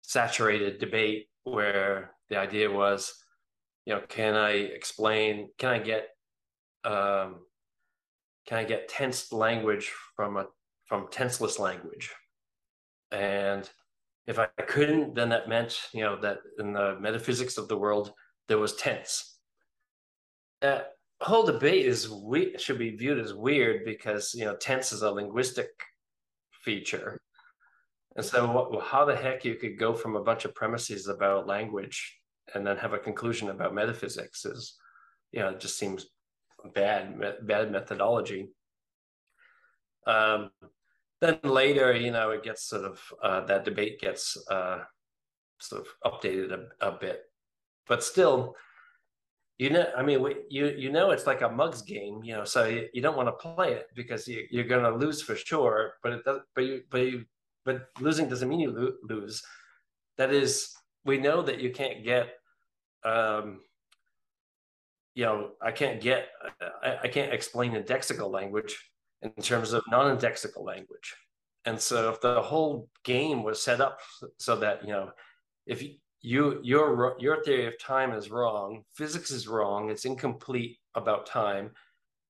saturated 0.02 0.80
debate 0.80 1.28
where 1.44 2.12
the 2.30 2.38
idea 2.38 2.70
was, 2.70 3.14
you 3.86 3.94
know, 3.94 4.02
can 4.10 4.34
I 4.34 4.52
explain, 4.52 5.50
can 5.58 5.70
I 5.70 5.80
get, 5.80 6.10
um, 6.84 7.42
can 8.48 8.58
I 8.58 8.64
get 8.64 8.90
tensed 8.90 9.34
language 9.34 9.92
from 10.16 10.38
a 10.38 10.46
from 10.86 11.08
tenseless 11.10 11.60
language? 11.60 12.12
And 13.12 13.70
if 14.28 14.38
I 14.40 14.48
couldn't, 14.68 15.16
then 15.16 15.30
that 15.30 15.48
meant, 15.48 15.80
you 15.94 16.04
know, 16.04 16.20
that 16.22 16.40
in 16.60 16.74
the 16.74 16.98
metaphysics 17.00 17.58
of 17.58 17.70
the 17.70 17.78
world, 17.78 18.12
there 18.48 18.58
was 18.58 18.76
tense. 18.76 19.40
That 20.62 20.92
whole 21.22 21.46
debate 21.46 21.86
is 21.86 22.10
we 22.10 22.56
should 22.58 22.78
be 22.78 22.96
viewed 22.96 23.20
as 23.20 23.34
weird 23.34 23.86
because 23.86 24.34
you 24.34 24.46
know 24.46 24.56
tense 24.56 24.92
is 24.92 25.02
a 25.02 25.12
linguistic 25.12 25.70
feature. 26.64 27.22
And 28.16 28.26
so, 28.26 28.52
what, 28.52 28.84
how 28.84 29.06
the 29.06 29.16
heck 29.16 29.46
you 29.46 29.56
could 29.56 29.78
go 29.78 29.94
from 29.94 30.16
a 30.16 30.24
bunch 30.24 30.44
of 30.46 30.56
premises 30.56 31.08
about 31.08 31.48
language 31.48 32.18
and 32.54 32.66
then 32.66 32.78
have 32.78 32.94
a 32.94 33.00
conclusion 33.00 33.50
about 33.50 33.76
metaphysics 33.76 34.44
is, 34.46 34.76
you 35.32 35.40
know, 35.40 35.50
it 35.50 35.60
just 35.60 35.78
seems 35.78 36.08
bad, 36.74 37.20
bad 37.44 37.72
methodology. 37.72 38.50
Um, 40.08 40.50
then 41.20 41.40
later, 41.44 41.96
you 41.96 42.12
know, 42.12 42.32
it 42.32 42.44
gets 42.44 42.64
sort 42.64 42.86
of 42.86 43.00
uh, 43.24 43.42
that 43.46 43.66
debate 43.66 44.00
gets 44.00 44.38
uh, 44.50 44.84
sort 45.60 45.86
of 45.86 46.14
updated 46.14 46.52
a, 46.52 46.88
a 46.88 46.92
bit, 46.92 47.24
but 47.88 48.04
still, 48.04 48.56
you 49.58 49.72
know, 49.72 49.88
I 49.98 50.04
mean, 50.04 50.24
you 50.50 50.68
you 50.78 50.92
know, 50.92 51.10
it's 51.10 51.26
like 51.26 51.42
a 51.42 51.50
mugs 51.50 51.82
game, 51.82 52.24
you 52.24 52.36
know. 52.36 52.44
So 52.44 52.66
you, 52.66 52.88
you 52.94 53.02
don't 53.02 53.18
want 53.18 53.28
to 53.28 53.32
play 53.32 53.74
it 53.74 53.88
because 53.96 54.28
you, 54.28 54.46
you're 54.52 54.66
going 54.66 54.84
to 54.84 54.96
lose 54.96 55.22
for 55.22 55.36
sure. 55.36 55.94
But 56.04 56.14
it 56.14 56.26
does, 56.26 56.42
but 56.54 56.64
you, 56.64 56.84
but 56.92 57.02
you, 57.02 57.26
but 57.66 57.88
losing 58.00 58.30
doesn't 58.30 58.48
mean 58.48 58.60
you 58.60 58.72
lo- 58.72 59.16
lose. 59.16 59.42
That 60.18 60.32
is, 60.32 60.76
we 61.06 61.18
know 61.18 61.42
that 61.42 61.60
you 61.60 61.72
can't 61.72 62.04
get, 62.04 62.30
um, 63.04 63.62
you 65.16 65.26
know, 65.26 65.52
I 65.60 65.72
can't 65.72 66.00
get, 66.02 66.30
I, 66.84 66.98
I 67.04 67.08
can't 67.08 67.34
explain 67.34 67.74
indexical 67.74 68.32
language 68.32 68.78
in 69.22 69.32
terms 69.32 69.74
of 69.74 69.84
non-indexical 69.90 70.64
language. 70.64 71.16
And 71.66 71.80
so, 71.80 72.10
if 72.10 72.22
the 72.22 72.42
whole 72.42 72.90
game 73.04 73.44
was 73.44 73.62
set 73.62 73.82
up 73.82 74.00
so 74.38 74.56
that 74.58 74.84
you 74.84 74.94
know, 74.94 75.12
if 75.66 75.82
you, 75.82 75.96
you 76.22 76.60
your 76.64 77.16
your 77.20 77.44
theory 77.44 77.68
of 77.68 77.80
time 77.80 78.14
is 78.14 78.32
wrong 78.32 78.84
physics 78.94 79.30
is 79.30 79.48
wrong 79.48 79.92
it's 79.92 80.04
incomplete 80.04 80.80
about 80.96 81.28
time 81.28 81.70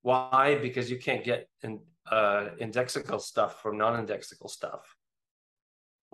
why? 0.08 0.58
Because 0.62 0.90
you 0.90 0.98
can't 0.98 1.22
get 1.22 1.50
in, 1.64 1.82
uh, 2.10 2.52
indexical 2.62 3.20
stuff 3.20 3.62
from 3.62 3.78
non-indexical 3.78 4.50
stuff. 4.50 4.96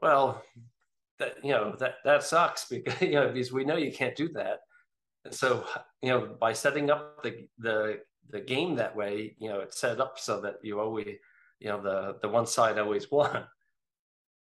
Well 0.01 0.43
that 1.19 1.35
you 1.43 1.51
know 1.51 1.75
that 1.77 1.97
that 2.03 2.23
sucks 2.23 2.65
because 2.65 2.99
you 3.01 3.11
know 3.11 3.31
because 3.31 3.53
we 3.53 3.63
know 3.65 3.77
you 3.77 3.91
can't 3.91 4.15
do 4.15 4.29
that. 4.29 4.61
And 5.25 5.33
so 5.33 5.63
you 6.01 6.09
know 6.09 6.35
by 6.39 6.53
setting 6.53 6.89
up 6.89 7.21
the 7.21 7.47
the 7.59 7.99
the 8.29 8.39
game 8.39 8.75
that 8.75 8.95
way 8.95 9.35
you 9.39 9.49
know 9.49 9.59
it's 9.59 9.79
set 9.79 9.99
up 9.99 10.17
so 10.17 10.41
that 10.41 10.55
you 10.63 10.79
always 10.79 11.15
you 11.59 11.69
know 11.69 11.81
the 11.81 12.17
the 12.21 12.29
one 12.29 12.45
side 12.45 12.77
always 12.77 13.11
won 13.11 13.43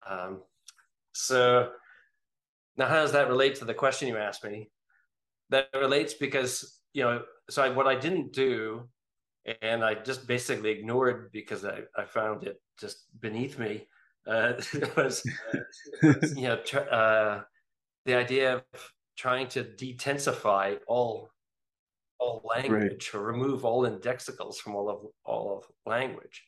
um 0.07 0.41
so 1.13 1.69
now, 2.77 2.87
how 2.87 2.95
does 2.95 3.11
that 3.11 3.27
relate 3.27 3.55
to 3.55 3.65
the 3.65 3.73
question 3.73 4.07
you 4.07 4.17
asked 4.17 4.43
me? 4.43 4.69
That 5.49 5.69
relates 5.75 6.13
because, 6.13 6.79
you 6.93 7.03
know, 7.03 7.23
so 7.49 7.63
I, 7.63 7.69
what 7.69 7.87
I 7.87 7.95
didn't 7.95 8.31
do, 8.31 8.87
and 9.61 9.83
I 9.83 9.95
just 9.95 10.27
basically 10.27 10.71
ignored 10.71 11.31
because 11.33 11.65
I, 11.65 11.81
I 11.97 12.05
found 12.05 12.43
it 12.43 12.61
just 12.79 13.05
beneath 13.19 13.59
me, 13.59 13.87
uh, 14.25 14.53
was, 14.97 15.23
you 16.35 16.43
know, 16.43 16.57
tr- 16.63 16.89
uh, 16.91 17.41
the 18.05 18.15
idea 18.15 18.55
of 18.55 18.63
trying 19.17 19.47
to 19.49 19.63
detensify 19.63 20.77
all 20.87 21.29
all 22.21 22.41
language 22.45 23.09
right. 23.13 23.19
or 23.19 23.25
remove 23.25 23.65
all 23.65 23.83
indexicals 23.83 24.57
from 24.57 24.75
all 24.75 24.89
of 24.89 24.99
all 25.25 25.57
of 25.57 25.63
language. 25.85 26.43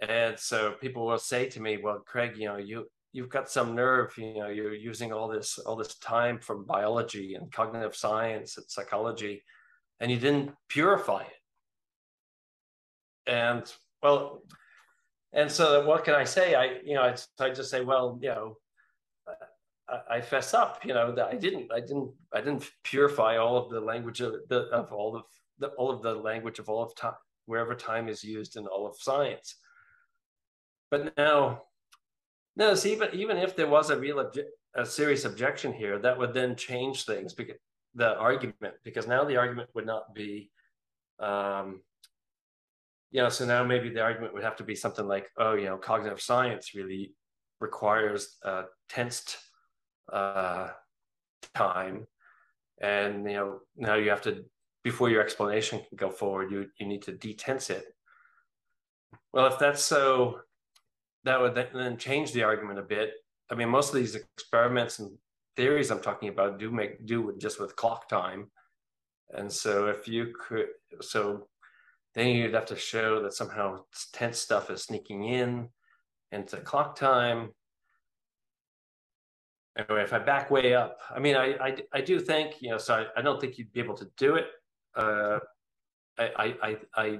And 0.00 0.38
so 0.38 0.72
people 0.80 1.06
will 1.06 1.18
say 1.18 1.48
to 1.48 1.60
me, 1.60 1.78
"Well, 1.78 2.00
Craig, 2.06 2.36
you 2.36 2.48
know, 2.48 2.58
you 2.58 2.86
you've 3.14 3.28
got 3.28 3.48
some 3.48 3.74
nerve 3.74 4.12
you 4.18 4.40
know 4.40 4.48
you're 4.48 4.74
using 4.74 5.12
all 5.12 5.28
this 5.28 5.58
all 5.58 5.76
this 5.76 5.94
time 5.98 6.38
from 6.40 6.66
biology 6.66 7.36
and 7.36 7.50
cognitive 7.52 7.94
science 7.94 8.56
and 8.58 8.66
psychology 8.68 9.42
and 10.00 10.10
you 10.10 10.18
didn't 10.18 10.50
purify 10.68 11.22
it 11.22 11.40
and 13.30 13.72
well 14.02 14.42
and 15.32 15.50
so 15.50 15.86
what 15.86 16.04
can 16.04 16.14
i 16.14 16.24
say 16.24 16.56
i 16.56 16.80
you 16.84 16.94
know 16.94 17.02
i, 17.02 17.14
I 17.38 17.50
just 17.50 17.70
say 17.70 17.82
well 17.82 18.18
you 18.20 18.30
know 18.30 18.56
I, 20.10 20.20
fess 20.20 20.54
up 20.54 20.82
you 20.84 20.94
know 20.94 21.14
that 21.14 21.26
i 21.26 21.34
didn't 21.34 21.70
i 21.70 21.78
didn't 21.78 22.10
i 22.32 22.40
didn't 22.40 22.70
purify 22.84 23.36
all 23.36 23.58
of 23.58 23.68
the 23.68 23.80
language 23.80 24.22
of 24.22 24.32
the 24.48 24.60
of 24.70 24.92
all 24.92 25.14
of 25.14 25.24
the 25.58 25.68
all 25.68 25.90
of 25.90 26.00
the 26.02 26.14
language 26.14 26.58
of 26.58 26.70
all 26.70 26.82
of 26.82 26.94
time 26.96 27.12
wherever 27.46 27.74
time 27.74 28.08
is 28.08 28.24
used 28.24 28.56
in 28.56 28.66
all 28.66 28.86
of 28.86 28.96
science. 28.96 29.56
But 30.90 31.16
now 31.16 31.62
no, 32.56 32.74
so 32.74 32.88
even 32.88 33.08
even 33.12 33.36
if 33.36 33.56
there 33.56 33.66
was 33.66 33.90
a 33.90 33.98
real 33.98 34.16
obje- 34.16 34.46
a 34.76 34.86
serious 34.86 35.24
objection 35.24 35.72
here, 35.72 35.98
that 35.98 36.18
would 36.18 36.34
then 36.34 36.56
change 36.56 37.04
things 37.04 37.34
because 37.34 37.56
the 37.94 38.16
argument 38.16 38.74
because 38.84 39.06
now 39.06 39.24
the 39.24 39.36
argument 39.36 39.70
would 39.74 39.86
not 39.86 40.14
be, 40.14 40.50
um, 41.18 41.80
you 43.10 43.20
know, 43.20 43.28
so 43.28 43.44
now 43.44 43.64
maybe 43.64 43.88
the 43.88 44.00
argument 44.00 44.34
would 44.34 44.44
have 44.44 44.56
to 44.56 44.64
be 44.64 44.74
something 44.74 45.06
like, 45.06 45.28
oh, 45.36 45.54
you 45.54 45.64
know, 45.64 45.76
cognitive 45.76 46.20
science 46.20 46.74
really 46.74 47.12
requires 47.60 48.36
uh, 48.44 48.64
tensed 48.88 49.38
uh, 50.12 50.68
time, 51.54 52.06
and 52.80 53.28
you 53.30 53.36
know 53.36 53.60
now 53.76 53.94
you 53.94 54.10
have 54.10 54.22
to 54.22 54.44
before 54.82 55.08
your 55.08 55.22
explanation 55.22 55.80
can 55.88 55.96
go 55.96 56.10
forward, 56.10 56.50
you 56.50 56.66
you 56.78 56.86
need 56.86 57.02
to 57.02 57.12
detense 57.12 57.70
it. 57.70 57.86
Well, 59.32 59.46
if 59.46 59.58
that's 59.58 59.82
so 59.82 60.40
that 61.24 61.40
would 61.40 61.54
then 61.54 61.96
change 61.96 62.32
the 62.32 62.42
argument 62.42 62.78
a 62.78 62.82
bit. 62.82 63.14
I 63.50 63.54
mean, 63.54 63.68
most 63.68 63.88
of 63.88 63.96
these 63.96 64.14
experiments 64.14 64.98
and 64.98 65.10
theories 65.56 65.90
I'm 65.90 66.00
talking 66.00 66.28
about 66.28 66.58
do 66.58 66.70
make 66.70 67.04
do 67.06 67.22
with 67.22 67.40
just 67.40 67.60
with 67.60 67.76
clock 67.76 68.08
time. 68.08 68.50
And 69.30 69.50
so 69.50 69.86
if 69.88 70.06
you 70.06 70.34
could, 70.38 70.66
so 71.00 71.48
then 72.14 72.28
you'd 72.28 72.54
have 72.54 72.66
to 72.66 72.76
show 72.76 73.22
that 73.22 73.32
somehow 73.32 73.80
tense 74.12 74.38
stuff 74.38 74.70
is 74.70 74.84
sneaking 74.84 75.24
in 75.24 75.68
into 76.30 76.58
clock 76.58 76.96
time. 76.96 77.50
Anyway, 79.76 80.02
if 80.02 80.12
I 80.12 80.20
back 80.20 80.50
way 80.50 80.74
up, 80.74 80.98
I 81.14 81.18
mean, 81.18 81.36
I 81.36 81.54
I, 81.54 81.76
I 81.92 82.00
do 82.00 82.20
think 82.20 82.62
you 82.62 82.70
know, 82.70 82.78
so 82.78 82.94
I, 82.94 83.06
I 83.18 83.22
don't 83.22 83.40
think 83.40 83.58
you'd 83.58 83.72
be 83.72 83.80
able 83.80 83.96
to 83.96 84.08
do 84.16 84.36
it. 84.36 84.46
Uh, 84.94 85.40
I, 86.18 86.54
I 86.62 86.76
I 86.94 87.18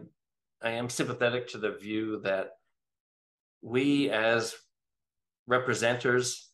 I 0.62 0.70
am 0.70 0.88
sympathetic 0.88 1.48
to 1.48 1.59
the 1.59 1.72
view 1.72 2.20
that 2.20 2.50
we 3.61 4.11
as 4.11 4.55
representers 5.50 6.46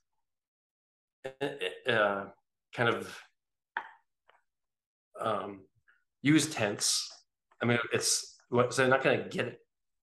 uh, 1.87 2.25
kind 2.75 2.89
of 2.89 3.21
um, 5.21 5.61
use 6.23 6.49
tense. 6.49 7.09
I 7.63 7.67
mean, 7.67 7.79
it's 7.93 8.39
so 8.51 8.67
they're 8.71 8.89
not 8.89 9.03
going 9.05 9.23
to 9.23 9.29
get 9.29 9.47
it. 9.47 9.59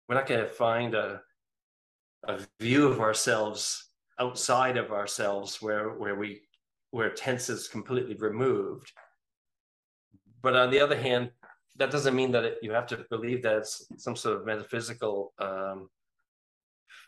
We're 0.07 0.15
not 0.15 0.27
going 0.27 0.41
to 0.41 0.47
find 0.47 0.93
a 0.93 1.21
a 2.27 2.39
view 2.59 2.87
of 2.87 2.99
ourselves 2.99 3.86
outside 4.19 4.77
of 4.77 4.91
ourselves 4.91 5.61
where 5.61 5.89
where 5.89 6.15
we 6.15 6.41
where 6.91 7.09
tense 7.09 7.49
is 7.49 7.67
completely 7.67 8.15
removed. 8.15 8.91
But 10.41 10.55
on 10.55 10.71
the 10.71 10.79
other 10.79 10.97
hand, 10.97 11.31
that 11.77 11.91
doesn't 11.91 12.15
mean 12.15 12.31
that 12.31 12.45
it, 12.45 12.57
you 12.61 12.71
have 12.71 12.87
to 12.87 13.05
believe 13.09 13.43
that 13.43 13.57
it's 13.57 13.85
some 13.97 14.15
sort 14.15 14.37
of 14.37 14.45
metaphysical 14.45 15.33
um, 15.39 15.89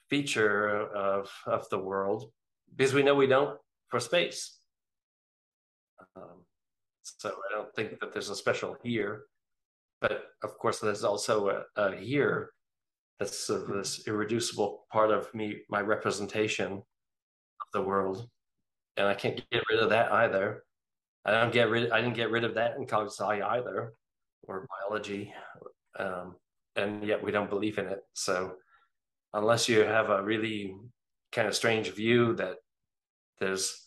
feature 0.10 0.88
of 0.94 1.32
of 1.46 1.70
the 1.70 1.80
world, 1.80 2.32
because 2.76 2.94
we 2.94 3.04
know 3.04 3.16
we 3.16 3.28
don't 3.28 3.58
for 3.90 4.00
space. 4.00 4.60
Um, 6.16 6.46
so 7.04 7.30
I 7.30 7.56
don't 7.56 7.74
think 7.76 8.00
that 8.00 8.14
there's 8.14 8.30
a 8.30 8.36
special 8.36 8.78
here, 8.84 9.24
but 10.02 10.26
of 10.44 10.58
course 10.58 10.80
there's 10.80 11.04
also 11.04 11.50
a, 11.50 11.82
a 11.82 11.96
here 11.96 12.52
that's 13.20 13.38
sort 13.38 13.64
of 13.64 13.76
this 13.76 14.08
irreducible 14.08 14.86
part 14.92 15.12
of 15.12 15.34
me, 15.34 15.62
my 15.70 15.82
representation 15.82 16.84
the 17.74 17.82
world, 17.82 18.28
and 18.98 19.08
I 19.08 19.14
can't 19.14 19.42
get 19.52 19.64
rid 19.70 19.80
of 19.80 19.90
that 19.90 20.12
either. 20.12 20.64
I 21.26 21.32
don't 21.32 21.54
get 21.54 21.70
rid. 21.70 21.92
I 21.92 22.02
didn't 22.02 22.16
get 22.16 22.32
rid 22.32 22.44
of 22.44 22.56
that 22.56 22.78
in 22.78 22.88
sci 22.88 23.42
either, 23.42 23.94
or 24.44 24.68
biology, 24.80 25.34
um, 25.98 26.36
and 26.76 27.04
yet 27.04 27.24
we 27.24 27.32
don't 27.32 27.50
believe 27.50 27.78
in 27.78 27.88
it. 27.88 28.00
So 28.14 28.54
unless 29.34 29.70
you 29.70 29.82
have 29.82 30.10
a 30.10 30.24
really 30.24 30.76
kind 31.32 31.48
of 31.48 31.56
strange 31.56 31.94
view 31.94 32.34
that 32.36 32.58
there's 33.40 33.84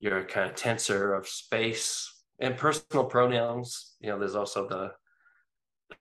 your 0.00 0.24
kind 0.24 0.50
of 0.50 0.56
tensor 0.56 1.16
of 1.16 1.26
space 1.26 2.12
and 2.38 2.56
personal 2.56 3.04
pronouns. 3.04 3.94
You 4.00 4.10
know, 4.10 4.18
there's 4.18 4.34
also 4.34 4.68
the 4.68 4.92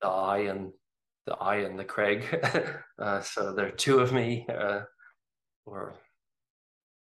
the 0.01 0.07
I 0.07 0.39
and 0.39 0.71
the 1.25 1.35
I 1.35 1.57
and 1.57 1.79
the 1.79 1.85
Craig. 1.85 2.25
uh, 3.01 3.21
so 3.21 3.53
there 3.53 3.67
are 3.67 3.71
two 3.71 3.99
of 3.99 4.13
me. 4.13 4.45
Uh, 4.47 4.81
or 5.65 5.95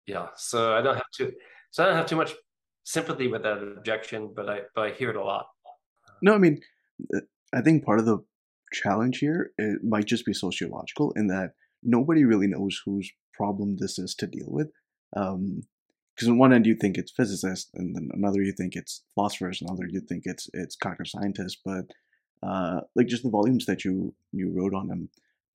yeah, 0.07 0.27
so 0.35 0.75
I 0.75 0.81
don't 0.81 0.95
have 0.95 1.11
to. 1.15 1.31
So 1.71 1.83
I 1.83 1.87
don't 1.87 1.95
have 1.95 2.05
too 2.05 2.15
much 2.15 2.33
sympathy 2.83 3.27
with 3.27 3.43
that 3.43 3.57
objection, 3.57 4.31
but 4.35 4.49
I 4.49 4.61
but 4.73 4.87
I 4.87 4.91
hear 4.91 5.09
it 5.09 5.15
a 5.15 5.23
lot. 5.23 5.47
No, 6.21 6.33
I 6.33 6.37
mean, 6.37 6.61
uh, 7.13 7.21
I 7.53 7.61
think 7.61 7.83
part 7.83 7.99
of 7.99 8.05
the 8.05 8.19
challenge 8.73 9.19
here 9.19 9.51
it 9.57 9.83
might 9.83 10.05
just 10.05 10.25
be 10.25 10.33
sociological 10.33 11.11
in 11.15 11.27
that 11.27 11.51
nobody 11.83 12.25
really 12.25 12.47
knows 12.47 12.81
whose 12.85 13.11
problem 13.33 13.77
this 13.77 13.99
is 13.99 14.15
to 14.15 14.27
deal 14.27 14.47
with. 14.47 14.71
Um, 15.15 15.61
because 16.15 16.29
on 16.29 16.37
one 16.37 16.53
end 16.53 16.65
you 16.65 16.75
think 16.75 16.97
it's 16.97 17.11
physicists, 17.11 17.69
and 17.73 17.93
then 17.93 18.09
another 18.13 18.41
you 18.41 18.53
think 18.53 18.75
it's 18.75 19.03
philosophers, 19.13 19.59
and 19.59 19.69
another 19.69 19.89
you 19.89 19.99
think 19.99 20.23
it's 20.25 20.49
it's 20.53 20.75
cognitive 20.75 21.07
scientists. 21.09 21.57
But 21.63 21.85
uh, 22.41 22.81
like 22.95 23.07
just 23.07 23.23
the 23.23 23.29
volumes 23.29 23.65
that 23.65 23.83
you 23.83 24.13
you 24.31 24.53
wrote 24.55 24.73
on 24.73 24.87
them, 24.87 25.09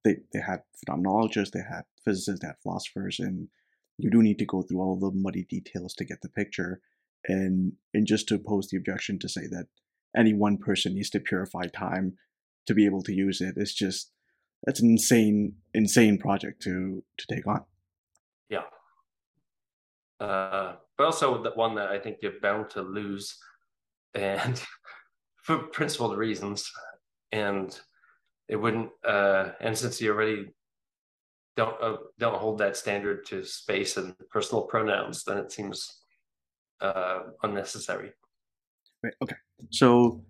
they 0.05 0.17
they 0.35 0.41
had 0.41 0.63
phenomenologists, 0.85 1.53
they 1.53 1.61
had 1.61 1.85
physicists, 2.05 2.41
they 2.41 2.49
had 2.49 2.61
philosophers, 2.63 3.19
and 3.19 3.49
you 4.03 4.11
do 4.11 4.23
need 4.23 4.39
to 4.39 4.47
go 4.47 4.63
through 4.63 4.81
all 4.81 4.97
the 4.97 5.11
muddy 5.13 5.45
details 5.45 5.95
to 5.95 6.05
get 6.05 6.23
the 6.23 6.29
picture. 6.29 6.81
And 7.27 7.73
and 7.93 8.07
just 8.07 8.29
to 8.29 8.39
pose 8.39 8.69
the 8.69 8.77
objection 8.77 9.19
to 9.21 9.29
say 9.29 9.43
that 9.51 9.67
any 10.17 10.33
one 10.33 10.57
person 10.57 10.95
needs 10.95 11.11
to 11.11 11.21
purify 11.21 11.65
time 11.67 12.17
to 12.67 12.75
be 12.75 12.87
able 12.87 13.03
to 13.03 13.13
use 13.13 13.41
it, 13.41 13.55
it's 13.57 13.75
just 13.75 14.11
that's 14.65 14.81
an 14.81 14.91
insane 14.91 15.55
insane 15.75 16.19
project 16.19 16.63
to 16.63 17.03
to 17.19 17.27
take 17.35 17.47
on. 17.47 17.65
Yeah. 18.49 18.65
Uh, 20.19 20.77
but 20.97 21.05
also 21.05 21.43
the 21.43 21.51
one 21.51 21.75
that 21.77 21.91
I 21.91 21.99
think 21.99 22.19
you're 22.23 22.41
bound 22.43 22.71
to 22.71 22.83
lose, 22.83 23.39
and 24.15 24.63
for 25.43 25.59
principled 25.59 26.17
reasons, 26.17 26.71
and 27.33 27.79
it 28.49 28.57
wouldn't. 28.57 28.91
Uh, 29.07 29.51
and 29.61 29.77
since 29.77 30.01
you 30.01 30.13
already 30.13 30.47
don't 31.57 31.83
uh, 31.83 31.97
don't 32.19 32.37
hold 32.37 32.59
that 32.59 32.77
standard 32.77 33.27
to 33.27 33.45
space 33.45 33.97
and 33.97 34.15
personal 34.31 34.63
pronouns, 34.63 35.25
then 35.25 35.39
it 35.39 35.53
seems 35.53 36.01
uh, 36.81 37.21
unnecessary. 37.43 38.13
Right. 39.03 39.15
Okay. 39.23 39.37
So, 39.71 40.23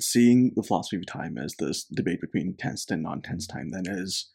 seeing 0.00 0.52
the 0.56 0.62
philosophy 0.62 0.96
of 0.96 1.06
time 1.06 1.38
as 1.38 1.54
this 1.58 1.84
debate 1.84 2.20
between 2.20 2.56
tensed 2.56 2.90
and 2.90 3.02
non-tensed 3.02 3.50
time, 3.50 3.70
then 3.70 3.84
is 3.86 4.32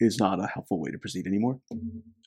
is 0.00 0.18
not 0.18 0.40
a 0.40 0.46
helpful 0.46 0.80
way 0.80 0.90
to 0.90 0.98
proceed 0.98 1.26
anymore. 1.26 1.60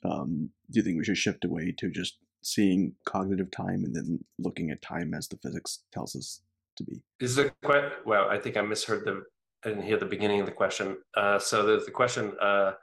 Um, 0.03 0.49
do 0.72 0.80
you 0.80 0.84
think 0.84 0.97
we 0.97 1.03
should 1.03 1.18
shift 1.18 1.43
away 1.43 1.74
to 1.78 1.89
just 1.89 2.18
seeing 2.41 2.93
cognitive 3.06 3.51
time 3.51 3.84
and 3.84 3.93
then 3.93 4.24
looking 4.39 4.70
at 4.70 4.82
time 4.82 5.14
as 5.14 5.28
the 5.28 5.38
physics 5.38 5.84
tells 5.91 6.16
us 6.16 6.41
to 6.78 6.84
be? 6.84 7.01
Is 7.20 7.36
the 7.36 7.51
question? 7.64 7.91
Well, 8.06 8.30
I 8.30 8.39
think 8.39 8.58
I 8.58 8.62
misheard 8.62 9.06
the. 9.06 9.24
I 9.64 9.70
didn't 9.70 9.84
hear 9.84 9.97
the 9.97 10.06
beginning 10.06 10.41
of 10.41 10.45
the 10.45 10.51
question. 10.51 10.97
Uh, 11.18 11.39
so 11.39 11.66
there's 11.66 11.86
the 11.86 11.91
question: 11.91 12.34
uh, 12.41 12.74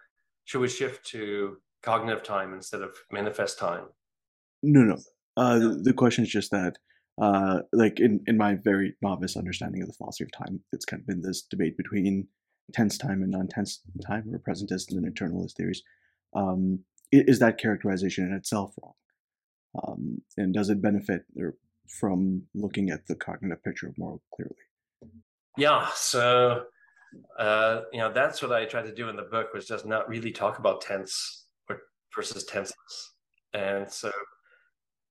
Should 0.44 0.60
we 0.60 0.68
shift 0.68 1.06
to 1.08 1.58
cognitive 1.82 2.22
time 2.22 2.54
instead 2.54 2.82
of 2.82 2.96
manifest 3.10 3.58
time? 3.58 3.86
No, 4.62 4.80
no. 4.80 4.98
Uh, 5.36 5.58
the, 5.58 5.80
the 5.82 5.92
question 5.92 6.24
is 6.24 6.30
just 6.30 6.50
that, 6.50 6.76
uh, 7.20 7.60
like 7.72 8.00
in 8.00 8.20
in 8.26 8.36
my 8.36 8.56
very 8.62 8.94
novice 9.02 9.36
understanding 9.36 9.82
of 9.82 9.88
the 9.88 9.94
philosophy 9.94 10.24
of 10.24 10.46
time, 10.46 10.60
it's 10.72 10.84
kind 10.84 11.00
of 11.00 11.06
been 11.06 11.22
this 11.22 11.42
debate 11.42 11.76
between 11.76 12.28
tense 12.72 12.96
time 12.98 13.22
and 13.22 13.30
non-tense 13.30 13.80
time, 14.06 14.24
or 14.32 14.38
presentist 14.38 14.90
and 14.90 15.04
eternalist 15.04 15.56
theories. 15.56 15.82
Um, 16.34 16.80
is 17.10 17.38
that 17.40 17.58
characterization 17.58 18.24
in 18.24 18.32
itself 18.32 18.74
wrong? 18.82 18.94
Um, 19.82 20.22
and 20.36 20.54
does 20.54 20.70
it 20.70 20.82
benefit 20.82 21.22
from 21.88 22.44
looking 22.54 22.90
at 22.90 23.06
the 23.06 23.14
cognitive 23.14 23.62
picture 23.62 23.92
more 23.98 24.20
clearly? 24.34 24.54
Yeah. 25.56 25.88
So, 25.94 26.64
uh, 27.38 27.82
you 27.92 27.98
know, 27.98 28.12
that's 28.12 28.42
what 28.42 28.52
I 28.52 28.64
tried 28.64 28.84
to 28.86 28.94
do 28.94 29.08
in 29.08 29.16
the 29.16 29.22
book 29.22 29.52
was 29.52 29.66
just 29.66 29.86
not 29.86 30.08
really 30.08 30.32
talk 30.32 30.58
about 30.58 30.80
tense 30.80 31.46
versus 32.14 32.44
tenses. 32.44 32.74
And 33.54 33.90
so, 33.90 34.10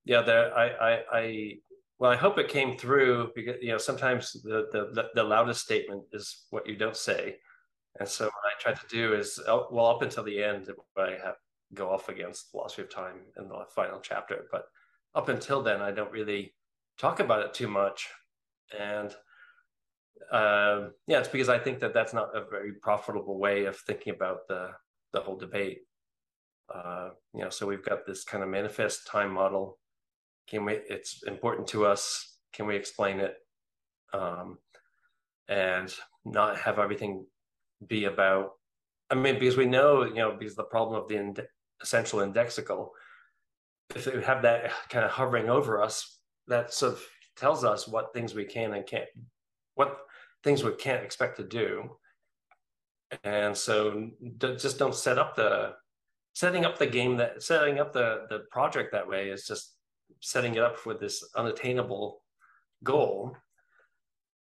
yeah, 0.06 0.22
there, 0.22 0.56
I, 0.58 0.70
I, 0.70 1.04
I, 1.12 1.54
well, 2.00 2.12
I 2.12 2.16
hope 2.16 2.38
it 2.38 2.48
came 2.48 2.78
through 2.78 3.32
because, 3.36 3.58
you 3.62 3.72
know, 3.72 3.78
sometimes 3.78 4.34
the, 4.44 4.68
the, 4.72 5.10
the 5.14 5.24
loudest 5.24 5.62
statement 5.62 6.04
is 6.14 6.46
what 6.50 6.68
you 6.68 6.76
don't 6.76 6.98
say. 6.98 7.38
And 8.00 8.08
so 8.08 8.26
what 8.26 8.34
I 8.46 8.60
tried 8.60 8.80
to 8.80 8.88
do 8.88 9.14
is, 9.14 9.40
uh, 9.48 9.62
well, 9.72 9.88
up 9.88 10.02
until 10.02 10.24
the 10.24 10.42
end, 10.44 10.70
I 10.98 11.18
have 11.24 11.36
go 11.74 11.90
off 11.90 12.10
against 12.10 12.52
philosophy 12.52 12.82
of 12.82 12.90
time 12.90 13.22
in 13.38 13.48
the 13.48 13.66
final 13.74 14.00
chapter, 14.02 14.46
but 14.52 14.66
up 15.16 15.30
until 15.30 15.62
then, 15.62 15.82
I 15.82 15.92
don't 15.92 16.12
really 16.12 16.54
talk 16.98 17.20
about 17.20 17.46
it 17.46 17.54
too 17.54 17.68
much. 17.68 18.10
And 18.78 19.14
uh, 20.32 20.90
yeah, 21.08 21.20
it's 21.20 21.28
because 21.28 21.50
I 21.50 21.60
think 21.60 21.80
that 21.80 21.94
that's 21.94 22.14
not 22.14 22.36
a 22.36 22.46
very 22.50 22.74
profitable 22.74 23.40
way 23.40 23.66
of 23.66 23.78
thinking 23.78 24.14
about 24.14 24.48
the 24.48 24.72
the 25.14 25.22
whole 25.22 25.38
debate. 25.38 25.80
Uh, 26.74 27.10
you 27.34 27.42
know, 27.42 27.50
so 27.50 27.68
we've 27.68 27.84
got 27.84 28.06
this 28.06 28.24
kind 28.24 28.44
of 28.44 28.50
manifest 28.50 29.08
time 29.08 29.32
model. 29.32 29.78
Can 30.48 30.66
we? 30.66 30.74
It's 30.74 31.24
important 31.24 31.68
to 31.70 31.86
us. 31.86 32.38
Can 32.54 32.66
we 32.66 32.76
explain 32.76 33.20
it? 33.20 33.36
Um, 34.14 34.58
and 35.48 35.94
not 36.26 36.58
have 36.58 36.80
everything 36.80 37.26
be 37.88 38.06
about 38.06 38.52
I 39.12 39.16
mean, 39.16 39.38
because 39.38 39.58
we 39.58 39.66
know, 39.66 40.06
you 40.06 40.16
know, 40.16 40.36
because 40.40 40.56
the 40.56 40.64
problem 40.64 41.02
of 41.02 41.10
the 41.10 41.18
ind- 41.18 41.46
essential 41.82 42.20
indexical, 42.20 42.90
if 43.94 44.06
we 44.06 44.24
have 44.24 44.42
that 44.44 44.72
kind 44.90 45.04
of 45.04 45.12
hovering 45.12 45.50
over 45.50 45.82
us, 45.82 46.20
that 46.48 46.74
sort 46.74 46.94
of 46.94 47.04
tells 47.36 47.66
us 47.66 47.90
what 47.90 48.14
things 48.14 48.34
we 48.34 48.46
can 48.46 48.74
and 48.74 48.88
can't, 48.88 49.10
what 49.76 49.98
things 50.44 50.64
we 50.64 50.74
can't 50.76 51.04
expect 51.04 51.38
to 51.38 51.44
do. 51.44 51.98
And 53.24 53.56
so 53.56 54.10
just 54.38 54.80
don't 54.80 54.96
set 54.96 55.18
up 55.18 55.36
the, 55.36 55.74
setting 56.34 56.66
up 56.66 56.78
the 56.78 56.88
game 56.88 57.18
that, 57.18 57.44
setting 57.44 57.80
up 57.80 57.94
the, 57.94 58.26
the 58.30 58.44
project 58.52 58.94
that 58.94 59.08
way 59.08 59.30
is 59.30 59.46
just 59.46 59.76
setting 60.22 60.56
it 60.56 60.64
up 60.64 60.86
with 60.86 61.00
this 61.00 61.24
unattainable 61.36 62.22
goal 62.84 63.36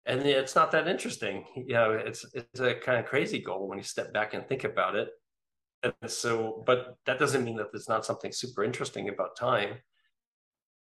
and 0.08 0.22
it's 0.22 0.56
not 0.56 0.72
that 0.72 0.88
interesting. 0.88 1.46
You 1.56 1.74
know, 1.74 1.92
it's 1.92 2.26
it's 2.34 2.62
a 2.62 2.74
kind 2.74 2.98
of 2.98 3.06
crazy 3.06 3.40
goal 3.40 3.68
when 3.68 3.78
you 3.78 3.84
step 3.84 4.14
back 4.14 4.34
and 4.34 4.48
think 4.48 4.64
about 4.64 4.96
it. 4.96 5.10
And 5.84 6.10
so, 6.10 6.64
but 6.66 6.96
that 7.06 7.20
doesn't 7.20 7.44
mean 7.44 7.58
that 7.58 7.68
there's 7.72 7.90
not 7.90 8.06
something 8.06 8.32
super 8.32 8.64
interesting 8.64 9.10
about 9.10 9.36
time. 9.38 9.76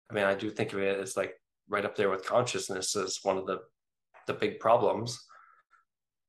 I 0.10 0.14
mean, 0.14 0.24
I 0.24 0.34
do 0.34 0.50
think 0.50 0.72
of 0.72 0.80
it 0.80 0.98
as 0.98 1.18
like 1.18 1.34
right 1.68 1.84
up 1.84 1.98
there 1.98 2.10
with 2.10 2.26
consciousness 2.26 2.96
as 2.96 3.20
one 3.22 3.38
of 3.38 3.46
the 3.46 3.60
the 4.28 4.34
big 4.34 4.60
problems. 4.60 5.24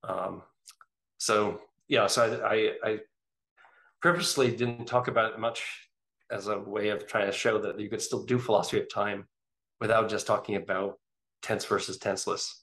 Um, 0.04 0.42
so 1.18 1.60
yeah, 1.88 2.06
so 2.06 2.40
I, 2.44 2.54
I, 2.54 2.90
I 2.90 2.98
purposely 4.00 4.54
didn't 4.54 4.86
talk 4.86 5.08
about 5.08 5.32
it 5.32 5.38
much 5.38 5.64
as 6.30 6.48
a 6.48 6.58
way 6.58 6.90
of 6.90 7.06
trying 7.06 7.26
to 7.26 7.32
show 7.32 7.58
that 7.58 7.80
you 7.80 7.88
could 7.88 8.02
still 8.02 8.24
do 8.24 8.38
philosophy 8.38 8.80
of 8.80 8.92
time 8.92 9.26
without 9.80 10.08
just 10.08 10.26
talking 10.26 10.56
about 10.56 10.98
tense 11.42 11.64
versus 11.64 11.98
tenseless 11.98 12.62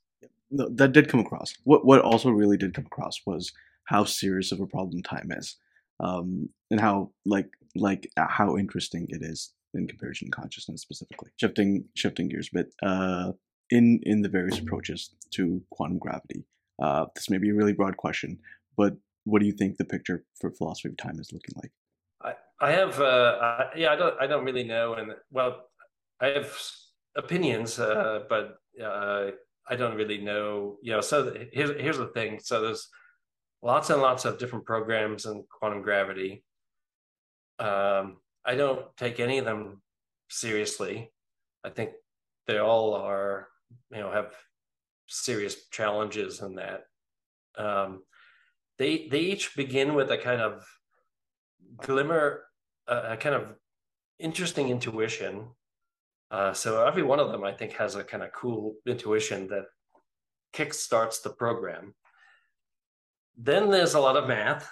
No, 0.51 0.69
that 0.69 0.91
did 0.91 1.09
come 1.09 1.19
across. 1.19 1.53
What 1.63 1.85
what 1.85 2.01
also 2.01 2.29
really 2.29 2.57
did 2.57 2.73
come 2.73 2.85
across 2.85 3.21
was 3.25 3.51
how 3.85 4.03
serious 4.03 4.51
of 4.51 4.59
a 4.59 4.67
problem 4.67 5.01
time 5.01 5.31
is, 5.31 5.57
um, 5.99 6.49
and 6.71 6.79
how 6.79 7.11
like 7.25 7.49
like 7.75 8.09
uh, 8.17 8.27
how 8.27 8.57
interesting 8.57 9.07
it 9.09 9.21
is 9.21 9.53
in 9.73 9.87
comparison 9.87 10.29
to 10.29 10.31
consciousness 10.31 10.81
specifically. 10.81 11.29
Shifting 11.37 11.85
shifting 11.95 12.29
gears 12.29 12.49
a 12.53 12.57
bit. 12.57 12.73
Uh, 12.81 13.31
in 13.69 13.99
in 14.03 14.21
the 14.21 14.29
various 14.29 14.59
approaches 14.59 15.11
to 15.31 15.61
quantum 15.71 15.97
gravity, 15.97 16.45
uh, 16.81 17.05
this 17.15 17.29
may 17.29 17.37
be 17.37 17.49
a 17.49 17.53
really 17.53 17.73
broad 17.73 17.97
question, 17.97 18.39
but 18.77 18.95
what 19.23 19.39
do 19.39 19.45
you 19.45 19.53
think 19.53 19.77
the 19.77 19.85
picture 19.85 20.23
for 20.39 20.51
philosophy 20.51 20.89
of 20.89 20.97
time 20.97 21.19
is 21.19 21.31
looking 21.33 21.55
like? 21.55 21.71
I, 22.23 22.67
I 22.67 22.71
have, 22.71 22.99
uh, 22.99 23.37
I, 23.41 23.65
yeah, 23.75 23.91
I 23.91 23.95
don't, 23.95 24.15
I 24.21 24.27
don't 24.27 24.45
really 24.45 24.63
know, 24.63 24.93
and 24.93 25.13
well, 25.31 25.65
I 26.21 26.27
have 26.27 26.55
opinions, 27.17 27.79
uh, 27.79 28.21
but 28.29 28.57
uh, 28.81 29.31
I 29.67 29.75
don't 29.75 29.95
really 29.95 30.19
know. 30.19 30.77
You 30.81 30.93
know, 30.93 31.01
so 31.01 31.35
here's 31.51 31.71
here's 31.81 31.97
the 31.97 32.07
thing. 32.07 32.39
So 32.41 32.61
there's 32.61 32.87
lots 33.61 33.89
and 33.89 34.01
lots 34.01 34.25
of 34.25 34.37
different 34.37 34.65
programs 34.65 35.25
in 35.25 35.43
quantum 35.49 35.81
gravity. 35.81 36.43
Um, 37.57 38.17
I 38.45 38.55
don't 38.55 38.85
take 38.95 39.19
any 39.19 39.39
of 39.39 39.45
them 39.45 39.81
seriously. 40.29 41.11
I 41.63 41.69
think 41.69 41.91
they 42.47 42.59
all 42.59 42.93
are, 42.93 43.47
you 43.91 43.99
know, 43.99 44.11
have 44.11 44.33
serious 45.07 45.67
challenges 45.69 46.41
in 46.41 46.55
that. 46.55 46.83
Um, 47.57 48.03
they 48.77 49.07
they 49.09 49.19
each 49.19 49.55
begin 49.55 49.95
with 49.95 50.11
a 50.11 50.17
kind 50.17 50.41
of 50.41 50.65
glimmer, 51.77 52.43
a 52.87 53.17
kind 53.17 53.35
of 53.35 53.55
interesting 54.19 54.69
intuition. 54.69 55.47
Uh, 56.31 56.53
so 56.53 56.85
every 56.85 57.03
one 57.03 57.19
of 57.19 57.31
them, 57.31 57.43
I 57.43 57.53
think, 57.53 57.73
has 57.73 57.95
a 57.95 58.03
kind 58.03 58.23
of 58.23 58.31
cool 58.33 58.75
intuition 58.85 59.47
that 59.47 59.65
kickstarts 60.53 61.21
the 61.21 61.29
program. 61.29 61.93
Then 63.37 63.69
there's 63.69 63.93
a 63.93 63.99
lot 63.99 64.17
of 64.17 64.27
math, 64.27 64.69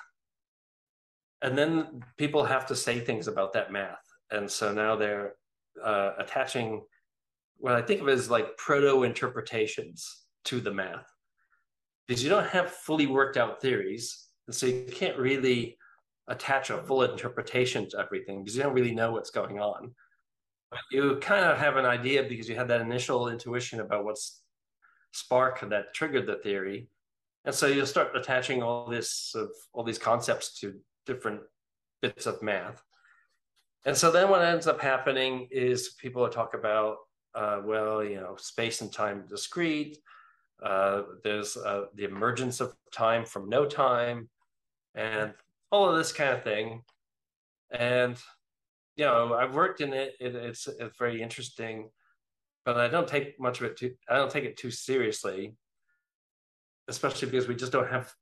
and 1.42 1.58
then 1.58 2.04
people 2.18 2.44
have 2.46 2.66
to 2.68 2.76
say 2.76 3.00
things 3.00 3.28
about 3.28 3.54
that 3.54 3.72
math, 3.72 4.04
and 4.32 4.50
so 4.50 4.74
now 4.74 4.96
they're 4.96 5.36
uh, 5.84 6.12
attaching 6.18 6.82
what 7.64 7.76
I 7.76 7.82
think 7.82 8.02
of 8.02 8.10
as 8.10 8.30
like 8.30 8.58
proto 8.58 9.04
interpretations 9.04 10.26
to 10.44 10.60
the 10.60 10.74
math 10.74 11.08
because 12.06 12.22
you 12.22 12.30
don't 12.30 12.48
have 12.48 12.70
fully 12.70 13.08
worked 13.08 13.38
out 13.38 13.62
theories. 13.62 14.28
And 14.48 14.54
so 14.54 14.66
you 14.66 14.86
can't 14.92 15.18
really 15.18 15.78
attach 16.28 16.72
a 16.72 16.80
full 16.80 17.04
interpretation 17.04 17.90
to 17.92 18.00
everything 18.00 18.44
because 18.44 18.58
you 18.58 18.64
don't 18.64 18.74
really 18.74 18.94
know 18.94 19.14
what's 19.14 19.30
going 19.30 19.62
on. 19.62 19.94
But 20.72 20.82
you 20.92 21.16
kind 21.22 21.46
of 21.46 21.58
have 21.58 21.78
an 21.78 21.86
idea 21.86 22.24
because 22.24 22.50
you 22.50 22.56
had 22.58 22.68
that 22.68 22.82
initial 22.82 23.30
intuition 23.30 23.80
about 23.80 24.04
what's 24.04 24.42
spark 25.14 25.62
that 25.70 25.94
triggered 25.94 26.28
the 26.28 26.40
theory. 26.44 26.90
And 27.46 27.56
so 27.56 27.68
you'll 27.68 27.86
start 27.86 28.14
attaching 28.14 28.62
all 28.62 28.90
this 28.90 29.32
of 29.36 29.48
all 29.72 29.86
these 29.86 29.98
concepts 29.98 30.60
to 30.60 30.74
different 31.06 31.40
bits 32.02 32.26
of 32.26 32.42
math. 32.42 32.84
And 33.86 33.96
so 33.96 34.12
then 34.12 34.28
what 34.28 34.44
ends 34.44 34.68
up 34.68 34.82
happening 34.82 35.48
is 35.50 35.96
people 35.98 36.28
talk 36.28 36.56
about, 36.56 36.98
uh, 37.36 37.62
well, 37.64 38.04
you 38.04 38.16
know, 38.16 38.36
space 38.38 38.82
and 38.82 38.92
time 38.92 39.26
discrete, 39.30 39.98
uh, 40.62 41.04
there's 41.24 41.58
uh, 41.58 41.86
the 41.96 42.06
emergence 42.06 42.62
of 42.62 42.76
time 42.94 43.26
from 43.26 43.50
no 43.50 43.66
time, 43.66 44.30
and 44.96 45.34
all 45.72 45.90
of 45.90 45.98
this 45.98 46.12
kind 46.12 46.32
of 46.32 46.44
thing. 46.44 46.82
And 47.72 48.18
you 48.96 49.06
know, 49.06 49.34
I've 49.34 49.56
worked 49.56 49.82
in 49.82 49.94
it. 49.94 50.14
it 50.20 50.36
it's, 50.36 50.68
it's 50.68 50.98
very 50.98 51.22
interesting, 51.22 51.90
but 52.66 52.78
I 52.78 52.88
don't 52.88 53.08
take 53.08 53.40
much 53.40 53.60
of 53.60 53.66
it 53.66 53.78
too. 53.78 53.94
I 54.10 54.16
don't 54.16 54.32
take 54.32 54.44
it 54.44 54.58
too 54.58 54.72
seriously, 54.72 55.56
especially 56.88 57.30
because 57.30 57.48
we 57.48 57.56
just 57.56 57.72
don't 57.72 57.90
have 57.90 58.14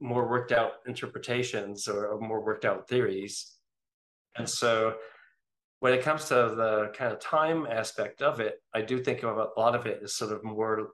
more 0.00 0.28
worked 0.28 0.52
out 0.52 0.72
interpretations 0.86 1.88
or, 1.88 2.08
or 2.08 2.20
more 2.20 2.44
worked 2.44 2.64
out 2.64 2.88
theories. 2.88 3.54
And 4.36 4.48
so 4.48 4.94
when 5.80 5.94
it 5.94 6.02
comes 6.02 6.26
to 6.26 6.34
the 6.34 6.92
kind 6.94 7.12
of 7.12 7.18
time 7.20 7.66
aspect 7.66 8.22
of 8.22 8.38
it, 8.40 8.62
I 8.74 8.82
do 8.82 9.02
think 9.02 9.22
of 9.22 9.36
a 9.36 9.48
lot 9.58 9.74
of 9.74 9.86
it 9.86 10.00
is 10.02 10.14
sort 10.14 10.32
of 10.32 10.44
more 10.44 10.92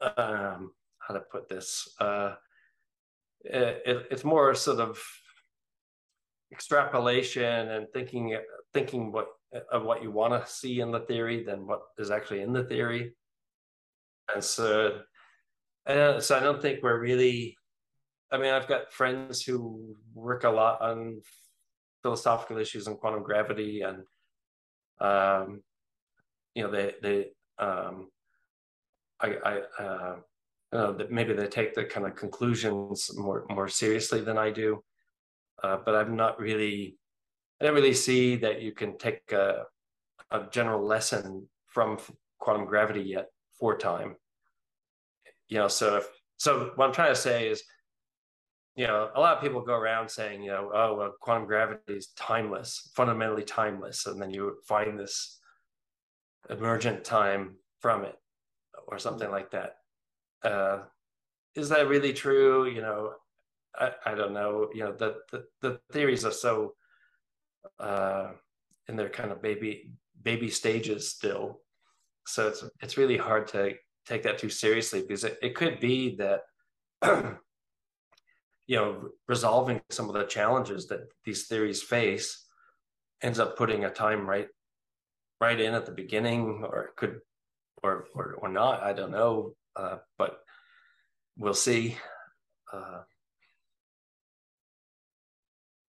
um, 0.00 0.72
how 0.98 1.14
to 1.14 1.20
put 1.20 1.48
this. 1.48 1.88
Uh, 1.98 2.34
it, 3.40 4.06
it's 4.10 4.24
more 4.24 4.54
sort 4.54 4.80
of 4.80 5.02
extrapolation 6.52 7.68
and 7.70 7.86
thinking 7.92 8.38
thinking 8.72 9.10
what 9.10 9.28
of 9.72 9.84
what 9.84 10.02
you 10.02 10.10
want 10.10 10.32
to 10.32 10.50
see 10.50 10.80
in 10.80 10.90
the 10.90 11.00
theory 11.00 11.42
than 11.42 11.66
what 11.66 11.80
is 11.98 12.10
actually 12.10 12.42
in 12.42 12.52
the 12.52 12.64
theory. 12.64 13.14
And 14.34 14.44
so, 14.44 15.00
and 15.86 16.22
so 16.22 16.36
I 16.36 16.40
don't 16.40 16.60
think 16.60 16.82
we're 16.82 17.00
really. 17.00 17.56
I 18.30 18.38
mean, 18.38 18.52
I've 18.52 18.66
got 18.66 18.92
friends 18.92 19.40
who 19.42 19.96
work 20.12 20.42
a 20.42 20.50
lot 20.50 20.82
on 20.82 21.20
philosophical 22.06 22.58
issues 22.58 22.86
in 22.86 22.94
quantum 22.94 23.24
gravity, 23.24 23.82
and 23.82 23.98
um, 25.00 25.62
you 26.54 26.62
know, 26.62 26.70
they 26.70 26.94
they 27.02 27.18
um, 27.58 27.94
I, 29.20 29.28
I 29.50 29.82
uh, 29.82 30.16
uh, 30.72 30.92
that 30.92 31.10
maybe 31.10 31.32
they 31.34 31.48
take 31.48 31.74
the 31.74 31.84
kind 31.84 32.06
of 32.06 32.14
conclusions 32.14 33.10
more 33.16 33.44
more 33.50 33.68
seriously 33.68 34.20
than 34.20 34.38
I 34.38 34.50
do. 34.50 34.68
Uh, 35.64 35.78
but 35.84 35.94
I'm 35.94 36.14
not 36.16 36.38
really, 36.38 36.98
I 37.58 37.64
don't 37.64 37.74
really 37.74 37.94
see 37.94 38.36
that 38.36 38.60
you 38.60 38.72
can 38.72 38.98
take 38.98 39.32
a, 39.32 39.64
a 40.30 40.38
general 40.52 40.84
lesson 40.86 41.48
from 41.66 41.98
quantum 42.38 42.66
gravity 42.66 43.00
yet 43.00 43.26
for 43.58 43.76
time. 43.76 44.16
You 45.48 45.58
know, 45.58 45.68
so 45.68 45.96
if 45.96 46.06
so, 46.36 46.72
what 46.76 46.86
I'm 46.86 46.92
trying 46.92 47.14
to 47.14 47.20
say 47.28 47.48
is, 47.48 47.62
you 48.76 48.86
know, 48.86 49.10
a 49.14 49.20
lot 49.20 49.36
of 49.36 49.42
people 49.42 49.62
go 49.62 49.74
around 49.74 50.10
saying, 50.10 50.42
you 50.42 50.50
know, 50.50 50.70
oh, 50.72 50.94
well, 50.94 51.14
quantum 51.20 51.46
gravity 51.46 51.94
is 51.94 52.08
timeless, 52.08 52.90
fundamentally 52.94 53.42
timeless, 53.42 54.06
and 54.06 54.20
then 54.20 54.30
you 54.30 54.56
find 54.68 54.98
this 54.98 55.40
emergent 56.50 57.02
time 57.02 57.56
from 57.80 58.04
it 58.04 58.16
or 58.86 58.98
something 58.98 59.30
like 59.30 59.50
that. 59.50 59.76
Uh, 60.44 60.80
is 61.54 61.70
that 61.70 61.88
really 61.88 62.12
true? 62.12 62.66
You 62.66 62.82
know, 62.82 63.12
I, 63.74 63.92
I 64.04 64.14
don't 64.14 64.34
know. 64.34 64.68
You 64.74 64.84
know, 64.84 64.92
the, 64.92 65.16
the, 65.32 65.44
the 65.62 65.80
theories 65.90 66.26
are 66.26 66.30
so 66.30 66.74
uh, 67.80 68.32
in 68.88 68.96
their 68.96 69.08
kind 69.08 69.32
of 69.32 69.40
baby 69.42 69.90
baby 70.22 70.50
stages 70.50 71.08
still. 71.08 71.60
So 72.26 72.48
it's 72.48 72.64
it's 72.82 72.98
really 72.98 73.16
hard 73.16 73.48
to 73.48 73.72
take 74.06 74.22
that 74.24 74.38
too 74.38 74.50
seriously 74.50 75.00
because 75.00 75.24
it, 75.24 75.38
it 75.40 75.54
could 75.54 75.80
be 75.80 76.16
that 76.16 76.42
you 78.66 78.76
know 78.76 79.08
resolving 79.28 79.80
some 79.90 80.08
of 80.08 80.14
the 80.14 80.24
challenges 80.24 80.86
that 80.88 81.00
these 81.24 81.46
theories 81.46 81.82
face 81.82 82.44
ends 83.22 83.38
up 83.38 83.56
putting 83.56 83.84
a 83.84 83.90
time 83.90 84.28
right 84.28 84.48
right 85.40 85.60
in 85.60 85.74
at 85.74 85.86
the 85.86 85.92
beginning 85.92 86.64
or 86.64 86.90
could 86.96 87.20
or 87.82 88.06
or, 88.14 88.34
or 88.38 88.48
not. 88.48 88.82
I 88.82 88.92
don't 88.92 89.10
know, 89.10 89.54
uh, 89.74 89.98
but 90.18 90.38
we'll 91.36 91.54
see. 91.54 91.96
Uh, 92.72 93.02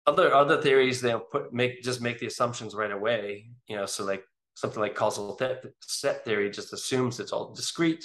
other 0.06 0.34
other 0.34 0.60
theories 0.60 1.00
they'll 1.00 1.20
put 1.20 1.52
make 1.52 1.82
just 1.82 2.00
make 2.00 2.18
the 2.18 2.26
assumptions 2.26 2.74
right 2.74 2.92
away. 2.92 3.48
You 3.66 3.76
know, 3.76 3.86
so 3.86 4.04
like 4.04 4.24
something 4.54 4.80
like 4.80 4.94
causal 4.94 5.38
set 5.80 6.24
theory 6.24 6.50
just 6.50 6.72
assumes 6.72 7.20
it's 7.20 7.32
all 7.32 7.54
discrete. 7.54 8.04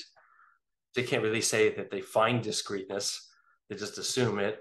They 0.95 1.03
can't 1.03 1.23
really 1.23 1.41
say 1.41 1.73
that 1.75 1.91
they 1.91 2.01
find 2.01 2.41
discreteness. 2.41 3.28
They 3.69 3.75
just 3.75 3.97
assume 3.97 4.39
it. 4.39 4.59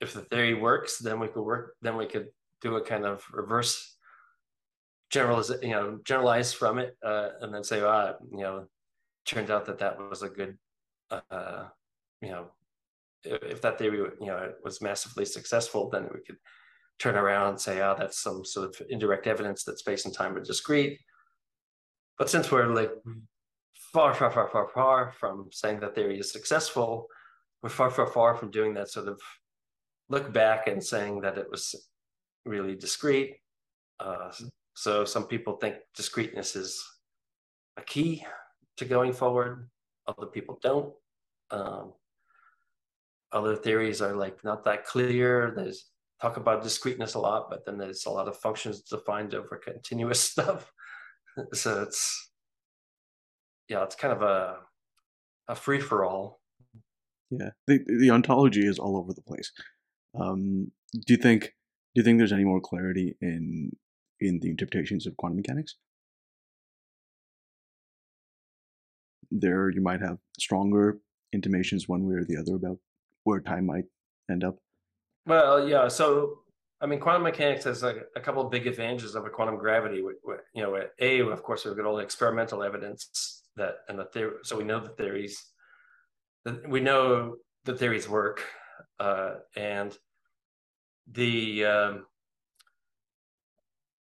If 0.00 0.14
the 0.14 0.22
theory 0.22 0.54
works, 0.54 0.98
then 0.98 1.20
we 1.20 1.28
could 1.28 1.42
work. 1.42 1.76
Then 1.82 1.96
we 1.96 2.06
could 2.06 2.28
do 2.60 2.76
a 2.76 2.84
kind 2.84 3.04
of 3.04 3.24
reverse 3.32 3.96
generalize, 5.10 5.50
you 5.62 5.70
know, 5.70 5.98
generalize 6.04 6.52
from 6.52 6.78
it, 6.78 6.96
uh, 7.04 7.30
and 7.40 7.52
then 7.52 7.64
say, 7.64 7.80
ah, 7.80 8.14
you 8.30 8.42
know, 8.42 8.66
turned 9.26 9.50
out 9.50 9.66
that 9.66 9.78
that 9.78 9.98
was 9.98 10.22
a 10.22 10.28
good, 10.28 10.56
uh, 11.10 11.64
you 12.22 12.28
know, 12.28 12.46
if, 13.24 13.42
if 13.42 13.62
that 13.62 13.78
theory, 13.78 13.98
you 14.20 14.26
know, 14.26 14.52
was 14.64 14.80
massively 14.80 15.24
successful, 15.24 15.90
then 15.90 16.08
we 16.14 16.20
could 16.20 16.38
turn 16.98 17.16
around 17.16 17.48
and 17.50 17.60
say, 17.60 17.80
oh, 17.80 17.96
that's 17.98 18.20
some 18.20 18.44
sort 18.44 18.68
of 18.68 18.86
indirect 18.88 19.26
evidence 19.26 19.64
that 19.64 19.78
space 19.78 20.04
and 20.04 20.14
time 20.14 20.36
are 20.36 20.44
discrete. 20.44 21.00
But 22.16 22.30
since 22.30 22.50
we're 22.50 22.66
like 22.66 22.92
far, 23.92 24.14
far, 24.14 24.30
far, 24.30 24.48
far, 24.48 24.68
far 24.68 25.12
from 25.18 25.48
saying 25.50 25.80
that 25.80 25.94
theory 25.94 26.20
is 26.20 26.32
successful, 26.32 27.08
we're 27.62 27.68
far, 27.68 27.90
far, 27.90 28.06
far 28.06 28.34
from 28.34 28.50
doing 28.50 28.74
that 28.74 28.88
sort 28.88 29.08
of 29.08 29.20
look 30.08 30.32
back 30.32 30.66
and 30.66 30.82
saying 30.82 31.20
that 31.20 31.38
it 31.38 31.50
was 31.50 31.74
really 32.44 32.74
discrete. 32.74 33.36
Uh, 33.98 34.32
so 34.74 35.04
some 35.04 35.26
people 35.26 35.56
think 35.56 35.76
discreteness 35.94 36.56
is 36.56 36.82
a 37.76 37.82
key 37.82 38.24
to 38.78 38.84
going 38.84 39.12
forward. 39.12 39.68
Other 40.06 40.26
people 40.26 40.58
don't. 40.62 40.92
Um, 41.50 41.92
other 43.32 43.56
theories 43.56 44.02
are 44.02 44.16
like 44.16 44.42
not 44.42 44.64
that 44.64 44.84
clear. 44.84 45.52
There's 45.54 45.90
talk 46.20 46.36
about 46.36 46.62
discreteness 46.62 47.14
a 47.14 47.18
lot, 47.18 47.48
but 47.50 47.64
then 47.64 47.78
there's 47.78 48.06
a 48.06 48.10
lot 48.10 48.28
of 48.28 48.36
functions 48.36 48.82
defined 48.82 49.34
over 49.34 49.60
continuous 49.62 50.20
stuff. 50.30 50.72
so 51.52 51.82
it's 51.82 52.32
yeah, 53.68 53.84
it's 53.84 53.94
kind 53.94 54.12
of 54.12 54.22
a 54.22 54.56
a 55.48 55.54
free 55.54 55.80
for 55.80 56.04
all. 56.04 56.39
Yeah, 57.30 57.50
the 57.66 57.80
the 57.98 58.10
ontology 58.10 58.66
is 58.66 58.78
all 58.78 58.96
over 58.96 59.12
the 59.12 59.22
place. 59.22 59.52
Um, 60.18 60.72
do 60.92 61.14
you 61.14 61.16
think 61.16 61.54
do 61.94 62.00
you 62.00 62.02
think 62.02 62.18
there's 62.18 62.32
any 62.32 62.44
more 62.44 62.60
clarity 62.60 63.16
in 63.20 63.70
in 64.20 64.38
the 64.40 64.50
interpretations 64.50 65.06
of 65.06 65.16
quantum 65.16 65.36
mechanics. 65.36 65.76
There, 69.30 69.70
you 69.70 69.80
might 69.80 70.00
have 70.00 70.18
stronger 70.38 70.98
intimations 71.32 71.88
one 71.88 72.06
way 72.06 72.16
or 72.16 72.24
the 72.24 72.36
other 72.36 72.56
about 72.56 72.78
where 73.24 73.40
time 73.40 73.66
might 73.66 73.84
end 74.30 74.44
up. 74.44 74.56
Well, 75.26 75.68
yeah. 75.68 75.88
So 75.88 76.40
I 76.80 76.86
mean, 76.86 76.98
quantum 76.98 77.22
mechanics 77.22 77.64
has 77.64 77.82
a, 77.82 78.02
a 78.16 78.20
couple 78.20 78.44
of 78.44 78.50
big 78.50 78.66
advantages 78.66 79.14
over 79.14 79.28
quantum 79.28 79.58
gravity. 79.58 79.96
You 79.96 80.62
know, 80.62 80.82
a 81.00 81.20
of 81.20 81.42
course 81.42 81.64
we've 81.64 81.76
got 81.76 81.86
all 81.86 81.96
the 81.96 82.02
experimental 82.02 82.62
evidence 82.62 83.42
that 83.56 83.78
and 83.88 83.98
the 83.98 84.06
theory, 84.06 84.32
so 84.42 84.56
we 84.56 84.64
know 84.64 84.80
the 84.80 84.88
theories. 84.90 85.49
We 86.66 86.80
know 86.80 87.36
the 87.64 87.76
theories 87.76 88.08
work, 88.08 88.44
uh, 88.98 89.34
and 89.56 89.96
the 91.10 91.64
um, 91.64 92.06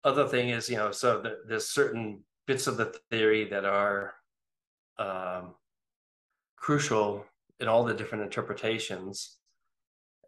other 0.02 0.26
thing 0.26 0.48
is, 0.48 0.68
you 0.68 0.76
know, 0.76 0.90
so 0.90 1.20
the, 1.20 1.38
there's 1.46 1.68
certain 1.68 2.24
bits 2.46 2.66
of 2.66 2.76
the 2.76 2.94
theory 3.10 3.44
that 3.50 3.64
are 3.64 4.14
um, 4.98 5.54
crucial 6.56 7.24
in 7.60 7.68
all 7.68 7.84
the 7.84 7.94
different 7.94 8.24
interpretations 8.24 9.38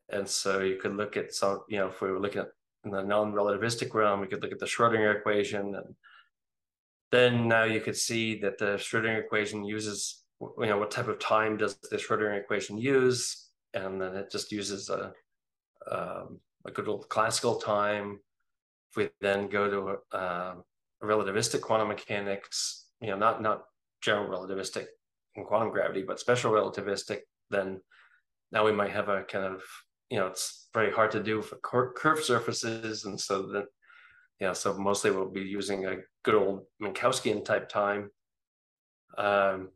and 0.09 0.29
so 0.29 0.61
you 0.61 0.77
could 0.77 0.97
look 0.97 1.17
at 1.17 1.35
some, 1.35 1.63
you 1.69 1.79
know, 1.79 1.89
if 1.89 2.01
we 2.01 2.11
were 2.11 2.21
looking 2.21 2.43
at 2.43 2.49
in 2.85 2.93
the 2.93 3.03
non-relativistic 3.03 3.93
realm, 3.95 4.21
we 4.21 4.29
could 4.29 4.43
look 4.43 4.53
at 4.53 4.61
the 4.61 4.67
Schrodinger 4.67 5.17
equation. 5.19 5.75
And 5.75 5.95
then 7.11 7.49
now 7.49 7.65
you 7.65 7.81
could 7.81 7.97
see 7.97 8.39
that 8.41 8.59
the 8.59 8.77
Schrodinger 8.77 9.19
equation 9.19 9.65
uses, 9.65 10.23
you 10.41 10.66
know, 10.66 10.78
what 10.78 10.91
type 10.91 11.09
of 11.09 11.18
time 11.18 11.57
does 11.57 11.76
the 11.91 11.97
Schrodinger 11.97 12.39
equation 12.39 12.78
use? 12.78 13.51
And 13.74 14.01
then 14.01 14.14
it 14.14 14.30
just 14.30 14.53
uses 14.53 14.89
a, 14.91 15.12
um, 15.91 16.41
a 16.66 16.70
good 16.70 16.89
old 16.89 17.09
classical 17.09 17.57
time. 17.57 18.20
If 18.91 18.97
we 18.97 19.11
then 19.20 19.49
go 19.49 19.70
to 19.70 20.16
a 20.16 20.55
relativistic 21.03 21.61
quantum 21.61 21.89
mechanics, 21.89 22.87
you 23.01 23.09
know, 23.09 23.16
not, 23.16 23.43
not 23.43 23.64
general 24.03 24.28
relativistic 24.28 24.87
in 25.34 25.45
quantum 25.45 25.70
gravity, 25.70 26.03
but 26.03 26.20
special 26.20 26.53
relativistic, 26.53 27.20
then 27.51 27.80
now 28.53 28.64
we 28.64 28.72
might 28.72 28.91
have 28.91 29.09
a 29.09 29.22
kind 29.24 29.45
of 29.45 29.62
you 30.11 30.18
know 30.18 30.26
it's 30.26 30.68
very 30.72 30.93
hard 30.93 31.11
to 31.11 31.22
do 31.22 31.43
for 31.43 31.57
cur- 31.57 31.93
curved 31.93 32.24
surfaces 32.24 33.05
and 33.05 33.20
so 33.20 33.43
that 33.43 33.66
yeah 34.41 34.53
so 34.53 34.74
mostly 34.78 35.11
we'll 35.11 35.30
be 35.30 35.41
using 35.41 35.87
a 35.87 35.97
good 36.24 36.34
old 36.34 36.62
minkowskian 36.82 37.45
type 37.45 37.68
time 37.68 38.11
um 39.18 39.68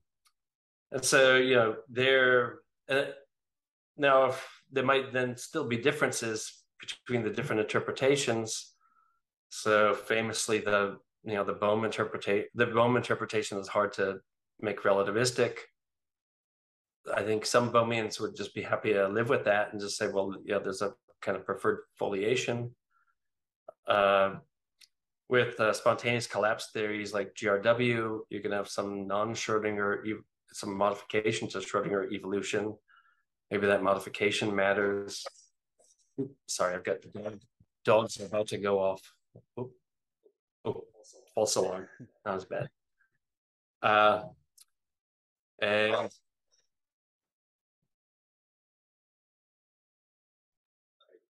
and 0.92 1.04
so 1.04 1.36
you 1.36 1.54
know 1.54 1.76
there 1.88 2.58
uh, 2.88 3.04
now 3.96 4.26
if 4.26 4.62
there 4.72 4.84
might 4.84 5.12
then 5.12 5.36
still 5.36 5.64
be 5.64 5.76
differences 5.76 6.62
between 6.80 7.22
the 7.22 7.30
different 7.30 7.60
interpretations 7.60 8.74
so 9.48 9.94
famously 9.94 10.58
the 10.58 10.96
you 11.24 11.34
know 11.34 11.44
the 11.44 11.52
bohm 11.52 11.84
interpretation 11.84 12.48
the 12.54 12.66
bohm 12.66 12.96
interpretation 12.96 13.58
is 13.58 13.68
hard 13.68 13.92
to 13.92 14.18
make 14.60 14.82
relativistic 14.82 15.58
I 17.14 17.22
think 17.22 17.46
some 17.46 17.72
Bohmians 17.72 18.20
would 18.20 18.36
just 18.36 18.54
be 18.54 18.62
happy 18.62 18.92
to 18.92 19.08
live 19.08 19.28
with 19.28 19.44
that 19.44 19.72
and 19.72 19.80
just 19.80 19.96
say, 19.96 20.08
well, 20.08 20.34
yeah, 20.44 20.58
there's 20.58 20.82
a 20.82 20.92
kind 21.22 21.36
of 21.36 21.44
preferred 21.46 21.80
foliation. 21.98 22.74
Uh, 23.86 24.34
with 25.28 25.58
uh, 25.60 25.72
spontaneous 25.72 26.26
collapse 26.26 26.70
theories 26.72 27.14
like 27.14 27.34
GRW, 27.34 28.20
you 28.28 28.40
can 28.40 28.52
have 28.52 28.68
some 28.68 29.06
non-Schrodinger, 29.06 30.04
some 30.52 30.76
modification 30.76 31.48
to 31.48 31.58
Schrodinger 31.58 32.12
evolution. 32.12 32.74
Maybe 33.50 33.66
that 33.66 33.82
modification 33.82 34.54
matters. 34.54 35.24
Sorry, 36.46 36.74
I've 36.74 36.84
got 36.84 37.02
the 37.02 37.38
dogs 37.84 38.20
about 38.20 38.48
to 38.48 38.58
go 38.58 38.78
off. 38.78 39.00
Oh, 39.56 39.70
oh 40.64 40.84
false 41.34 41.56
alarm. 41.56 41.88
That 42.24 42.34
was 42.34 42.44
bad. 42.44 42.68
Uh, 43.82 44.22
and 45.60 46.10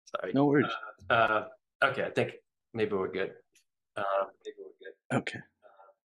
Sorry. 0.07 0.33
No 0.33 0.47
worries. 0.47 0.67
Uh, 1.11 1.13
uh, 1.13 1.45
okay, 1.85 2.05
I 2.05 2.11
think 2.11 2.35
maybe 2.73 2.95
we're 2.95 3.11
good. 3.11 3.33
Uh, 3.97 4.03
maybe 4.45 4.57
we're 4.59 4.79
good. 4.81 5.19
Okay. 5.19 5.41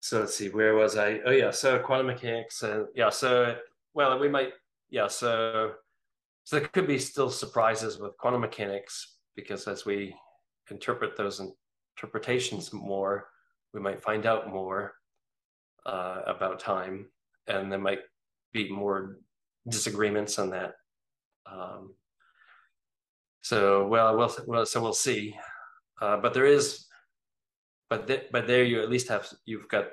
So 0.07 0.21
let's 0.21 0.37
see, 0.37 0.51
where 0.51 0.77
was 0.77 0.97
I? 0.97 1.19
Oh 1.27 1.33
yeah, 1.33 1.51
so 1.51 1.81
quantum 1.81 2.07
mechanics, 2.07 2.63
and 2.63 2.87
yeah, 2.95 3.11
so 3.11 3.57
well, 3.93 4.17
we 4.21 4.29
might, 4.29 4.53
yeah, 4.89 5.09
so 5.09 5.73
so 6.45 6.61
there 6.61 6.69
could 6.69 6.87
be 6.87 6.97
still 6.97 7.29
surprises 7.29 7.99
with 7.99 8.17
quantum 8.17 8.43
mechanics 8.43 9.17
because 9.35 9.67
as 9.67 9.85
we 9.85 10.15
interpret 10.71 11.17
those 11.17 11.43
interpretations 11.97 12.73
more, 12.73 13.31
we 13.75 13.81
might 13.81 14.01
find 14.01 14.27
out 14.27 14.49
more 14.49 14.95
uh, 15.87 16.21
about 16.25 16.61
time, 16.61 17.07
and 17.49 17.73
there 17.73 17.81
might 17.81 18.03
be 18.53 18.71
more 18.71 19.19
disagreements 19.69 20.39
on 20.39 20.51
that. 20.51 20.75
Um, 21.51 21.95
so 23.43 23.89
well, 23.89 24.17
well, 24.17 24.33
well 24.47 24.67
so 24.67 24.81
we'll 24.81 24.93
see. 24.93 25.37
Uh, 26.01 26.17
but 26.17 26.33
there 26.33 26.47
is, 26.47 26.86
but 27.89 28.07
th- 28.07 28.27
but 28.33 28.47
there 28.47 28.65
you 28.65 28.83
at 28.83 28.91
least 28.91 29.09
have 29.09 29.29
you've 29.45 29.69
got 29.69 29.87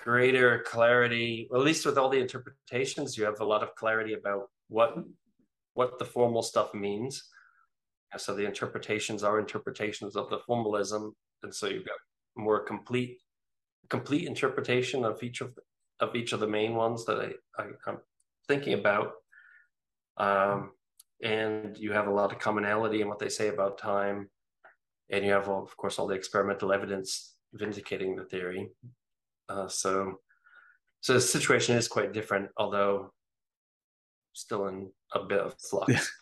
greater 0.00 0.62
clarity. 0.66 1.48
At 1.52 1.60
least 1.60 1.84
with 1.84 1.98
all 1.98 2.08
the 2.08 2.20
interpretations, 2.20 3.16
you 3.16 3.24
have 3.24 3.40
a 3.40 3.44
lot 3.44 3.62
of 3.62 3.74
clarity 3.74 4.14
about 4.14 4.50
what 4.68 4.96
what 5.74 5.98
the 5.98 6.04
formal 6.04 6.42
stuff 6.42 6.72
means. 6.74 7.28
So 8.16 8.34
the 8.34 8.46
interpretations 8.46 9.22
are 9.22 9.38
interpretations 9.38 10.16
of 10.16 10.30
the 10.30 10.38
formalism, 10.38 11.14
and 11.42 11.54
so 11.54 11.66
you've 11.66 11.84
got 11.84 11.98
more 12.36 12.60
complete 12.60 13.18
complete 13.90 14.26
interpretation 14.26 15.04
of 15.04 15.22
each 15.22 15.40
of 15.40 15.54
the, 15.54 15.62
of 16.00 16.14
each 16.14 16.32
of 16.32 16.40
the 16.40 16.46
main 16.46 16.74
ones 16.74 17.04
that 17.04 17.18
I, 17.18 17.62
I 17.62 17.66
am 17.88 17.98
thinking 18.48 18.74
about. 18.74 19.12
Um, 20.16 20.72
and 21.22 21.76
you 21.78 21.92
have 21.92 22.06
a 22.06 22.12
lot 22.12 22.32
of 22.32 22.38
commonality 22.38 23.00
in 23.00 23.08
what 23.08 23.18
they 23.18 23.28
say 23.28 23.48
about 23.48 23.78
time 23.78 24.28
and 25.10 25.24
you 25.24 25.32
have 25.32 25.48
of 25.48 25.76
course 25.76 25.98
all 25.98 26.06
the 26.06 26.14
experimental 26.14 26.72
evidence 26.72 27.34
vindicating 27.54 28.16
the 28.16 28.24
theory. 28.24 28.70
Uh, 29.48 29.68
so 29.68 30.20
so 31.00 31.14
the 31.14 31.20
situation 31.20 31.76
is 31.76 31.88
quite 31.88 32.12
different 32.12 32.48
although 32.56 33.12
still 34.32 34.66
in 34.68 34.90
a 35.12 35.20
bit 35.24 35.40
of 35.40 35.54
flux. 35.70 36.12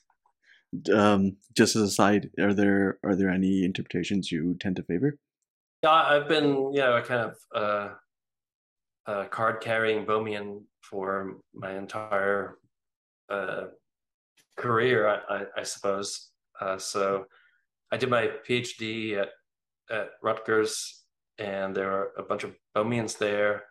Um, 0.93 1.37
just 1.57 1.77
as 1.77 1.83
a 1.83 1.91
side 1.91 2.31
are 2.41 2.53
there 2.53 2.99
are 3.05 3.15
there 3.15 3.31
any 3.31 3.65
interpretations 3.65 4.33
you 4.33 4.57
tend 4.59 4.77
to 4.77 4.83
favor? 4.83 5.17
Yeah 5.83 5.93
i've 5.93 6.29
been 6.29 6.73
you 6.73 6.81
know 6.81 6.97
a 6.97 7.03
kind 7.03 7.31
of 7.31 7.37
uh, 7.55 7.89
uh, 9.07 9.25
card 9.27 9.61
carrying 9.61 10.05
bohmian 10.05 10.63
for 10.83 11.37
my 11.55 11.77
entire 11.77 12.59
uh, 13.31 13.65
career, 14.57 15.09
I, 15.09 15.35
I, 15.35 15.45
I 15.59 15.63
suppose. 15.63 16.31
Uh, 16.61 16.79
so 16.79 17.27
I 17.95 17.97
did 17.97 18.11
my 18.11 18.29
PhD 18.45 19.17
at, 19.17 19.29
at 19.89 20.09
Rutgers, 20.21 21.05
and 21.39 21.77
there 21.77 21.87
were 21.93 22.13
a 22.19 22.25
bunch 22.25 22.43
of 22.43 22.57
Bohmians 22.77 23.17
there. 23.19 23.67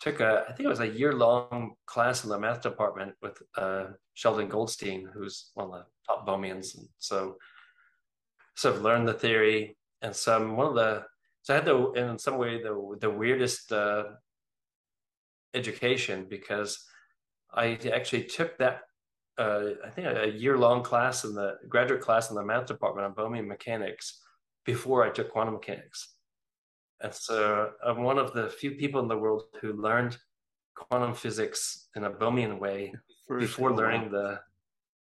Took 0.00 0.20
a, 0.20 0.46
I 0.48 0.52
think 0.52 0.64
it 0.64 0.68
was 0.68 0.80
a 0.80 0.88
year 0.88 1.12
long 1.12 1.74
class 1.84 2.24
in 2.24 2.30
the 2.30 2.38
math 2.38 2.62
department 2.62 3.12
with 3.20 3.36
uh, 3.58 3.88
Sheldon 4.14 4.48
Goldstein, 4.48 5.10
who's 5.12 5.50
one 5.52 5.66
of 5.66 5.72
the 5.72 5.84
top 6.06 6.26
Bohmians. 6.26 6.78
And 6.78 6.88
so, 6.98 7.36
sort 8.54 8.76
of 8.76 8.82
learned 8.82 9.06
the 9.06 9.12
theory. 9.12 9.76
And 10.00 10.16
some, 10.16 10.56
one 10.56 10.68
of 10.68 10.74
the, 10.74 11.04
so 11.42 11.52
I 11.52 11.56
had 11.58 11.66
the, 11.66 11.92
in 11.92 12.18
some 12.18 12.38
way, 12.38 12.62
the, 12.62 12.96
the 13.02 13.10
weirdest 13.10 13.70
uh, 13.70 14.04
education 15.52 16.26
because 16.30 16.82
I 17.52 17.78
actually 17.92 18.24
took 18.24 18.56
that 18.56 18.80
uh, 19.38 19.70
I 19.84 19.90
think 19.90 20.06
a 20.06 20.30
year 20.30 20.56
long 20.56 20.82
class 20.82 21.24
in 21.24 21.34
the 21.34 21.58
graduate 21.68 22.00
class 22.00 22.30
in 22.30 22.36
the 22.36 22.44
math 22.44 22.66
department 22.66 23.06
on 23.06 23.14
Bohmian 23.14 23.46
mechanics 23.46 24.20
before 24.64 25.04
I 25.04 25.10
took 25.10 25.30
quantum 25.30 25.54
mechanics. 25.54 26.14
And 27.02 27.14
so 27.14 27.70
I'm 27.84 28.02
one 28.02 28.18
of 28.18 28.32
the 28.32 28.48
few 28.48 28.72
people 28.72 29.00
in 29.00 29.08
the 29.08 29.18
world 29.18 29.44
who 29.60 29.74
learned 29.74 30.16
quantum 30.74 31.14
physics 31.14 31.88
in 31.94 32.04
a 32.04 32.10
Bohmian 32.10 32.58
way 32.58 32.94
First 33.28 33.40
before 33.46 33.74
learning 33.74 34.10
the, 34.10 34.40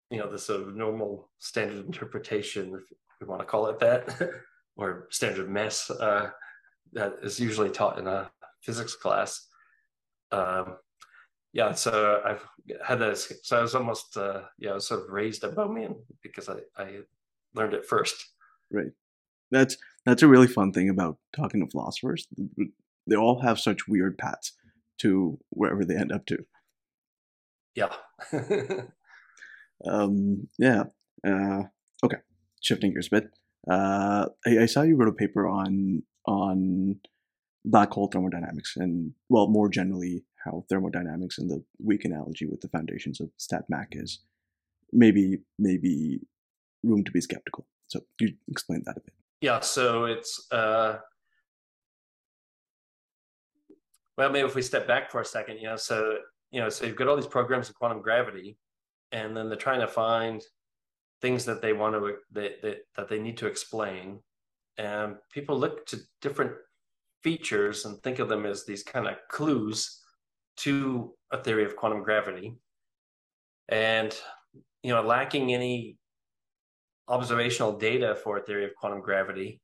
you 0.09 0.19
know, 0.19 0.32
the 0.32 0.39
sort 0.39 0.61
of 0.61 0.76
normal 0.76 1.30
standard 1.39 1.86
interpretation, 1.86 2.73
if 2.73 2.97
we 3.21 3.28
want 3.28 3.41
to 3.41 3.45
call 3.45 3.67
it 3.67 3.80
that, 3.80 4.17
or 4.76 5.07
standard 5.11 5.49
mess 5.49 5.89
uh, 5.89 6.30
that 6.93 7.13
is 7.21 7.39
usually 7.39 7.69
taught 7.69 7.99
in 7.99 8.07
a 8.07 8.32
physics 8.61 8.95
class. 8.95 9.47
Um, 10.32 10.78
yeah, 11.56 11.72
so 11.72 12.22
I've 12.26 12.45
had 12.86 12.99
this. 12.99 13.32
So 13.43 13.58
I 13.58 13.62
was 13.62 13.76
almost, 13.76 14.18
uh, 14.18 14.41
yeah, 14.60 14.72
I 14.72 14.74
was 14.74 14.88
sort 14.88 15.03
of 15.03 15.10
raised 15.10 15.41
a 15.45 15.49
Bohmian 15.49 15.95
because 16.22 16.49
I, 16.49 16.58
I 16.78 16.99
learned 17.56 17.74
it 17.74 17.86
first. 17.86 18.34
Right. 18.70 18.91
That's 19.51 19.78
that's 20.06 20.22
a 20.22 20.28
really 20.28 20.47
fun 20.47 20.74
thing 20.74 20.89
about 20.89 21.18
talking 21.34 21.62
to 21.62 21.72
philosophers. 21.72 22.28
They 23.08 23.16
all 23.16 23.41
have 23.41 23.58
such 23.58 23.88
weird 23.88 24.18
paths 24.18 24.51
to 24.99 25.39
wherever 25.49 25.86
they 25.86 25.95
end 25.95 26.12
up 26.12 26.26
to. 26.26 26.45
Yeah. 27.74 27.93
um, 29.89 30.49
yeah. 30.60 30.84
Uh, 31.26 31.64
okay. 32.03 32.18
Shifting 32.62 32.91
gears 32.91 33.08
a 33.08 33.22
bit. 33.22 33.30
Uh, 33.70 34.26
I, 34.45 34.64
I 34.64 34.66
saw 34.66 34.82
you 34.82 34.97
wrote 34.97 35.08
a 35.08 35.14
paper 35.14 35.47
on 35.47 36.03
on 36.26 36.99
black 37.64 37.91
hole 37.91 38.08
thermodynamics 38.08 38.76
and 38.76 39.14
well 39.30 39.47
more 39.47 39.70
generally 39.70 40.26
how 40.46 40.64
thermodynamics 40.70 41.39
and 41.39 41.50
the 41.50 41.64
weak 41.84 42.06
analogy 42.06 42.46
with 42.46 42.62
the 42.62 42.70
foundations 42.70 43.20
of 43.20 43.30
StatMech 43.39 43.88
is 43.91 44.20
maybe 44.93 45.39
maybe 45.60 46.22
room 46.84 47.04
to 47.04 47.12
be 47.12 47.20
skeptical. 47.20 47.66
So 47.88 48.02
you 48.20 48.34
explain 48.50 48.84
that 48.86 48.98
a 48.98 49.02
bit. 49.02 49.14
Yeah, 49.41 49.60
so 49.60 50.06
it's 50.06 50.48
uh, 50.52 50.98
well, 54.18 54.30
maybe 54.30 54.48
if 54.48 54.56
we 54.56 54.62
step 54.62 54.88
back 54.88 55.12
for 55.12 55.22
a 55.22 55.26
second, 55.26 55.58
you 55.58 55.68
know, 55.68 55.76
so 55.76 56.20
you 56.52 56.62
know, 56.62 56.70
so 56.70 56.86
you've 56.86 56.96
got 56.96 57.08
all 57.08 57.16
these 57.16 57.26
programs 57.26 57.70
of 57.70 57.76
quantum 57.76 58.02
gravity, 58.02 58.58
and 59.12 59.36
then 59.36 59.50
they're 59.50 59.58
trying 59.58 59.82
to 59.82 59.88
find 59.88 60.41
things 61.22 61.46
that 61.46 61.62
they 61.62 61.74
want 61.74 61.96
to 61.96 62.16
that 62.34 62.62
that, 62.62 62.78
that 62.96 63.10
they 63.10 63.20
need 63.20 63.38
to 63.38 63.48
explain, 63.48 64.20
and 64.78 65.16
people 65.32 65.58
look 65.58 65.86
to 65.88 65.98
different 66.22 66.52
features 67.24 67.86
and 67.86 68.02
think 68.04 68.20
of 68.20 68.30
them 68.30 68.46
as 68.46 68.66
these 68.66 68.84
kind 68.84 69.08
of 69.08 69.16
clues 69.30 70.04
to 70.58 71.14
a 71.32 71.38
theory 71.38 71.66
of 71.66 71.76
quantum 71.76 72.03
gravity, 72.03 72.56
and 73.70 74.16
you 74.84 74.93
know, 74.93 75.01
lacking 75.01 75.53
any 75.53 75.97
observational 77.08 77.78
data 77.78 78.16
for 78.16 78.38
a 78.38 78.41
theory 78.41 78.66
of 78.66 78.76
quantum 78.76 79.01
gravity, 79.01 79.62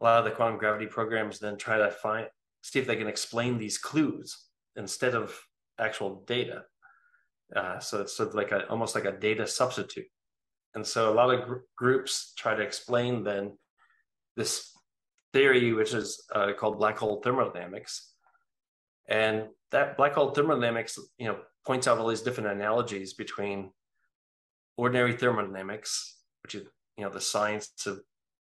a 0.00 0.04
lot 0.04 0.18
of 0.18 0.24
the 0.24 0.30
quantum 0.30 0.58
gravity 0.58 0.86
programs 0.86 1.38
then 1.38 1.56
try 1.56 1.78
to 1.78 1.90
find 1.90 2.26
see 2.62 2.78
if 2.78 2.86
they 2.86 2.96
can 2.96 3.06
explain 3.06 3.56
these 3.56 3.78
clues 3.78 4.46
instead 4.76 5.14
of 5.14 5.38
actual 5.78 6.24
data. 6.26 6.64
Uh, 7.54 7.78
so 7.78 8.00
it's 8.00 8.16
sort 8.16 8.30
of 8.30 8.34
like 8.34 8.52
a 8.52 8.68
almost 8.68 8.94
like 8.94 9.04
a 9.04 9.12
data 9.12 9.46
substitute. 9.46 10.06
And 10.74 10.86
so 10.86 11.12
a 11.12 11.14
lot 11.14 11.32
of 11.32 11.46
gr- 11.46 11.64
groups 11.76 12.34
try 12.36 12.54
to 12.54 12.62
explain 12.62 13.24
then 13.24 13.56
this 14.36 14.72
theory, 15.32 15.72
which 15.72 15.94
is 15.94 16.22
uh, 16.34 16.52
called 16.58 16.78
black 16.78 16.98
hole 16.98 17.20
thermodynamics. 17.22 18.12
And 19.08 19.48
that 19.70 19.96
black 19.96 20.14
hole 20.14 20.30
thermodynamics, 20.30 20.98
you 21.18 21.26
know, 21.26 21.38
points 21.66 21.86
out 21.86 21.98
all 21.98 22.08
these 22.08 22.22
different 22.22 22.50
analogies 22.50 23.14
between 23.14 23.70
ordinary 24.76 25.12
thermodynamics 25.12 26.18
which 26.42 26.54
is 26.54 26.68
you 26.96 27.04
know 27.04 27.10
the 27.10 27.20
science 27.20 27.86
of 27.86 28.00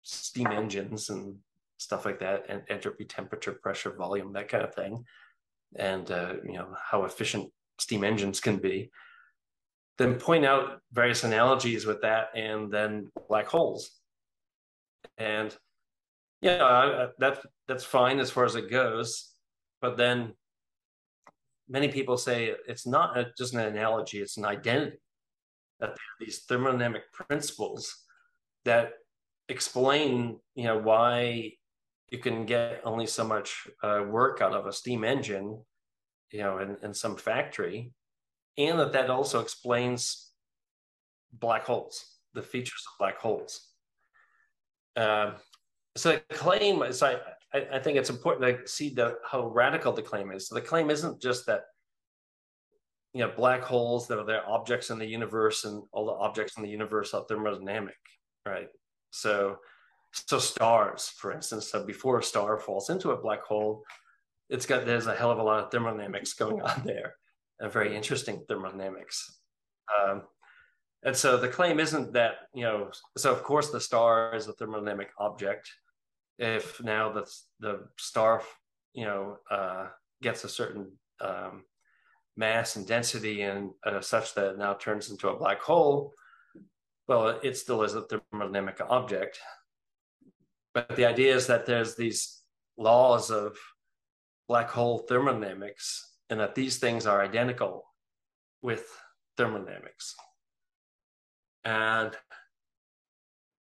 steam 0.02 0.46
engines 0.46 1.10
and 1.10 1.36
stuff 1.76 2.04
like 2.04 2.18
that, 2.20 2.44
and 2.48 2.62
entropy, 2.68 3.04
temperature, 3.04 3.52
pressure, 3.52 3.94
volume, 3.94 4.32
that 4.32 4.48
kind 4.48 4.64
of 4.64 4.74
thing, 4.74 5.04
and 5.76 6.10
uh, 6.10 6.34
you 6.44 6.54
know 6.54 6.74
how 6.82 7.04
efficient 7.04 7.50
steam 7.78 8.04
engines 8.04 8.40
can 8.40 8.56
be. 8.56 8.90
Then 9.98 10.14
point 10.14 10.46
out 10.46 10.80
various 10.92 11.24
analogies 11.24 11.84
with 11.84 12.00
that, 12.02 12.28
and 12.34 12.72
then 12.72 13.10
black 13.28 13.46
holes, 13.46 13.90
and 15.18 15.54
yeah, 16.40 16.64
I, 16.64 17.08
that's 17.18 17.44
that's 17.68 17.84
fine 17.84 18.18
as 18.18 18.30
far 18.30 18.44
as 18.44 18.56
it 18.56 18.70
goes, 18.70 19.34
but 19.82 19.96
then 19.98 20.32
many 21.70 21.88
people 21.88 22.18
say 22.18 22.54
it's 22.68 22.86
not 22.86 23.16
a, 23.16 23.32
just 23.38 23.54
an 23.54 23.60
analogy; 23.60 24.18
it's 24.18 24.36
an 24.36 24.44
identity 24.44 24.98
that 25.78 25.96
these 26.18 26.44
thermodynamic 26.44 27.02
principles 27.12 28.04
that 28.64 28.92
explain, 29.48 30.38
you 30.54 30.64
know, 30.64 30.78
why 30.78 31.52
you 32.10 32.18
can 32.18 32.44
get 32.44 32.82
only 32.84 33.06
so 33.06 33.24
much 33.24 33.68
uh, 33.82 34.02
work 34.06 34.42
out 34.42 34.52
of 34.52 34.66
a 34.66 34.72
steam 34.72 35.04
engine, 35.04 35.62
you 36.30 36.40
know, 36.40 36.58
in, 36.58 36.76
in 36.82 36.92
some 36.92 37.16
factory, 37.16 37.92
and 38.58 38.78
that 38.78 38.92
that 38.92 39.08
also 39.08 39.40
explains 39.40 40.32
black 41.32 41.64
holes, 41.64 42.16
the 42.34 42.42
features 42.42 42.84
of 42.86 42.98
black 42.98 43.18
holes. 43.18 43.68
Uh, 44.96 45.32
so 45.96 46.12
the 46.28 46.34
claim 46.34 46.82
is, 46.82 47.02
I, 47.02 47.14
I 47.52 47.80
think 47.80 47.98
it's 47.98 48.10
important 48.10 48.64
to 48.64 48.68
see 48.68 48.90
the, 48.90 49.18
how 49.28 49.48
radical 49.48 49.92
the 49.92 50.02
claim 50.02 50.30
is. 50.30 50.46
So 50.46 50.54
the 50.54 50.60
claim 50.60 50.88
isn't 50.88 51.20
just 51.20 51.46
that 51.46 51.64
you 53.12 53.20
know 53.20 53.32
black 53.36 53.62
holes 53.62 54.06
that 54.08 54.18
are 54.18 54.24
there 54.24 54.48
objects 54.48 54.90
in 54.90 54.98
the 54.98 55.06
universe 55.06 55.64
and 55.64 55.82
all 55.92 56.06
the 56.06 56.12
objects 56.12 56.56
in 56.56 56.62
the 56.62 56.68
universe 56.68 57.12
are 57.14 57.24
thermodynamic 57.26 57.98
right 58.46 58.68
so 59.10 59.56
so 60.12 60.38
stars 60.38 61.12
for 61.16 61.32
instance 61.32 61.70
so 61.70 61.84
before 61.84 62.18
a 62.18 62.22
star 62.22 62.58
falls 62.58 62.90
into 62.90 63.10
a 63.10 63.20
black 63.20 63.42
hole 63.42 63.82
it's 64.48 64.66
got 64.66 64.86
there's 64.86 65.06
a 65.06 65.14
hell 65.14 65.30
of 65.30 65.38
a 65.38 65.42
lot 65.42 65.62
of 65.62 65.70
thermodynamics 65.70 66.34
going 66.42 66.60
on 66.62 66.82
there 66.84 67.14
and 67.58 67.72
very 67.72 67.94
interesting 67.94 68.42
thermodynamics 68.48 69.38
um, 70.00 70.22
and 71.02 71.16
so 71.16 71.36
the 71.36 71.48
claim 71.48 71.80
isn't 71.80 72.12
that 72.12 72.34
you 72.54 72.62
know 72.62 72.90
so 73.16 73.32
of 73.32 73.42
course 73.42 73.70
the 73.70 73.80
star 73.80 74.34
is 74.34 74.46
a 74.46 74.52
thermodynamic 74.52 75.08
object 75.18 75.68
if 76.40 76.82
now 76.82 77.12
the 77.12 77.30
the 77.60 77.86
star 77.98 78.42
you 78.94 79.04
know 79.04 79.36
uh, 79.50 79.88
gets 80.22 80.42
a 80.42 80.48
certain 80.48 80.90
um, 81.20 81.64
mass 82.36 82.76
and 82.76 82.86
density 82.86 83.42
and 83.42 83.70
uh, 83.84 84.00
such 84.00 84.34
that 84.34 84.52
it 84.52 84.58
now 84.58 84.72
turns 84.74 85.10
into 85.10 85.28
a 85.28 85.36
black 85.36 85.60
hole, 85.60 86.12
well, 87.06 87.38
it 87.42 87.56
still 87.56 87.82
is 87.82 87.94
a 87.94 88.02
thermodynamic 88.02 88.80
object. 88.88 89.38
But 90.72 90.96
the 90.96 91.04
idea 91.04 91.34
is 91.34 91.46
that 91.48 91.66
there's 91.66 91.94
these 91.94 92.40
laws 92.78 93.30
of 93.30 93.58
black 94.48 94.70
hole 94.70 94.98
thermodynamics 94.98 96.16
and 96.30 96.40
that 96.40 96.54
these 96.54 96.78
things 96.78 97.06
are 97.06 97.22
identical 97.22 97.84
with 98.62 98.86
thermodynamics. 99.36 100.14
And 101.64 102.16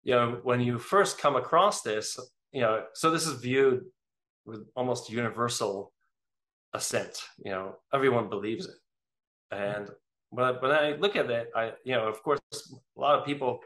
you 0.03 0.15
know, 0.15 0.41
when 0.43 0.61
you 0.61 0.79
first 0.79 1.19
come 1.19 1.37
across 1.37 1.83
this, 1.83 2.19
you 2.53 2.61
know, 2.61 2.85
so 2.95 3.11
this 3.11 3.27
is 3.27 3.41
viewed 3.41 3.85
with 4.45 4.67
almost 4.75 5.11
universal 5.11 5.93
assent. 6.75 7.23
You 7.45 7.53
know, 7.53 7.77
everyone 7.93 8.29
believes 8.29 8.67
it. 8.67 8.75
Mm-hmm. 9.53 9.81
And 9.81 9.91
but 10.33 10.63
when 10.63 10.71
I 10.71 10.93
look 10.93 11.17
at 11.17 11.31
it, 11.31 11.51
I 11.55 11.73
you 11.85 11.95
know, 11.95 12.09
of 12.09 12.23
course, 12.23 12.41
a 12.97 13.01
lot 13.01 13.19
of 13.19 13.27
people 13.27 13.61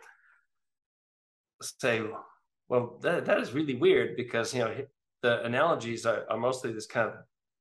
say, 1.61 2.03
well, 2.69 2.99
that, 3.03 3.27
that 3.27 3.41
is 3.41 3.53
really 3.53 3.75
weird 3.75 4.17
because 4.17 4.55
you 4.55 4.61
know 4.61 4.75
the 5.23 5.43
analogies 5.45 6.07
are, 6.07 6.25
are 6.31 6.39
mostly 6.39 6.73
this 6.73 6.87
kind 6.87 7.09
of 7.09 7.15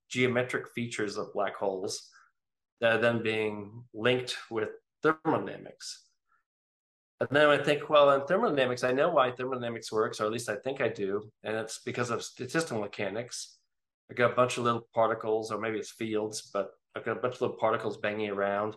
geometric 0.09 0.69
features 0.73 1.17
of 1.17 1.33
black 1.33 1.55
holes 1.55 2.09
that 2.81 2.95
are 2.95 3.01
then 3.01 3.23
being 3.23 3.83
linked 3.93 4.35
with 4.51 4.69
thermodynamics. 5.01 6.03
And 7.19 7.29
then 7.31 7.47
I 7.47 7.57
think, 7.57 7.89
well, 7.89 8.11
in 8.11 8.25
thermodynamics, 8.27 8.83
I 8.83 8.91
know 8.91 9.09
why 9.09 9.31
thermodynamics 9.31 9.91
works, 9.91 10.19
or 10.19 10.25
at 10.25 10.31
least 10.31 10.49
I 10.49 10.55
think 10.55 10.81
I 10.81 10.89
do, 10.89 11.29
and 11.43 11.55
it's 11.55 11.79
because 11.85 12.09
of 12.09 12.23
statistical 12.23 12.81
mechanics. 12.81 13.57
I've 14.09 14.17
got 14.17 14.31
a 14.31 14.35
bunch 14.35 14.57
of 14.57 14.63
little 14.63 14.87
particles, 14.93 15.51
or 15.51 15.59
maybe 15.59 15.77
it's 15.77 15.91
fields, 15.91 16.49
but 16.53 16.71
I've 16.95 17.05
got 17.05 17.17
a 17.17 17.21
bunch 17.21 17.35
of 17.35 17.41
little 17.41 17.57
particles 17.57 17.97
banging 17.97 18.29
around, 18.29 18.75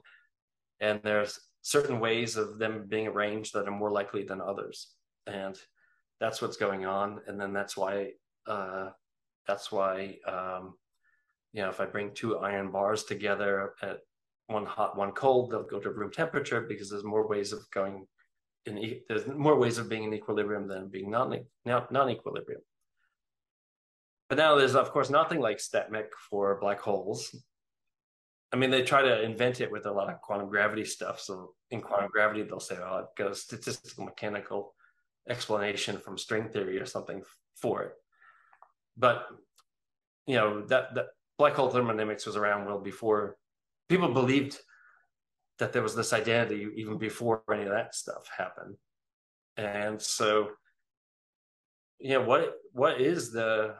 and 0.80 1.00
there's 1.02 1.40
certain 1.62 1.98
ways 1.98 2.36
of 2.36 2.58
them 2.58 2.84
being 2.88 3.08
arranged 3.08 3.52
that 3.54 3.66
are 3.66 3.72
more 3.72 3.90
likely 3.90 4.22
than 4.22 4.40
others, 4.40 4.92
and 5.26 5.58
that's 6.20 6.40
what's 6.40 6.56
going 6.56 6.86
on. 6.86 7.20
And 7.26 7.40
then 7.40 7.52
that's 7.52 7.76
why 7.76 8.12
uh, 8.46 8.90
that's 9.46 9.72
why 9.72 10.18
um, 10.26 10.74
you 11.52 11.62
know 11.62 11.68
if 11.68 11.80
I 11.80 11.86
bring 11.86 12.14
two 12.14 12.38
iron 12.38 12.70
bars 12.70 13.04
together 13.04 13.74
at 13.82 13.98
one 14.46 14.64
hot, 14.64 14.96
one 14.96 15.12
cold, 15.12 15.50
they'll 15.50 15.64
go 15.64 15.80
to 15.80 15.90
room 15.90 16.12
temperature 16.12 16.60
because 16.60 16.88
there's 16.88 17.04
more 17.04 17.26
ways 17.26 17.52
of 17.52 17.68
going 17.72 18.06
in. 18.66 19.00
There's 19.08 19.26
more 19.26 19.56
ways 19.56 19.78
of 19.78 19.88
being 19.88 20.04
in 20.04 20.14
equilibrium 20.14 20.66
than 20.68 20.88
being 20.88 21.10
non 21.10 21.44
non 21.64 22.10
equilibrium. 22.10 22.60
But 24.28 24.38
now 24.38 24.56
there's 24.56 24.74
of 24.74 24.90
course 24.90 25.10
nothing 25.10 25.40
like 25.40 25.58
StatMech 25.58 26.08
for 26.30 26.58
black 26.60 26.80
holes. 26.80 27.34
I 28.52 28.56
mean, 28.56 28.70
they 28.70 28.82
try 28.82 29.02
to 29.02 29.22
invent 29.22 29.60
it 29.60 29.70
with 29.70 29.86
a 29.86 29.92
lot 29.92 30.08
of 30.08 30.20
quantum 30.20 30.48
gravity 30.48 30.84
stuff. 30.84 31.20
So 31.20 31.54
in 31.70 31.80
quantum 31.80 32.10
gravity, 32.10 32.42
they'll 32.42 32.60
say, 32.60 32.76
"Oh, 32.76 33.06
got 33.16 33.32
a 33.32 33.34
statistical 33.34 34.04
mechanical 34.04 34.74
explanation 35.28 35.98
from 35.98 36.18
string 36.18 36.48
theory 36.48 36.78
or 36.78 36.86
something 36.86 37.22
for 37.56 37.82
it." 37.82 37.94
But 38.96 39.26
you 40.26 40.36
know 40.36 40.62
that 40.66 40.94
that 40.94 41.06
black 41.38 41.54
hole 41.54 41.70
thermodynamics 41.70 42.26
was 42.26 42.36
around 42.36 42.66
well 42.66 42.78
before 42.78 43.36
people 43.88 44.12
believed 44.12 44.58
that 45.58 45.72
there 45.72 45.82
was 45.82 45.94
this 45.94 46.12
identity 46.12 46.68
even 46.76 46.98
before 46.98 47.42
any 47.52 47.62
of 47.62 47.70
that 47.70 47.94
stuff 47.94 48.28
happened. 48.36 48.76
And 49.56 50.00
so, 50.00 50.50
you 51.98 52.10
know, 52.10 52.22
what 52.22 52.54
what 52.72 53.00
is 53.00 53.32
the 53.32 53.74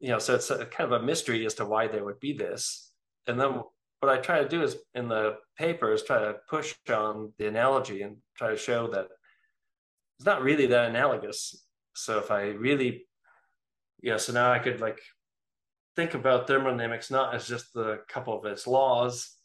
you 0.00 0.10
know, 0.10 0.18
so 0.18 0.34
it's 0.34 0.50
a, 0.50 0.66
kind 0.66 0.92
of 0.92 1.00
a 1.00 1.04
mystery 1.04 1.46
as 1.46 1.54
to 1.54 1.64
why 1.64 1.86
there 1.86 2.04
would 2.04 2.20
be 2.20 2.34
this. 2.34 2.92
And 3.26 3.40
then 3.40 3.62
what 4.00 4.12
I 4.12 4.20
try 4.20 4.42
to 4.42 4.48
do 4.48 4.62
is 4.62 4.76
in 4.94 5.08
the 5.08 5.36
paper 5.56 5.92
is 5.92 6.02
try 6.02 6.18
to 6.18 6.36
push 6.50 6.74
on 6.92 7.32
the 7.38 7.46
analogy 7.46 8.02
and 8.02 8.18
try 8.36 8.50
to 8.50 8.56
show 8.56 8.86
that 8.88 9.08
it's 10.18 10.26
not 10.26 10.42
really 10.42 10.66
that 10.66 10.90
analogous. 10.90 11.64
So 11.94 12.18
if 12.18 12.30
I 12.30 12.48
really, 12.48 13.06
know, 14.02 14.18
so 14.18 14.34
now 14.34 14.52
I 14.52 14.58
could 14.58 14.80
like 14.80 15.00
think 15.96 16.14
about 16.14 16.46
thermodynamics 16.46 17.10
not 17.10 17.34
as 17.34 17.48
just 17.48 17.72
the 17.72 18.00
couple 18.08 18.38
of 18.38 18.44
its 18.44 18.66
laws, 18.66 19.36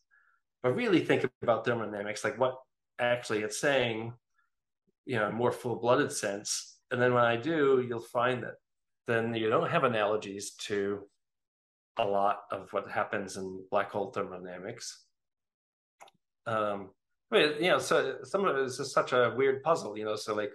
but 0.63 0.75
really 0.75 0.99
think 0.99 1.25
about 1.41 1.65
thermodynamics, 1.65 2.23
like 2.23 2.39
what 2.39 2.57
actually 2.99 3.41
it's 3.41 3.59
saying, 3.59 4.13
you 5.05 5.17
know, 5.17 5.31
more 5.31 5.51
full-blooded 5.51 6.11
sense. 6.11 6.79
And 6.91 7.01
then 7.01 7.13
when 7.13 7.23
I 7.23 7.35
do, 7.37 7.85
you'll 7.87 7.99
find 7.99 8.43
that 8.43 8.55
then 9.07 9.33
you 9.33 9.49
don't 9.49 9.69
have 9.69 9.83
analogies 9.83 10.51
to 10.67 11.07
a 11.97 12.05
lot 12.05 12.41
of 12.51 12.71
what 12.71 12.89
happens 12.89 13.37
in 13.37 13.63
black 13.71 13.91
hole 13.91 14.11
thermodynamics. 14.11 15.05
Um, 16.45 16.91
mean, 17.31 17.53
you 17.59 17.69
know, 17.69 17.79
so 17.79 18.17
some 18.23 18.45
of 18.45 18.57
it 18.57 18.63
is 18.63 18.77
just 18.77 18.93
such 18.93 19.13
a 19.13 19.33
weird 19.35 19.63
puzzle, 19.63 19.97
you 19.97 20.05
know. 20.05 20.15
So 20.15 20.35
like, 20.35 20.51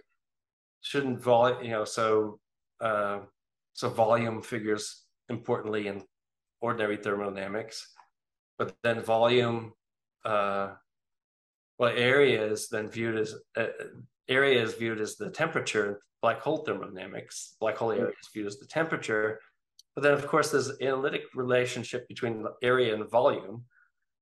shouldn't 0.84 1.20
volume 1.20 1.64
you 1.64 1.70
know 1.70 1.84
so 1.84 2.38
uh, 2.80 3.20
so 3.72 3.88
volume 3.88 4.40
figures 4.40 5.05
importantly 5.28 5.88
in 5.88 6.02
ordinary 6.61 6.96
thermodynamics 6.96 7.92
but 8.59 8.76
then 8.82 9.02
volume 9.02 9.72
uh, 10.25 10.72
well 11.79 11.93
area 11.95 12.45
is 12.45 12.68
then 12.68 12.89
viewed 12.89 13.18
as 13.18 13.35
uh, 13.57 13.66
area 14.29 14.62
is 14.62 14.75
viewed 14.75 15.01
as 15.01 15.16
the 15.16 15.31
temperature 15.31 16.01
black 16.22 16.41
hole 16.41 16.59
thermodynamics 16.59 17.57
black 17.61 17.77
hole 17.77 17.93
area 17.93 18.09
is 18.09 18.29
viewed 18.33 18.47
as 18.47 18.59
the 18.59 18.66
temperature. 18.66 19.41
But 19.95 20.03
then 20.03 20.12
of 20.12 20.27
course 20.27 20.51
there's 20.51 20.81
analytic 20.81 21.22
relationship 21.35 22.09
between 22.09 22.45
area 22.62 22.95
and 22.95 23.09
volume. 23.11 23.64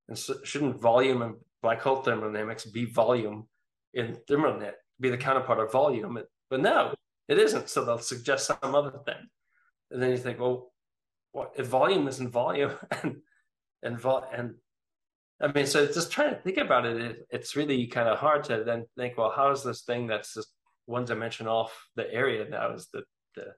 And 0.09 0.17
so 0.17 0.35
shouldn't 0.43 0.81
volume 0.81 1.21
and 1.21 1.35
black 1.61 1.81
hole 1.81 2.01
thermodynamics 2.01 2.65
be 2.65 2.85
volume 2.85 3.47
in 3.93 4.17
thermodynamics 4.27 4.77
be 4.99 5.09
the 5.09 5.17
counterpart 5.17 5.59
of 5.59 5.71
volume? 5.71 6.19
But 6.49 6.61
no 6.61 6.93
it 7.27 7.37
isn't. 7.37 7.69
So 7.69 7.85
they'll 7.85 7.99
suggest 7.99 8.47
some 8.47 8.75
other 8.75 8.99
thing. 9.05 9.29
And 9.91 10.01
then 10.01 10.11
you 10.11 10.17
think 10.17 10.39
well 10.39 10.73
what 11.31 11.53
if 11.55 11.67
volume 11.67 12.07
isn't 12.07 12.29
volume 12.29 12.73
and 13.03 13.21
and 13.83 14.05
and 14.33 14.55
I 15.43 15.51
mean, 15.51 15.65
so 15.67 15.85
just 15.85 16.11
trying 16.11 16.29
to 16.29 16.41
think 16.41 16.57
about 16.57 16.85
it, 16.85 17.01
it 17.01 17.27
it's 17.29 17.55
really 17.57 17.85
kind 17.87 18.07
of 18.07 18.17
hard 18.17 18.45
to 18.45 18.63
then 18.63 18.85
think, 18.97 19.17
well, 19.17 19.33
how 19.35 19.51
is 19.51 19.61
this 19.61 19.81
thing 19.81 20.07
that's 20.07 20.33
just 20.33 20.47
one 20.85 21.03
dimension 21.03 21.47
off 21.47 21.71
the 21.95 22.11
area 22.13 22.47
now 22.49 22.73
is 22.73 22.87
the 22.93 23.03
the 23.35 23.53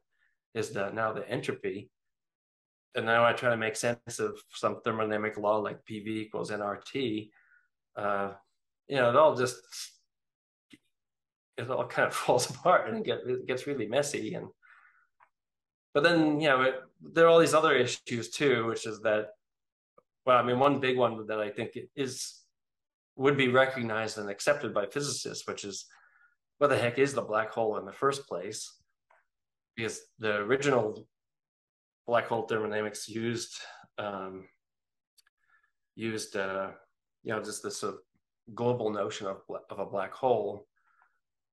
is 0.56 0.72
the 0.72 0.90
now 0.92 1.14
the 1.14 1.30
entropy, 1.30 1.92
and 2.96 3.06
now 3.06 3.24
I 3.24 3.34
try 3.34 3.52
to 3.52 3.58
make 3.58 3.76
sense 3.76 4.20
of 4.20 4.40
some 4.50 4.82
thermodynamic 4.82 5.38
law 5.38 5.58
like 5.58 5.86
PV 5.86 6.08
equals 6.08 6.50
nRT. 6.50 7.30
Uh, 7.96 8.32
you 8.88 8.96
know, 8.96 9.10
it 9.10 9.16
all 9.16 9.36
just 9.36 9.58
it 11.58 11.70
all 11.70 11.86
kind 11.86 12.08
of 12.08 12.14
falls 12.16 12.50
apart 12.50 12.90
and 12.90 12.98
it, 12.98 13.06
get, 13.06 13.20
it 13.28 13.46
gets 13.48 13.68
really 13.68 13.88
messy 13.88 14.34
and 14.34 14.48
but 15.94 16.04
then 16.04 16.40
you 16.40 16.50
know 16.50 16.62
it, 16.62 16.76
there 17.14 17.26
are 17.26 17.30
all 17.30 17.40
these 17.40 17.54
other 17.54 17.74
issues 17.74 18.30
too 18.30 18.66
which 18.66 18.86
is 18.86 19.00
that 19.02 19.30
well, 20.26 20.38
I 20.38 20.44
mean, 20.44 20.60
one 20.60 20.80
big 20.80 20.98
one 20.98 21.28
that 21.28 21.40
I 21.40 21.50
think 21.50 21.78
is 21.96 22.42
would 23.16 23.38
be 23.38 23.48
recognized 23.48 24.18
and 24.18 24.30
accepted 24.30 24.74
by 24.74 24.86
physicists, 24.88 25.48
which 25.48 25.64
is 25.64 25.86
what 26.58 26.70
the 26.70 26.78
heck 26.78 26.98
is 26.98 27.14
the 27.14 27.22
black 27.22 27.52
hole 27.52 27.78
in 27.78 27.86
the 27.86 27.94
first 27.94 28.28
place? 28.28 28.74
Because 29.76 30.02
the 30.20 30.38
original 30.38 31.08
black 32.08 32.28
hole 32.28 32.44
thermodynamics 32.44 33.08
used 33.08 33.56
um, 33.98 34.48
used 35.96 36.36
uh, 36.36 36.72
you 37.24 37.34
know 37.34 37.42
just 37.42 37.64
this 37.64 37.78
sort 37.78 37.94
of 37.94 38.00
global 38.56 38.90
notion 38.90 39.28
of 39.28 39.42
of 39.70 39.80
a 39.80 39.86
black 39.86 40.14
hole, 40.14 40.68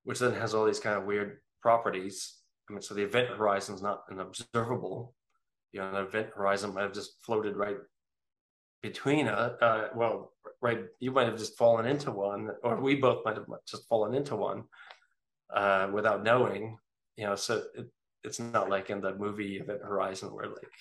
which 0.05 0.19
then 0.19 0.35
has 0.35 0.55
all 0.55 0.65
these 0.65 0.81
kind 0.81 0.99
of 0.99 1.05
weird 1.05 1.39
properties. 1.61 2.39
I 2.71 2.73
mean, 2.73 2.83
so 2.83 2.95
the 2.95 3.05
event 3.05 3.29
horizon 3.29 3.75
is 3.75 3.83
not 3.83 4.05
an 4.09 4.21
observable. 4.21 5.15
You 5.73 5.81
know, 5.81 5.89
an 5.89 6.07
event 6.07 6.29
horizon 6.35 6.75
might 6.75 6.83
have 6.83 6.95
just 6.95 7.17
floated 7.25 7.57
right 7.57 7.77
between 8.83 9.29
us, 9.29 9.53
uh, 9.63 9.65
uh, 9.65 9.89
well, 9.95 10.33
right, 10.61 10.81
you 11.01 11.11
might 11.13 11.29
have 11.29 11.39
just 11.39 11.57
fallen 11.57 11.87
into 11.87 12.11
one, 12.11 12.51
or 12.63 12.81
we 12.81 12.97
both 12.97 13.25
might 13.25 13.37
have 13.37 13.47
just 13.67 13.89
fallen 13.89 14.15
into 14.15 14.37
one 14.37 14.65
uh, 15.55 15.89
without 15.93 16.23
knowing, 16.23 16.77
you 17.17 17.25
know. 17.25 17.37
So 17.37 17.63
it, 17.75 17.87
it's 18.25 18.41
not 18.41 18.69
like 18.69 18.91
in 18.91 19.01
the 19.01 19.15
movie 19.15 19.57
Event 19.57 19.81
Horizon 19.83 20.35
where 20.35 20.49
like 20.49 20.73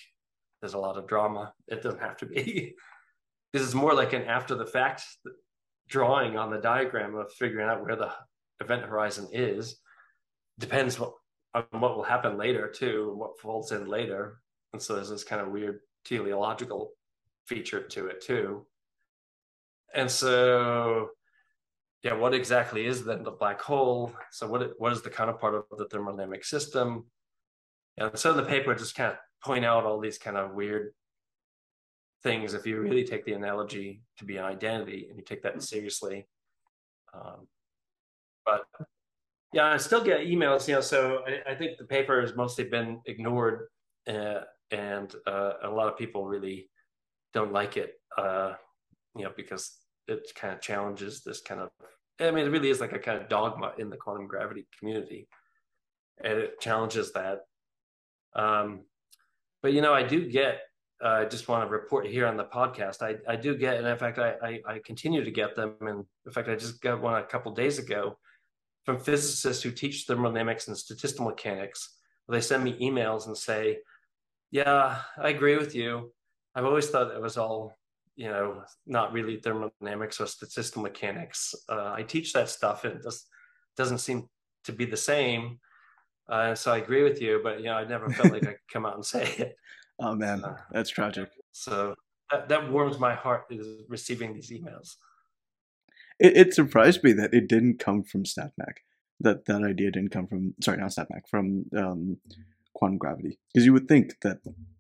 there's 0.62 0.74
a 0.74 0.80
lot 0.80 0.98
of 0.98 1.08
drama. 1.08 1.54
It 1.68 1.82
doesn't 1.82 2.02
have 2.02 2.18
to 2.18 2.26
be. 2.26 2.76
this 3.54 3.62
is 3.62 3.76
more 3.76 3.94
like 3.94 4.14
an 4.14 4.24
after 4.24 4.56
the 4.56 4.66
fact 4.66 5.04
drawing 5.88 6.38
on 6.38 6.50
the 6.50 6.58
diagram 6.58 7.16
of 7.16 7.32
figuring 7.34 7.68
out 7.68 7.84
where 7.84 7.96
the 7.96 8.12
event 8.62 8.84
horizon 8.84 9.28
is. 9.32 9.78
Depends 10.60 11.00
what 11.00 11.14
on 11.54 11.66
what 11.80 11.98
will 11.98 12.04
happen 12.04 12.38
later 12.38 12.68
too, 12.68 13.14
what 13.16 13.40
falls 13.40 13.72
in 13.72 13.88
later. 13.88 14.40
And 14.74 14.82
so 14.82 14.96
there's 14.96 15.10
this 15.10 15.24
kind 15.24 15.42
of 15.42 15.50
weird 15.50 15.82
teleological 16.06 16.94
feature 17.48 17.82
to 17.82 18.08
it 18.08 18.22
too. 18.22 18.66
And 19.94 20.10
so, 20.10 21.10
yeah, 22.04 22.14
what 22.14 22.34
exactly 22.34 22.86
is 22.86 23.04
then 23.04 23.24
the 23.24 23.32
black 23.32 23.62
hole? 23.62 24.14
So 24.32 24.48
what 24.48 24.72
what 24.78 24.94
is 24.94 25.02
the 25.02 25.10
counterpart 25.10 25.56
of 25.56 25.78
the 25.78 25.86
thermodynamic 25.86 26.46
system? 26.46 27.06
And 27.98 28.18
so 28.18 28.34
the 28.34 28.44
paper 28.44 28.74
just 28.74 28.96
kind 28.96 29.12
of 29.12 29.18
point 29.44 29.66
out 29.66 29.86
all 29.86 30.00
these 30.00 30.18
kind 30.18 30.38
of 30.38 30.54
weird 30.54 30.94
things 32.24 32.54
if 32.54 32.66
you 32.66 32.80
really 32.80 33.04
take 33.04 33.26
the 33.26 33.34
analogy 33.34 34.02
to 34.18 34.26
be 34.26 34.38
an 34.38 34.46
identity 34.46 35.08
and 35.10 35.18
you 35.18 35.24
take 35.24 35.44
that 35.44 35.62
seriously. 35.62 36.28
Um, 37.14 37.48
but 38.46 38.64
yeah, 39.54 39.66
I 39.66 39.78
still 39.78 40.04
get 40.04 40.22
emails, 40.22 40.68
you 40.68 40.76
know, 40.76 40.82
so 40.82 41.24
I, 41.28 41.52
I 41.52 41.56
think 41.56 41.78
the 41.78 41.86
paper 41.86 42.22
has 42.22 42.36
mostly 42.36 42.64
been 42.64 43.02
ignored 43.06 43.68
uh, 44.08 44.42
and 44.72 45.14
uh, 45.28 45.54
a 45.64 45.70
lot 45.70 45.88
of 45.88 45.98
people 45.98 46.26
really 46.26 46.70
don't 47.34 47.54
like 47.54 47.78
it, 47.78 47.94
uh, 48.18 48.54
you 49.16 49.24
know, 49.24 49.32
because 49.36 49.78
it 50.08 50.32
kind 50.36 50.54
of 50.54 50.62
challenges 50.62 51.22
this 51.24 51.42
kind 51.42 51.62
of. 51.62 51.70
I 52.20 52.32
mean, 52.32 52.46
it 52.46 52.50
really 52.50 52.70
is 52.70 52.80
like 52.80 52.94
a 52.94 53.00
kind 53.00 53.22
of 53.22 53.30
dogma 53.30 53.74
in 53.78 53.90
the 53.90 53.98
quantum 53.98 54.28
gravity 54.28 54.68
community, 54.78 55.28
and 56.24 56.38
it 56.38 56.60
challenges 56.60 57.14
that. 57.14 57.40
Um, 58.36 58.82
but 59.62 59.74
you 59.74 59.82
know, 59.82 59.94
I 59.94 60.04
do 60.04 60.30
get. 60.30 60.60
Uh, 61.04 61.24
I 61.24 61.26
just 61.26 61.48
want 61.48 61.68
to 61.68 61.72
report 61.72 62.06
here 62.06 62.28
on 62.28 62.38
the 62.38 62.44
podcast. 62.44 63.02
I, 63.02 63.16
I 63.28 63.36
do 63.36 63.58
get, 63.58 63.78
and 63.78 63.88
in 63.88 63.98
fact, 63.98 64.20
I, 64.20 64.36
I, 64.44 64.60
I 64.68 64.80
continue 64.86 65.24
to 65.24 65.32
get 65.32 65.56
them. 65.56 65.74
And 65.82 66.06
in 66.28 66.32
fact, 66.32 66.48
I 66.48 66.56
just 66.56 66.80
got 66.80 67.02
one 67.02 67.20
a 67.20 67.26
couple 67.26 67.52
days 67.54 67.80
ago 67.80 68.20
from 68.86 69.00
physicists 69.00 69.64
who 69.64 69.72
teach 69.72 70.06
thermodynamics 70.06 70.68
and 70.68 70.78
statistical 70.78 71.26
mechanics. 71.26 71.98
They 72.30 72.40
send 72.40 72.64
me 72.64 72.78
emails 72.80 73.26
and 73.26 73.36
say, 73.36 73.80
"Yeah, 74.52 75.02
I 75.18 75.30
agree 75.30 75.58
with 75.58 75.74
you. 75.74 76.14
I've 76.56 76.66
always 76.66 76.90
thought 76.90 77.14
it 77.14 77.22
was 77.22 77.38
all, 77.38 77.78
you 78.16 78.28
know, 78.28 78.64
not 78.86 79.14
really 79.14 79.38
thermodynamics 79.38 80.20
or 80.20 80.26
statistical 80.26 80.84
mechanics. 80.84 81.56
Uh, 81.70 81.94
I 81.96 82.04
teach 82.04 82.34
that 82.34 82.50
stuff, 82.50 82.84
and 82.84 82.96
it 82.96 83.04
just 83.04 83.28
doesn't 83.78 84.00
seem 84.00 84.28
to 84.66 84.72
be 84.72 84.86
the 84.86 84.98
same. 84.98 85.60
Uh, 86.30 86.56
so 86.56 86.72
I 86.72 86.78
agree 86.78 87.04
with 87.04 87.22
you, 87.22 87.42
but 87.44 87.60
you 87.60 87.66
know, 87.66 87.74
I 87.74 87.86
never 87.86 88.10
felt 88.10 88.32
like 88.32 88.44
I 88.44 88.54
could 88.54 88.72
come 88.72 88.86
out 88.86 88.96
and 88.96 89.06
say 89.06 89.24
it. 89.38 89.56
Oh 90.04 90.16
man, 90.16 90.44
uh, 90.44 90.56
that's 90.72 90.90
tragic. 90.90 91.30
So 91.52 91.94
that, 92.32 92.50
that 92.50 92.72
warms 92.72 92.98
my 92.98 93.14
heart 93.14 93.44
is 93.52 93.84
receiving 93.88 94.34
these 94.34 94.50
emails. 94.50 94.96
It, 96.20 96.36
it 96.36 96.54
surprised 96.56 97.04
me 97.04 97.12
that 97.14 97.36
it 97.36 97.48
didn't 97.48 97.78
come 97.78 98.02
from 98.02 98.24
StatMech. 98.24 98.78
That 99.20 99.46
that 99.46 99.62
idea 99.62 99.92
didn't 99.92 100.10
come 100.10 100.26
from 100.26 100.56
sorry, 100.60 100.78
not 100.78 100.90
StatMech, 100.90 101.28
from 101.30 101.66
um, 101.78 102.18
quantum 102.74 102.98
gravity. 102.98 103.38
Because 103.54 103.64
you 103.64 103.74
would 103.74 103.88
think 103.88 104.20
that 104.22 104.40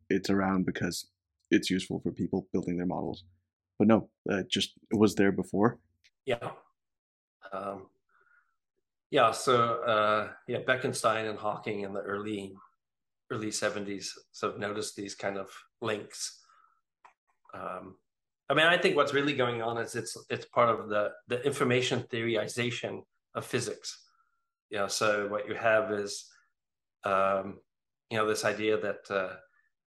it's 0.10 0.32
around 0.32 0.66
because 0.66 1.06
it's 1.52 1.70
useful 1.70 2.00
for 2.00 2.12
people 2.12 2.48
building 2.52 2.78
their 2.78 2.88
models. 2.88 3.26
But 3.78 3.88
no, 3.88 4.10
it 4.26 4.50
just 4.50 4.74
it 4.92 4.98
was 4.98 5.16
there 5.16 5.32
before. 5.32 5.80
Yeah. 6.26 6.52
Um, 7.52 7.88
yeah. 9.10 9.32
So 9.32 9.84
uh, 9.84 10.30
yeah, 10.48 10.60
Bekenstein 10.60 11.30
and 11.30 11.38
Hawking 11.38 11.82
in 11.82 11.94
the 11.94 12.02
early 12.02 12.54
early 13.32 13.48
70s 13.48 14.10
sort 14.34 14.54
of 14.54 14.60
noticed 14.60 14.96
these 14.96 15.16
kind 15.16 15.38
of 15.38 15.50
links. 15.82 16.42
Um, 17.54 17.96
I 18.50 18.54
mean, 18.54 18.66
I 18.66 18.78
think 18.78 18.98
what's 18.98 19.14
really 19.14 19.34
going 19.34 19.62
on 19.62 19.78
is 19.78 19.96
it's 19.96 20.18
it's 20.30 20.46
part 20.46 20.70
of 20.70 20.90
the 20.90 21.12
the 21.28 21.42
information 21.46 22.04
theorization 22.12 23.04
of 23.36 23.46
physics. 23.46 24.04
Yeah. 24.70 24.88
so 24.88 25.28
what 25.28 25.48
you 25.50 25.56
have 25.56 25.92
is, 25.92 26.30
um, 27.04 27.60
you 28.10 28.18
know, 28.18 28.26
this 28.26 28.46
idea 28.46 28.80
that 28.80 29.02
uh, 29.10 29.36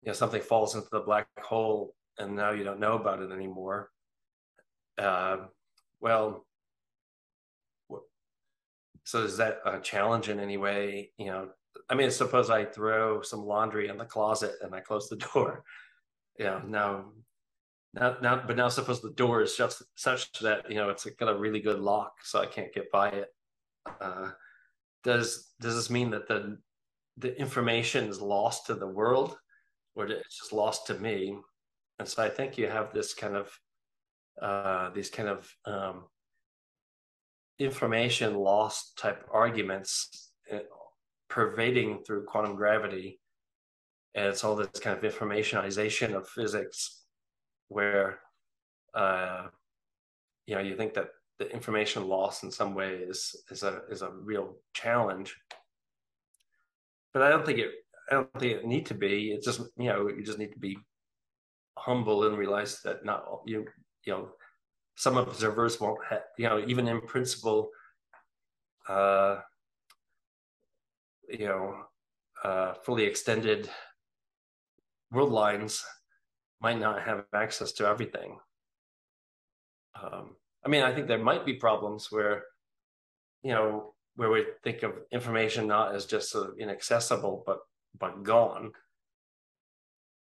you 0.03 0.09
know 0.09 0.13
something 0.13 0.43
falls 0.43 0.75
into 0.75 0.89
the 0.91 1.01
black 1.01 1.27
hole 1.41 1.95
and 2.19 2.35
now 2.35 2.51
you 2.51 2.65
don't 2.65 2.81
know 2.81 2.95
about 2.95 3.23
it 3.23 3.31
anymore. 3.31 3.91
Uh, 4.97 5.39
well 6.01 6.45
so 9.05 9.23
is 9.23 9.39
that 9.39 9.61
a 9.65 9.81
challenge 9.81 10.29
in 10.29 10.39
any 10.39 10.57
way? 10.57 11.13
You 11.19 11.27
know 11.27 11.49
i 11.91 11.95
mean 11.95 12.11
suppose 12.11 12.51
i 12.51 12.65
throw 12.65 13.23
some 13.23 13.41
laundry 13.41 13.89
in 13.89 13.97
the 13.97 14.05
closet 14.05 14.53
and 14.63 14.75
i 14.75 14.81
close 14.81 15.09
the 15.09 15.17
door. 15.35 15.65
You 16.39 16.47
know 16.47 16.63
now 16.67 17.05
now, 17.95 18.17
now 18.21 18.43
but 18.47 18.57
now 18.57 18.69
suppose 18.69 19.01
the 19.01 19.13
door 19.13 19.43
is 19.43 19.57
just 19.57 19.83
such 19.97 20.31
that 20.41 20.71
you 20.71 20.77
know 20.77 20.91
it's 20.91 21.07
got 21.07 21.35
a 21.35 21.39
really 21.39 21.61
good 21.61 21.81
lock 21.81 22.13
so 22.23 22.41
i 22.41 22.47
can't 22.47 22.73
get 22.73 22.91
by 22.91 23.09
it. 23.11 23.29
Uh, 24.01 24.31
does 25.05 25.53
does 25.61 25.75
this 25.77 25.91
mean 25.91 26.11
that 26.11 26.29
the 26.29 26.59
the 27.17 27.39
information 27.41 28.09
is 28.09 28.21
lost 28.21 28.67
to 28.67 28.75
the 28.75 28.87
world 28.87 29.37
or 29.99 30.07
it's 30.07 30.39
just 30.39 30.53
lost 30.53 30.87
to 30.87 30.95
me. 30.95 31.37
And 31.99 32.07
so 32.07 32.23
I 32.23 32.29
think 32.29 32.57
you 32.57 32.69
have 32.69 32.93
this 32.95 33.13
kind 33.13 33.37
of 33.37 33.51
uh, 34.41 34.91
these 34.91 35.11
kind 35.11 35.29
of 35.29 35.53
um, 35.67 36.05
information 37.59 38.37
loss 38.37 38.93
type 38.95 39.27
arguments 39.33 40.31
uh, 40.53 40.59
pervading 41.29 42.05
through 42.07 42.25
quantum 42.25 42.55
gravity. 42.55 43.21
And 44.15 44.27
it's 44.27 44.45
all 44.45 44.55
this 44.55 44.81
kind 44.81 44.97
of 44.97 45.13
informationization 45.13 46.15
of 46.15 46.29
physics 46.29 47.03
where, 47.67 48.21
uh, 48.95 49.49
you 50.47 50.55
know, 50.55 50.61
you 50.63 50.77
think 50.77 50.95
that 50.95 51.09
the 51.41 51.51
information 51.53 52.07
loss 52.09 52.45
in 52.45 52.51
some 52.51 52.75
way 52.75 52.95
is, 52.95 53.35
is 53.51 53.65
a, 53.65 53.83
is 53.91 54.03
a 54.03 54.11
real 54.11 54.57
challenge. 54.73 55.37
but 57.13 57.23
I 57.23 57.29
don't 57.29 57.45
think 57.45 57.59
it. 57.59 57.73
I 58.11 58.15
don't 58.15 58.33
think 58.41 58.53
it 58.53 58.67
need 58.67 58.87
to 58.87 58.95
be. 58.95 59.33
It's 59.33 59.45
just 59.45 59.61
you 59.77 59.91
know 59.91 60.09
you 60.09 60.23
just 60.23 60.39
need 60.39 60.53
to 60.53 60.59
be 60.59 60.79
humble 61.79 62.25
and 62.25 62.37
realize 62.37 62.81
that 62.83 63.05
not 63.05 63.25
you 63.47 63.65
you 64.05 64.13
know 64.13 64.29
some 64.97 65.17
observers 65.17 65.81
won't 65.81 66.05
have 66.09 66.23
you 66.37 66.49
know 66.49 66.63
even 66.67 66.89
in 66.89 67.01
principle 67.01 67.71
uh 68.89 69.37
you 71.29 71.47
know 71.47 71.75
uh 72.43 72.75
fully 72.85 73.05
extended 73.05 73.71
world 75.13 75.31
lines 75.31 75.85
might 76.61 76.79
not 76.79 77.01
have 77.03 77.25
access 77.35 77.73
to 77.73 77.87
everything 77.87 78.39
um 80.03 80.35
i 80.65 80.69
mean 80.69 80.83
i 80.83 80.93
think 80.93 81.07
there 81.07 81.19
might 81.31 81.47
be 81.47 81.55
problems 81.55 82.09
where 82.11 82.43
you 83.43 83.53
know 83.53 83.95
where 84.17 84.31
we 84.31 84.45
think 84.65 84.83
of 84.83 84.93
information 85.13 85.69
not 85.69 85.95
as 85.95 86.07
just 86.07 86.31
sort 86.31 86.49
of 86.51 86.59
inaccessible 86.59 87.43
but 87.47 87.59
but 87.99 88.23
gone. 88.23 88.73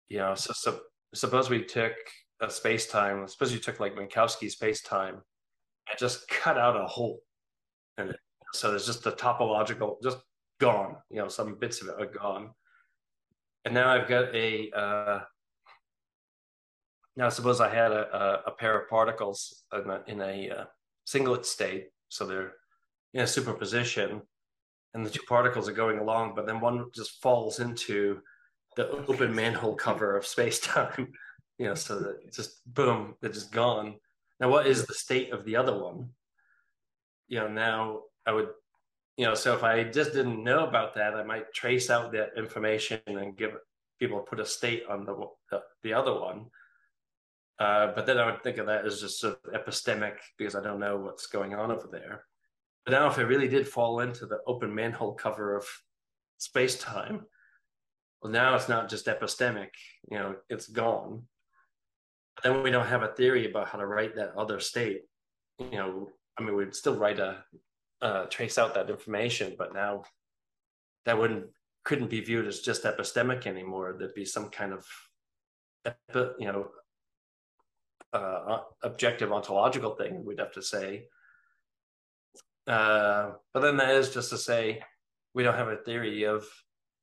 You 0.09 0.18
know 0.18 0.35
so, 0.35 0.53
so 0.55 0.81
suppose 1.14 1.49
we 1.51 1.64
took 1.64 1.93
a 2.41 2.51
space 2.51 2.87
time 2.87 3.29
suppose 3.29 3.53
you 3.53 3.59
took 3.59 3.79
like 3.81 3.95
minkowski 3.95 4.51
space 4.51 4.83
time 4.83 5.14
and 5.89 5.99
just 5.99 6.27
cut 6.29 6.59
out 6.59 6.81
a 6.81 6.87
hole 6.87 7.21
and 7.99 8.16
so 8.53 8.71
there's 8.71 8.87
just 8.87 9.05
the 9.05 9.12
topological 9.12 10.03
just 10.03 10.18
gone 10.59 10.97
you 11.11 11.18
know 11.18 11.29
some 11.29 11.57
bits 11.61 11.81
of 11.81 11.89
it 11.89 12.01
are 12.01 12.07
gone. 12.07 12.51
And 13.64 13.75
now 13.75 13.91
i've 13.91 14.09
got 14.09 14.35
a 14.35 14.71
uh 14.73 15.21
now 17.16 17.29
suppose 17.29 17.61
i 17.61 17.68
had 17.68 17.93
a, 17.93 18.16
a, 18.16 18.51
a 18.51 18.51
pair 18.53 18.81
of 18.81 18.89
particles 18.89 19.62
in 19.73 19.91
a, 19.91 20.03
in 20.07 20.21
a 20.21 20.51
uh, 20.51 20.64
singlet 21.11 21.45
state. 21.45 21.89
So 22.09 22.25
they're 22.25 22.53
in 23.14 23.23
a 23.23 23.27
superposition 23.27 24.23
and 24.95 25.05
the 25.05 25.11
two 25.11 25.22
particles 25.28 25.68
are 25.68 25.72
going 25.72 25.99
along, 25.99 26.34
but 26.34 26.47
then 26.47 26.61
one 26.61 26.86
just 26.95 27.22
falls 27.22 27.61
into 27.61 28.20
the 28.76 28.91
open 29.09 29.34
manhole 29.34 29.74
cover 29.74 30.16
of 30.16 30.26
space 30.26 30.59
time, 30.61 31.12
you 31.59 31.66
know, 31.66 31.74
so 31.74 31.99
that 31.99 32.32
just 32.32 32.61
boom, 32.72 33.14
they're 33.20 33.30
just 33.30 33.53
gone. 33.53 33.97
Now, 34.41 34.49
what 34.49 34.66
is 34.66 34.86
the 34.86 34.95
state 34.95 35.32
of 35.32 35.45
the 35.45 35.57
other 35.57 35.78
one? 35.78 36.11
You 37.28 37.41
know, 37.41 37.49
now 37.49 38.03
I 38.26 38.32
would, 38.32 38.49
you 39.16 39.26
know, 39.26 39.34
so 39.34 39.55
if 39.55 39.62
I 39.62 39.84
just 39.84 40.12
didn't 40.12 40.43
know 40.43 40.66
about 40.66 40.95
that, 40.95 41.14
I 41.14 41.22
might 41.22 41.53
trace 41.53 41.91
out 41.91 42.12
that 42.12 42.30
information 42.36 43.01
and 43.07 43.36
give 43.36 43.53
people 43.99 44.20
put 44.20 44.41
a 44.41 44.47
state 44.47 44.84
on 44.88 45.05
the 45.05 45.14
the, 45.51 45.62
the 45.82 45.93
other 45.93 46.18
one. 46.18 46.47
Uh, 47.59 47.93
but 47.95 48.07
then 48.07 48.16
I 48.16 48.24
would 48.24 48.43
think 48.43 48.57
of 48.57 48.66
that 48.66 48.86
as 48.86 49.03
just 49.03 49.20
sort 49.20 49.38
of 49.45 49.53
epistemic 49.53 50.14
because 50.38 50.55
I 50.55 50.62
don't 50.62 50.80
know 50.80 50.97
what's 50.97 51.26
going 51.26 51.55
on 51.55 51.70
over 51.70 51.86
there. 51.93 52.24
Now, 52.91 53.09
if 53.09 53.18
it 53.18 53.24
really 53.24 53.49
did 53.49 53.68
fall 53.68 54.01
into 54.01 54.26
the 54.26 54.41
open 54.47 54.74
manhole 54.74 55.14
cover 55.14 55.57
of 55.57 55.64
space 56.38 56.76
time, 56.76 57.26
well, 58.20 58.32
now 58.32 58.57
it's 58.57 58.68
not 58.68 58.91
just 58.91 59.07
epistemic, 59.07 59.68
you 60.11 60.18
know, 60.18 60.34
it's 60.49 60.66
gone. 60.66 61.22
Then 62.43 62.62
we 62.62 62.70
don't 62.70 62.86
have 62.86 63.03
a 63.03 63.14
theory 63.14 63.49
about 63.49 63.68
how 63.68 63.78
to 63.78 63.86
write 63.86 64.16
that 64.16 64.34
other 64.36 64.59
state. 64.59 65.03
You 65.59 65.70
know, 65.70 66.09
I 66.36 66.43
mean, 66.43 66.57
we'd 66.57 66.74
still 66.74 66.97
write 66.97 67.20
a, 67.20 67.45
uh, 68.03 68.24
trace 68.26 68.59
out 68.59 68.74
that 68.74 68.91
information, 68.91 69.55
but 69.57 69.72
now 69.72 70.03
that 71.05 71.18
wouldn't 71.18 71.47
couldn't 71.84 72.11
be 72.11 72.20
viewed 72.20 72.47
as 72.47 72.61
just 72.61 72.84
epistemic 72.84 73.47
anymore. 73.47 73.97
There'd 73.99 74.14
be 74.14 74.24
some 74.24 74.51
kind 74.51 74.72
of, 74.72 74.84
epi, 75.84 76.32
you 76.38 76.47
know, 76.47 76.68
uh, 78.12 78.59
objective 78.82 79.32
ontological 79.32 79.95
thing 79.95 80.24
we'd 80.24 80.41
have 80.41 80.53
to 80.53 80.62
say 80.62 81.07
uh, 82.67 83.33
but 83.53 83.61
then 83.61 83.77
that 83.79 83.95
is 83.95 84.11
just 84.11 84.31
to 84.31 84.39
say 84.39 84.83
we 85.35 85.43
don't 85.43 85.57
have 85.57 85.69
a 85.69 85.77
theory 85.77 86.25
of 86.25 86.45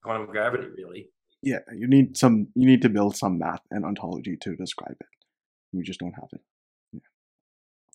quantum 0.03 0.28
gravity, 0.28 0.68
really. 0.76 1.10
Yeah, 1.41 1.60
you 1.76 1.88
need 1.88 2.18
some. 2.18 2.47
You 2.55 2.66
need 2.66 2.82
to 2.82 2.89
build 2.89 3.16
some 3.16 3.38
math 3.38 3.62
and 3.72 3.86
ontology 3.86 4.38
to 4.38 4.55
describe 4.55 4.97
it. 4.99 5.08
We 5.72 5.84
just 5.84 5.99
don't 5.99 6.14
have 6.14 6.30
it. 6.34 6.41
Yeah. 6.93 6.99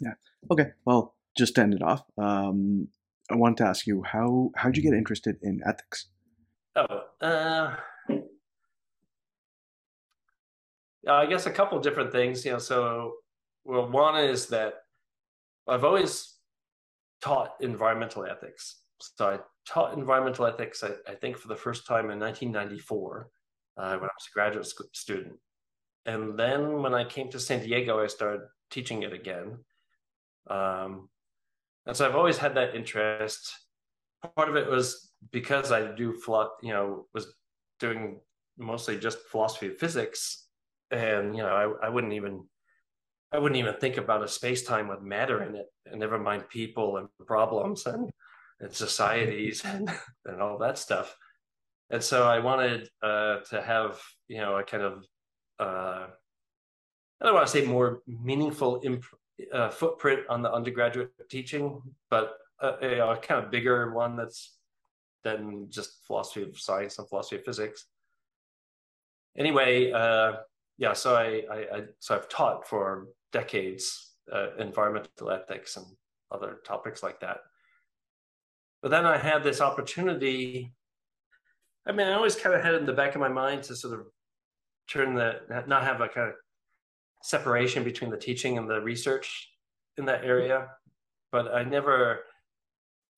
Yeah. 0.01 0.15
Okay. 0.51 0.71
Well, 0.85 1.15
just 1.37 1.57
to 1.57 1.63
end 1.63 1.75
it 1.75 1.83
off, 1.83 2.05
um, 2.19 2.89
I 3.31 3.37
want 3.37 3.57
to 3.59 3.65
ask 3.65 3.87
you 3.87 4.03
how 4.03 4.51
how 4.55 4.69
did 4.69 4.77
you 4.77 4.83
get 4.83 4.97
interested 4.97 5.37
in 5.43 5.61
ethics? 5.67 6.07
Oh, 6.77 7.05
uh, 7.21 7.77
I 11.09 11.27
guess 11.27 11.47
a 11.47 11.51
couple 11.51 11.81
different 11.81 12.13
things. 12.13 12.45
You 12.45 12.53
know, 12.53 12.59
so 12.59 13.15
well, 13.65 13.91
one 13.91 14.23
is 14.23 14.47
that 14.49 14.75
I've 15.67 15.85
always 15.85 16.32
taught 17.23 17.55
environmental 17.61 18.27
ethics. 18.27 18.81
So 18.99 19.29
I 19.29 19.39
taught 19.67 19.97
environmental 19.97 20.47
ethics, 20.47 20.85
I, 20.85 20.91
I 21.11 21.15
think, 21.15 21.37
for 21.37 21.49
the 21.49 21.57
first 21.57 21.87
time 21.87 22.11
in 22.11 22.19
1994 22.19 23.29
uh, 23.77 23.83
when 23.83 23.95
I 23.95 23.97
was 24.03 24.29
a 24.31 24.35
graduate 24.35 24.73
student. 24.93 25.35
And 26.05 26.39
then 26.39 26.83
when 26.83 26.95
I 26.95 27.05
came 27.05 27.31
to 27.31 27.41
San 27.41 27.63
Diego, 27.63 28.03
I 28.03 28.09
started 28.09 28.43
teaching 28.71 29.03
it 29.03 29.13
again. 29.13 29.59
Um, 30.51 31.09
and 31.87 31.97
so 31.97 32.07
I've 32.07 32.17
always 32.17 32.39
had 32.39 32.55
that 32.57 32.75
interest. 32.75 33.53
Part 34.37 34.49
of 34.49 34.57
it 34.57 34.69
was 34.69 35.13
because 35.31 35.73
I 35.73 35.95
do, 35.95 36.21
you 36.63 36.73
know, 36.73 37.07
was 37.15 37.35
doing 37.79 38.21
mostly 38.59 38.99
just 38.99 39.19
philosophy 39.31 39.69
of 39.69 39.79
physics. 39.79 40.49
And, 40.91 41.37
you 41.37 41.43
know, 41.43 41.77
I, 41.83 41.87
I 41.87 41.89
wouldn't 41.89 42.13
even 42.13 42.45
I 43.33 43.39
wouldn't 43.39 43.59
even 43.59 43.75
think 43.75 43.97
about 43.97 44.23
a 44.23 44.29
space 44.29 44.63
time 44.63 44.89
with 44.89 45.01
matter 45.01 45.43
in 45.43 45.57
it, 45.57 45.67
and 45.87 46.01
never 46.01 46.19
mind 46.19 46.49
people 46.49 46.99
and 46.99 47.09
problems 47.27 47.87
and, 47.87 48.11
and 48.61 48.73
societies 48.73 49.63
and, 49.65 49.91
and 50.27 50.41
all 50.41 50.59
that 50.59 50.79
stuff. 50.79 51.17
And 51.91 52.03
so 52.03 52.27
I 52.29 52.39
wanted 52.39 52.89
uh, 53.03 53.41
to 53.51 53.63
have, 53.63 54.01
you 54.29 54.39
know, 54.39 54.57
a 54.57 54.63
kind 54.63 54.83
of, 54.83 55.05
uh, 55.59 56.07
I 57.21 57.25
don't 57.25 57.35
want 57.35 57.47
to 57.47 57.53
say 57.53 57.65
more 57.65 58.03
meaningful 58.07 58.81
imp- 58.83 59.05
uh, 59.53 59.71
footprint 59.71 60.21
on 60.29 60.43
the 60.43 60.53
undergraduate 60.53 61.11
teaching, 61.29 61.81
but 62.11 62.35
know, 62.99 63.11
a 63.11 63.17
kind 63.17 63.45
of 63.45 63.51
bigger 63.51 63.93
one 63.93 64.17
that's 64.17 64.57
than 65.25 65.67
just 65.71 66.05
philosophy 66.07 66.43
of 66.43 66.59
science 66.59 66.99
and 66.99 67.09
philosophy 67.09 67.37
of 67.37 67.45
physics. 67.45 67.87
Anyway, 69.37 69.93
uh, 69.93 70.33
yeah, 70.79 70.93
so 70.93 71.15
I, 71.15 71.43
I, 71.51 71.57
I, 71.57 71.83
so 72.01 72.15
I've 72.15 72.29
taught 72.29 72.67
for 72.69 73.07
decades 73.33 74.13
uh, 74.33 74.49
environmental 74.59 75.31
ethics 75.31 75.77
and 75.77 75.87
other 76.31 76.59
topics 76.67 77.03
like 77.03 77.21
that. 77.21 77.39
But 78.83 78.91
then 78.91 79.07
I 79.07 79.17
had 79.17 79.43
this 79.43 79.61
opportunity. 79.61 80.73
I 81.87 81.93
mean, 81.93 82.07
I 82.07 82.15
always 82.15 82.37
kind 82.37 82.55
of 82.55 82.63
had 82.63 82.75
it 82.75 82.81
in 82.81 82.87
the 82.87 82.93
back 82.93 83.15
of 83.15 83.21
my 83.21 83.29
mind 83.29 83.65
to 83.65 83.77
sort 83.77 83.99
of 83.99 84.07
turn 84.89 85.15
the 85.15 85.41
not 85.67 85.85
have 85.85 86.01
a 86.01 86.09
kind 86.09 86.29
of 86.29 86.35
separation 87.23 87.85
between 87.85 88.11
the 88.11 88.17
teaching 88.17 88.59
and 88.59 88.69
the 88.69 88.81
research 88.81 89.51
in 89.97 90.05
that 90.07 90.25
area. 90.25 90.69
But 91.31 91.55
I 91.55 91.65
never, 91.65 92.21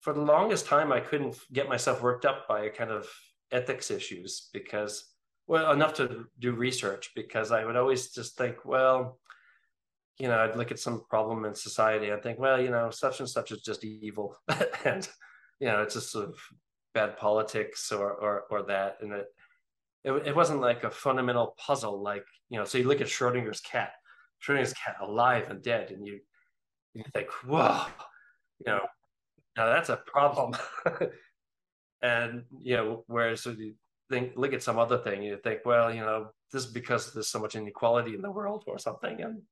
for 0.01 0.13
the 0.13 0.21
longest 0.21 0.67
time, 0.67 0.93
I 0.93 1.01
couldn't 1.01 1.37
get 1.53 1.69
myself 1.69 2.03
worked 2.03 2.25
up 2.25 2.47
by 2.47 2.65
a 2.65 2.71
kind 2.71 2.91
of 2.91 3.09
ethics 3.51 3.91
issues 3.91 4.51
because, 4.53 5.05
well, 5.47 5.73
enough 5.73 5.95
to 5.95 6.27
do 6.39 6.53
research 6.53 7.11
because 7.17 7.51
I 7.51 7.65
would 7.65 7.77
always 7.77 8.11
just 8.11 8.37
think, 8.37 8.65
well, 8.65 9.19
you 10.19 10.29
know, 10.29 10.39
I'd 10.39 10.57
look 10.57 10.71
at 10.71 10.79
some 10.79 11.05
problem 11.09 11.45
in 11.45 11.55
society 11.55 12.11
and 12.11 12.23
think, 12.23 12.39
well, 12.39 12.61
you 12.61 12.71
know, 12.71 12.91
such 12.91 13.21
and 13.21 13.29
such 13.29 13.51
is 13.51 13.63
just 13.63 13.85
evil, 13.85 14.37
and 14.85 15.09
you 15.61 15.69
know, 15.69 15.83
it's 15.83 15.95
just 15.95 16.13
sort 16.13 16.29
of 16.29 16.37
bad 16.95 17.17
politics 17.17 17.91
or 17.91 18.13
or 18.13 18.45
or 18.51 18.63
that, 18.65 18.99
and 19.01 19.13
it, 19.13 19.27
it 20.05 20.13
it 20.29 20.37
wasn't 20.37 20.61
like 20.61 20.85
a 20.85 20.91
fundamental 20.91 21.55
puzzle, 21.59 22.03
like 22.03 22.25
you 22.49 22.59
know. 22.59 22.65
So 22.65 22.79
you 22.79 22.85
look 22.85 23.01
at 23.01 23.09
Schrodinger's 23.09 23.61
cat, 23.61 23.93
Schrodinger's 24.41 24.75
cat 24.75 24.97
alive 25.01 25.51
and 25.51 25.63
dead, 25.63 25.91
and 25.91 26.07
you 26.07 26.21
you 26.95 27.03
think, 27.13 27.29
whoa, 27.45 27.85
you 28.65 28.73
know, 28.73 28.81
now 29.57 29.67
that's 29.67 29.89
a 29.89 29.97
problem. 30.07 30.55
and 32.03 32.45
you 32.61 32.77
know, 32.77 33.05
whereas 33.09 33.45
you 33.47 33.75
think, 34.11 34.33
look 34.37 34.53
at 34.53 34.63
some 34.63 34.79
other 34.79 34.99
thing, 34.99 35.23
you 35.23 35.39
think, 35.43 35.61
well, 35.65 35.93
you 35.93 36.01
know, 36.01 36.29
this 36.53 36.65
is 36.65 36.71
because 36.71 37.13
there's 37.13 37.29
so 37.29 37.41
much 37.41 37.57
inequality 37.57 38.15
in 38.15 38.23
the 38.23 38.31
world 38.31 38.65
or 38.69 38.79
something, 38.79 39.21
and 39.21 39.43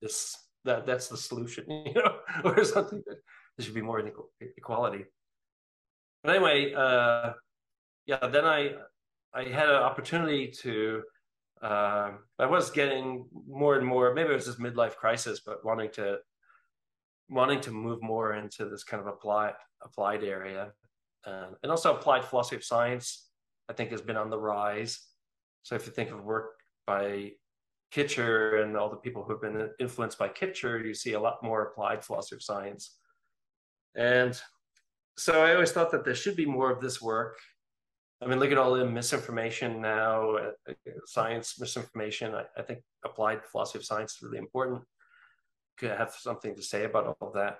this 0.00 0.36
that 0.64 0.86
that's 0.86 1.08
the 1.08 1.16
solution, 1.16 1.64
you 1.86 1.94
know, 1.94 2.16
or 2.44 2.64
something 2.64 3.02
that 3.06 3.18
there 3.56 3.64
should 3.64 3.74
be 3.74 3.82
more 3.82 4.02
equality. 4.56 5.04
But 6.22 6.36
anyway, 6.36 6.74
uh, 6.74 7.32
yeah, 8.06 8.26
then 8.26 8.44
I 8.44 8.72
I 9.34 9.44
had 9.44 9.68
an 9.68 9.76
opportunity 9.76 10.48
to 10.62 11.02
uh, 11.62 12.12
I 12.38 12.46
was 12.46 12.70
getting 12.70 13.26
more 13.48 13.76
and 13.76 13.86
more 13.86 14.14
maybe 14.14 14.30
it 14.30 14.34
was 14.34 14.46
this 14.46 14.56
midlife 14.56 14.96
crisis, 14.96 15.40
but 15.44 15.64
wanting 15.64 15.90
to 15.92 16.18
wanting 17.30 17.60
to 17.60 17.70
move 17.70 18.02
more 18.02 18.34
into 18.34 18.68
this 18.68 18.84
kind 18.84 19.00
of 19.00 19.06
applied 19.06 19.54
applied 19.82 20.24
area, 20.24 20.72
um, 21.26 21.56
and 21.62 21.70
also 21.70 21.94
applied 21.94 22.24
philosophy 22.24 22.56
of 22.56 22.64
science. 22.64 23.26
I 23.68 23.74
think 23.74 23.90
has 23.90 24.00
been 24.00 24.16
on 24.16 24.30
the 24.30 24.38
rise. 24.38 24.98
So 25.62 25.74
if 25.74 25.84
you 25.84 25.92
think 25.92 26.10
of 26.10 26.24
work 26.24 26.52
by 26.86 27.32
Kitcher 27.92 28.62
and 28.62 28.76
all 28.76 28.90
the 28.90 28.96
people 28.96 29.24
who 29.24 29.32
have 29.32 29.40
been 29.40 29.70
influenced 29.80 30.18
by 30.18 30.28
Kitcher, 30.28 30.84
you 30.84 30.94
see 30.94 31.14
a 31.14 31.20
lot 31.20 31.42
more 31.42 31.62
applied 31.62 32.04
philosophy 32.04 32.36
of 32.36 32.42
science. 32.42 32.98
And 33.96 34.38
so 35.16 35.42
I 35.42 35.54
always 35.54 35.72
thought 35.72 35.90
that 35.92 36.04
there 36.04 36.14
should 36.14 36.36
be 36.36 36.46
more 36.46 36.70
of 36.70 36.80
this 36.80 37.00
work. 37.00 37.38
I 38.20 38.26
mean, 38.26 38.40
look 38.40 38.50
at 38.50 38.58
all 38.58 38.74
the 38.74 38.84
misinformation 38.84 39.80
now, 39.80 40.36
uh, 40.36 40.72
science 41.06 41.58
misinformation. 41.58 42.34
I, 42.34 42.44
I, 42.56 42.62
think 42.62 42.80
applied 43.04 43.44
philosophy 43.44 43.78
of 43.78 43.84
science 43.84 44.16
is 44.16 44.22
really 44.22 44.38
important. 44.38 44.82
Could 45.78 45.92
have 45.92 46.12
something 46.12 46.54
to 46.54 46.62
say 46.62 46.84
about 46.84 47.16
all 47.20 47.30
that. 47.34 47.58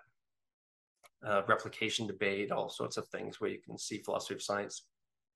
Uh, 1.26 1.42
replication 1.48 2.06
debate, 2.06 2.52
all 2.52 2.68
sorts 2.68 2.96
of 2.96 3.08
things 3.08 3.40
where 3.40 3.50
you 3.50 3.58
can 3.60 3.78
see 3.78 3.98
philosophy 3.98 4.34
of 4.34 4.42
science 4.42 4.86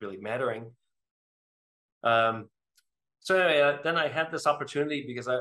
really 0.00 0.16
mattering. 0.16 0.70
Um, 2.04 2.48
so 3.22 3.36
anyway, 3.38 3.60
uh, 3.60 3.78
then 3.82 3.96
I 3.96 4.08
had 4.08 4.30
this 4.30 4.46
opportunity 4.46 5.04
because 5.06 5.28
I 5.28 5.38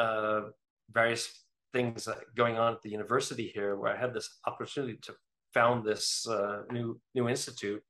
uh, 0.00 0.50
various 0.92 1.44
things 1.72 2.08
going 2.34 2.58
on 2.58 2.74
at 2.74 2.82
the 2.82 2.90
university 2.90 3.50
here, 3.54 3.76
where 3.76 3.92
I 3.92 3.96
had 3.96 4.14
this 4.14 4.38
opportunity 4.46 4.98
to 5.02 5.14
found 5.52 5.84
this 5.84 6.26
uh, 6.28 6.62
new 6.70 7.00
new 7.14 7.28
institute 7.28 7.82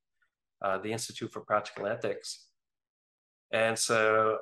uh, 0.61 0.77
the 0.77 0.91
Institute 0.91 1.31
for 1.31 1.41
Practical 1.41 1.87
Ethics. 1.87 2.45
And 3.51 3.77
so 3.77 4.37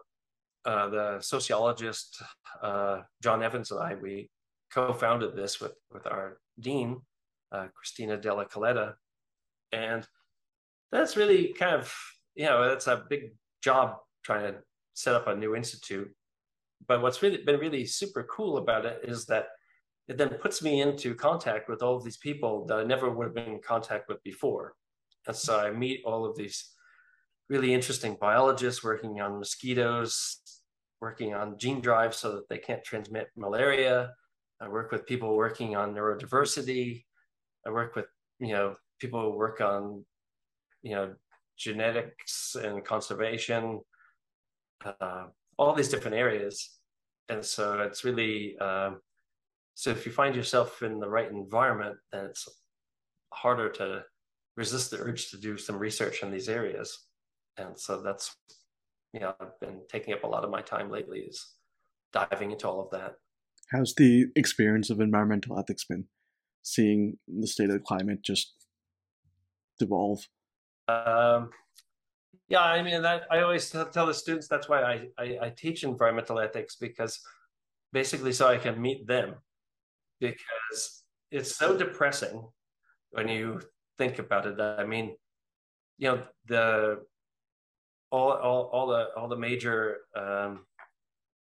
uh, 0.65 0.89
the 0.89 1.17
sociologist 1.21 2.21
uh, 2.61 3.01
John 3.23 3.41
Evans 3.41 3.71
and 3.71 3.79
I, 3.79 3.95
we 3.95 4.29
co-founded 4.71 5.35
this 5.35 5.59
with, 5.59 5.73
with 5.91 6.05
our 6.05 6.39
dean, 6.59 7.01
uh, 7.51 7.67
Cristina 7.73 8.17
Della 8.17 8.45
Coletta. 8.45 8.93
And 9.71 10.05
that's 10.91 11.15
really 11.15 11.53
kind 11.53 11.75
of, 11.75 11.93
you 12.35 12.45
know, 12.45 12.67
that's 12.67 12.87
a 12.87 13.03
big 13.09 13.31
job 13.63 13.97
trying 14.23 14.53
to 14.53 14.59
set 14.99 15.15
up 15.15 15.27
a 15.27 15.35
new 15.35 15.55
institute. 15.55 16.11
But 16.85 17.01
what's 17.01 17.21
really 17.21 17.37
been 17.37 17.59
really 17.59 17.85
super 17.85 18.23
cool 18.23 18.57
about 18.57 18.85
it 18.85 18.99
is 19.03 19.25
that 19.27 19.47
it 20.09 20.17
then 20.17 20.29
puts 20.41 20.61
me 20.61 20.81
into 20.81 21.15
contact 21.15 21.69
with 21.69 21.81
all 21.81 21.95
of 21.95 22.03
these 22.03 22.17
people 22.17 22.65
that 22.65 22.79
I 22.79 22.83
never 22.83 23.09
would 23.09 23.27
have 23.27 23.33
been 23.35 23.53
in 23.55 23.61
contact 23.61 24.09
with 24.09 24.21
before. 24.23 24.73
And 25.25 25.35
so 25.35 25.57
I 25.57 25.71
meet 25.71 26.01
all 26.05 26.25
of 26.25 26.35
these 26.35 26.73
really 27.47 27.73
interesting 27.73 28.17
biologists 28.19 28.83
working 28.83 29.21
on 29.21 29.39
mosquitoes, 29.39 30.41
working 30.99 31.33
on 31.33 31.57
gene 31.57 31.79
drives 31.79 32.17
so 32.17 32.33
that 32.35 32.49
they 32.49 32.57
can't 32.57 32.83
transmit 32.83 33.29
malaria. 33.37 34.11
I 34.59 34.67
work 34.67 34.91
with 34.91 35.05
people 35.05 35.37
working 35.37 35.77
on 35.77 35.95
neurodiversity. 35.95 37.05
I 37.65 37.69
work 37.69 37.95
with, 37.95 38.07
you 38.39 38.51
know, 38.53 38.75
people 38.99 39.21
who 39.21 39.37
work 39.37 39.61
on, 39.61 40.03
you 40.81 40.95
know, 40.95 41.13
genetics 41.57 42.55
and 42.55 42.83
conservation, 42.83 43.79
uh, 44.85 45.25
all 45.57 45.73
these 45.73 45.89
different 45.89 46.17
areas. 46.17 46.77
And 47.29 47.43
so 47.43 47.79
it's 47.81 48.03
really, 48.03 48.57
um, 48.59 49.01
so 49.75 49.91
if 49.91 50.05
you 50.05 50.11
find 50.11 50.35
yourself 50.35 50.81
in 50.81 50.99
the 50.99 51.09
right 51.09 51.29
environment, 51.29 51.97
then 52.11 52.25
it's 52.25 52.47
harder 53.33 53.69
to 53.69 54.03
resist 54.57 54.91
the 54.91 54.97
urge 54.97 55.29
to 55.29 55.37
do 55.37 55.57
some 55.57 55.77
research 55.77 56.23
in 56.23 56.31
these 56.31 56.49
areas. 56.49 57.05
And 57.57 57.79
so 57.79 58.01
that's, 58.01 58.35
you 59.13 59.19
know, 59.19 59.33
I've 59.39 59.59
been 59.59 59.81
taking 59.91 60.13
up 60.13 60.23
a 60.23 60.27
lot 60.27 60.43
of 60.43 60.49
my 60.49 60.61
time 60.61 60.89
lately 60.89 61.19
is 61.19 61.53
diving 62.11 62.51
into 62.51 62.67
all 62.67 62.81
of 62.81 62.89
that. 62.91 63.13
How's 63.71 63.93
the 63.95 64.27
experience 64.35 64.89
of 64.89 64.99
environmental 64.99 65.57
ethics 65.59 65.85
been? 65.85 66.05
Seeing 66.63 67.17
the 67.27 67.47
state 67.47 67.69
of 67.69 67.73
the 67.73 67.79
climate 67.79 68.23
just 68.23 68.53
devolve? 69.77 70.27
Um, 70.87 71.51
yeah, 72.49 72.61
I 72.61 72.81
mean, 72.81 73.03
that, 73.03 73.23
I 73.29 73.41
always 73.41 73.69
tell 73.69 74.07
the 74.07 74.13
students 74.13 74.47
that's 74.47 74.67
why 74.67 74.81
I, 74.81 75.07
I, 75.19 75.37
I 75.43 75.49
teach 75.55 75.83
environmental 75.83 76.39
ethics 76.39 76.75
because 76.75 77.19
basically 77.93 78.33
so 78.33 78.47
I 78.47 78.57
can 78.57 78.81
meet 78.81 79.05
them 79.07 79.35
because 80.19 81.03
it's 81.31 81.55
so 81.55 81.77
depressing 81.77 82.43
when 83.11 83.27
you 83.27 83.61
think 83.99 84.17
about 84.17 84.47
it. 84.47 84.59
I 84.59 84.83
mean, 84.83 85.15
you 85.99 86.09
know, 86.09 86.23
the 86.47 86.99
all 88.11 88.31
all 88.31 88.63
all 88.73 88.87
the 88.87 89.07
all 89.15 89.27
the 89.27 89.37
major 89.37 89.97
um, 90.15 90.65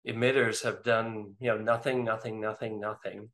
emitters 0.07 0.63
have 0.63 0.83
done 0.83 1.33
you 1.39 1.47
know 1.47 1.57
nothing, 1.57 2.03
nothing, 2.03 2.39
nothing, 2.39 2.79
nothing. 2.79 3.29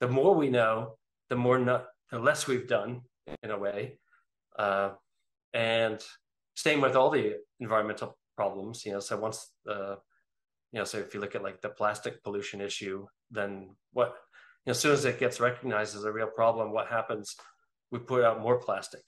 The 0.00 0.08
more 0.08 0.34
we 0.34 0.50
know, 0.50 0.96
the 1.28 1.36
more 1.36 1.58
not 1.58 1.86
the 2.10 2.18
less 2.18 2.48
we've 2.48 2.68
done 2.68 3.02
in 3.42 3.50
a 3.50 3.58
way, 3.58 3.98
uh, 4.58 4.90
and 5.52 6.04
same 6.54 6.80
with 6.80 6.96
all 6.96 7.10
the 7.10 7.36
environmental 7.60 8.16
problems. 8.36 8.84
You 8.84 8.92
know, 8.92 9.00
so 9.00 9.16
once 9.16 9.52
the 9.64 9.98
you 10.72 10.80
know, 10.80 10.84
so 10.84 10.98
if 10.98 11.14
you 11.14 11.20
look 11.20 11.34
at 11.36 11.42
like 11.42 11.60
the 11.60 11.68
plastic 11.68 12.22
pollution 12.24 12.60
issue, 12.60 13.06
then 13.30 13.70
what 13.92 14.08
you 14.64 14.70
know, 14.70 14.72
as 14.72 14.80
soon 14.80 14.92
as 14.92 15.04
it 15.04 15.20
gets 15.20 15.40
recognized 15.40 15.94
as 15.96 16.04
a 16.04 16.12
real 16.12 16.26
problem, 16.26 16.72
what 16.72 16.88
happens? 16.88 17.36
we 17.94 18.00
put 18.00 18.24
out 18.24 18.40
more 18.40 18.58
plastic 18.58 19.02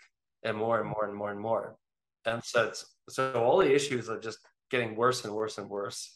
and 0.44 0.56
more 0.56 0.80
and 0.80 0.88
more 0.88 1.04
and 1.06 1.14
more 1.14 1.32
and 1.32 1.40
more. 1.40 1.76
And 2.24 2.42
so 2.44 2.68
it's, 2.68 2.86
so 3.08 3.32
all 3.32 3.58
the 3.58 3.74
issues 3.74 4.08
are 4.08 4.20
just 4.20 4.38
getting 4.70 4.94
worse 4.94 5.24
and 5.24 5.34
worse 5.34 5.58
and 5.58 5.68
worse. 5.68 6.12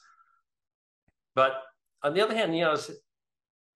But 1.35 1.63
on 2.05 2.15
the 2.15 2.23
other 2.23 2.35
hand, 2.35 2.57
you 2.57 2.63
know, 2.63 2.77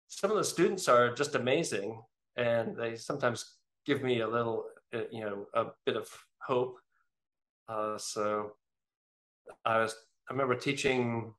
some 0.07 0.30
of 0.30 0.36
the 0.36 0.44
students 0.44 0.90
are 0.90 1.14
just 1.14 1.36
amazing, 1.36 2.02
and 2.36 2.76
they 2.76 2.98
sometimes 2.98 3.56
give 3.86 4.03
me 4.03 4.19
a 4.19 4.28
little, 4.28 4.65
uh, 4.94 5.03
you 5.10 5.22
know, 5.22 5.45
a 5.53 5.68
bit 5.86 5.95
of 5.95 6.10
hope. 6.45 6.78
Uh, 7.72 7.98
so 7.98 8.52
I 9.64 9.80
was, 9.80 9.95
I 10.30 10.34
remember 10.34 10.56
teaching, 10.56 11.34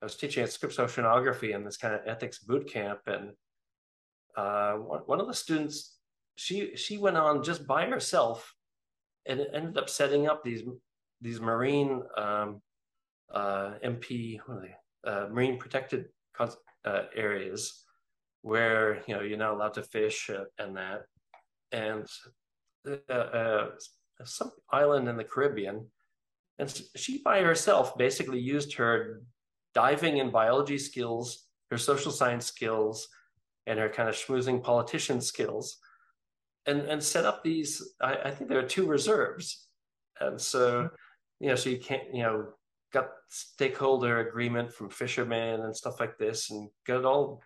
I 0.00 0.04
was 0.04 0.16
teaching 0.16 0.42
at 0.42 0.52
Scripps 0.52 0.76
Oceanography 0.76 1.54
in 1.54 1.64
this 1.64 1.76
kind 1.76 1.94
of 1.94 2.00
ethics 2.06 2.38
boot 2.38 2.70
camp, 2.70 3.00
and 3.06 3.32
uh, 4.36 4.74
one, 4.74 5.20
of 5.20 5.26
the 5.26 5.34
students 5.34 5.98
she 6.36 6.76
she 6.76 6.96
went 6.96 7.16
on 7.16 7.42
just 7.42 7.66
by 7.66 7.86
herself 7.86 8.54
and 9.26 9.40
ended 9.52 9.76
up 9.76 9.90
setting 9.90 10.26
up 10.28 10.42
these 10.42 10.62
these 11.20 11.40
marine 11.40 12.02
um, 12.16 12.62
uh, 13.32 13.72
MP 13.84 14.40
uh, 15.04 15.26
marine 15.30 15.58
protected 15.58 16.06
uh, 16.38 17.02
areas 17.14 17.84
where 18.42 19.02
you 19.06 19.14
know 19.14 19.22
you're 19.22 19.38
not 19.38 19.54
allowed 19.54 19.74
to 19.74 19.82
fish 19.82 20.30
uh, 20.30 20.44
and 20.58 20.76
that. 20.76 21.02
And 21.72 22.06
uh, 23.08 23.66
some 24.24 24.50
island 24.70 25.08
in 25.08 25.16
the 25.16 25.24
Caribbean 25.24 25.86
and 26.58 26.82
she 26.96 27.18
by 27.18 27.40
herself 27.40 27.96
basically 27.96 28.38
used 28.38 28.74
her 28.74 29.22
diving 29.74 30.20
and 30.20 30.32
biology 30.32 30.78
skills 30.78 31.46
her 31.70 31.78
social 31.78 32.12
science 32.12 32.46
skills 32.46 33.08
and 33.66 33.78
her 33.78 33.88
kind 33.88 34.08
of 34.08 34.14
schmoozing 34.14 34.62
politician 34.62 35.20
skills 35.20 35.78
and 36.66 36.82
and 36.82 37.02
set 37.02 37.24
up 37.24 37.42
these. 37.42 37.94
I, 38.00 38.16
I 38.26 38.30
think 38.30 38.48
there 38.48 38.58
are 38.58 38.68
two 38.68 38.86
reserves, 38.86 39.66
and 40.20 40.40
so 40.40 40.84
mm-hmm. 40.84 40.94
you 41.40 41.48
know, 41.48 41.54
so 41.54 41.70
you 41.70 41.78
can't 41.78 42.02
you 42.12 42.22
know 42.22 42.48
got 42.92 43.08
stakeholder 43.28 44.20
agreement 44.20 44.72
from 44.72 44.90
fishermen 44.90 45.60
and 45.60 45.76
stuff 45.76 45.98
like 45.98 46.18
this, 46.18 46.50
and 46.50 46.68
got 46.86 47.00
it 47.00 47.04
all. 47.04 47.42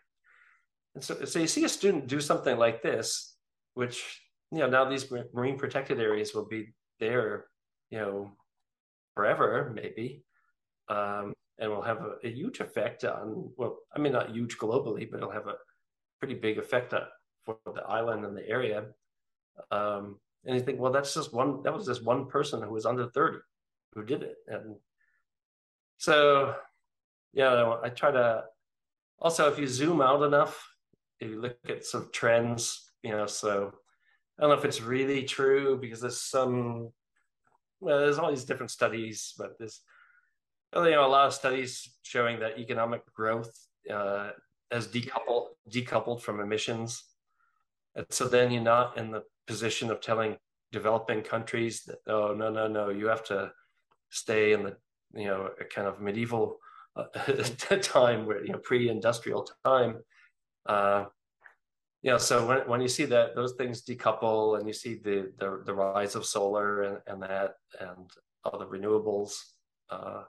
And 0.94 1.04
so, 1.04 1.24
so 1.24 1.38
you 1.38 1.46
see 1.46 1.64
a 1.64 1.68
student 1.68 2.08
do 2.08 2.20
something 2.20 2.56
like 2.56 2.82
this, 2.82 3.36
which 3.74 4.22
you 4.52 4.58
know 4.58 4.68
now 4.68 4.84
these 4.84 5.10
marine 5.32 5.58
protected 5.58 6.00
areas 6.00 6.34
will 6.34 6.46
be 6.46 6.74
there, 7.00 7.46
you 7.90 7.98
know, 7.98 8.32
forever 9.14 9.72
maybe, 9.74 10.22
um, 10.88 11.34
and 11.58 11.70
will 11.70 11.82
have 11.82 11.98
a, 11.98 12.14
a, 12.24 12.30
huge 12.30 12.60
effect 12.60 13.04
on 13.04 13.50
well, 13.56 13.78
I 13.94 13.98
mean 13.98 14.12
not 14.12 14.34
huge 14.34 14.58
globally, 14.58 15.10
but 15.10 15.18
it'll 15.18 15.30
have 15.30 15.48
a 15.48 15.56
pretty 16.20 16.34
big 16.34 16.58
effect 16.58 16.94
on, 16.94 17.02
for 17.44 17.58
the 17.66 17.82
island 17.82 18.24
and 18.24 18.36
the 18.36 18.48
area. 18.48 18.84
Um, 19.70 20.18
and 20.44 20.56
you 20.56 20.62
think, 20.62 20.80
well, 20.80 20.92
that's 20.92 21.14
just 21.14 21.32
one, 21.32 21.62
that 21.62 21.74
was 21.74 21.86
just 21.86 22.04
one 22.04 22.26
person 22.26 22.62
who 22.62 22.70
was 22.70 22.86
under 22.86 23.08
30 23.08 23.38
who 23.94 24.04
did 24.04 24.22
it. 24.22 24.36
And 24.46 24.76
so, 25.96 26.54
yeah, 27.32 27.76
I 27.82 27.88
try 27.88 28.12
to, 28.12 28.44
also, 29.18 29.50
if 29.50 29.58
you 29.58 29.66
zoom 29.66 30.00
out 30.00 30.22
enough, 30.22 30.62
if 31.20 31.30
you 31.30 31.40
look 31.40 31.56
at 31.68 31.84
some 31.84 32.10
trends, 32.12 32.92
you 33.02 33.10
know, 33.10 33.26
so 33.26 33.72
I 34.38 34.42
don't 34.42 34.50
know 34.50 34.58
if 34.58 34.64
it's 34.64 34.82
really 34.82 35.24
true 35.24 35.78
because 35.80 36.00
there's 36.00 36.20
some, 36.20 36.90
well, 37.80 38.00
there's 38.00 38.18
all 38.18 38.30
these 38.30 38.44
different 38.44 38.70
studies, 38.70 39.34
but 39.38 39.58
there's, 39.58 39.80
you 40.74 40.90
know, 40.90 41.06
a 41.06 41.08
lot 41.08 41.26
of 41.26 41.34
studies 41.34 41.96
showing 42.02 42.40
that 42.40 42.58
economic 42.58 43.02
growth 43.14 43.50
uh, 43.90 44.30
has 44.70 44.88
decoupled 44.88 45.46
decoupled 45.70 46.20
from 46.20 46.40
emissions, 46.40 47.04
and 47.94 48.06
so 48.10 48.28
then 48.28 48.50
you're 48.50 48.62
not 48.62 48.98
in 48.98 49.10
the 49.10 49.22
position 49.46 49.90
of 49.90 50.00
telling 50.00 50.36
developing 50.72 51.22
countries 51.22 51.84
that 51.84 51.98
oh 52.08 52.34
no 52.34 52.50
no 52.50 52.66
no 52.66 52.90
you 52.90 53.06
have 53.06 53.24
to 53.24 53.50
stay 54.10 54.52
in 54.52 54.64
the 54.64 54.76
you 55.14 55.26
know 55.26 55.50
a 55.60 55.64
kind 55.64 55.86
of 55.86 56.00
medieval 56.00 56.58
uh, 56.96 57.04
time 57.82 58.26
where 58.26 58.44
you 58.44 58.52
know 58.52 58.58
pre-industrial 58.58 59.48
time. 59.64 59.98
Uh, 60.66 61.04
you 62.02 62.10
know 62.10 62.18
so 62.18 62.46
when, 62.46 62.58
when 62.68 62.80
you 62.80 62.88
see 62.88 63.04
that 63.04 63.34
those 63.34 63.54
things 63.54 63.82
decouple 63.82 64.58
and 64.58 64.66
you 64.66 64.72
see 64.72 64.94
the 64.94 65.32
the, 65.38 65.62
the 65.64 65.74
rise 65.74 66.14
of 66.14 66.24
solar 66.24 66.82
and, 66.82 66.98
and 67.06 67.22
that 67.22 67.54
and 67.80 68.10
other 68.44 68.66
renewables 68.66 69.32
uh, 69.90 70.22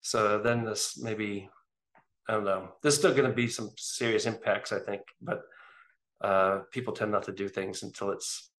so 0.00 0.38
then 0.38 0.64
this 0.64 0.98
maybe 1.02 1.48
i 2.28 2.32
don't 2.32 2.44
know 2.44 2.68
there's 2.82 2.96
still 2.96 3.14
going 3.14 3.28
to 3.28 3.34
be 3.34 3.48
some 3.48 3.70
serious 3.76 4.26
impacts 4.26 4.72
i 4.72 4.78
think 4.78 5.02
but 5.20 5.42
uh, 6.20 6.60
people 6.70 6.92
tend 6.92 7.10
not 7.10 7.22
to 7.22 7.32
do 7.32 7.48
things 7.48 7.82
until 7.82 8.10
it's 8.10 8.50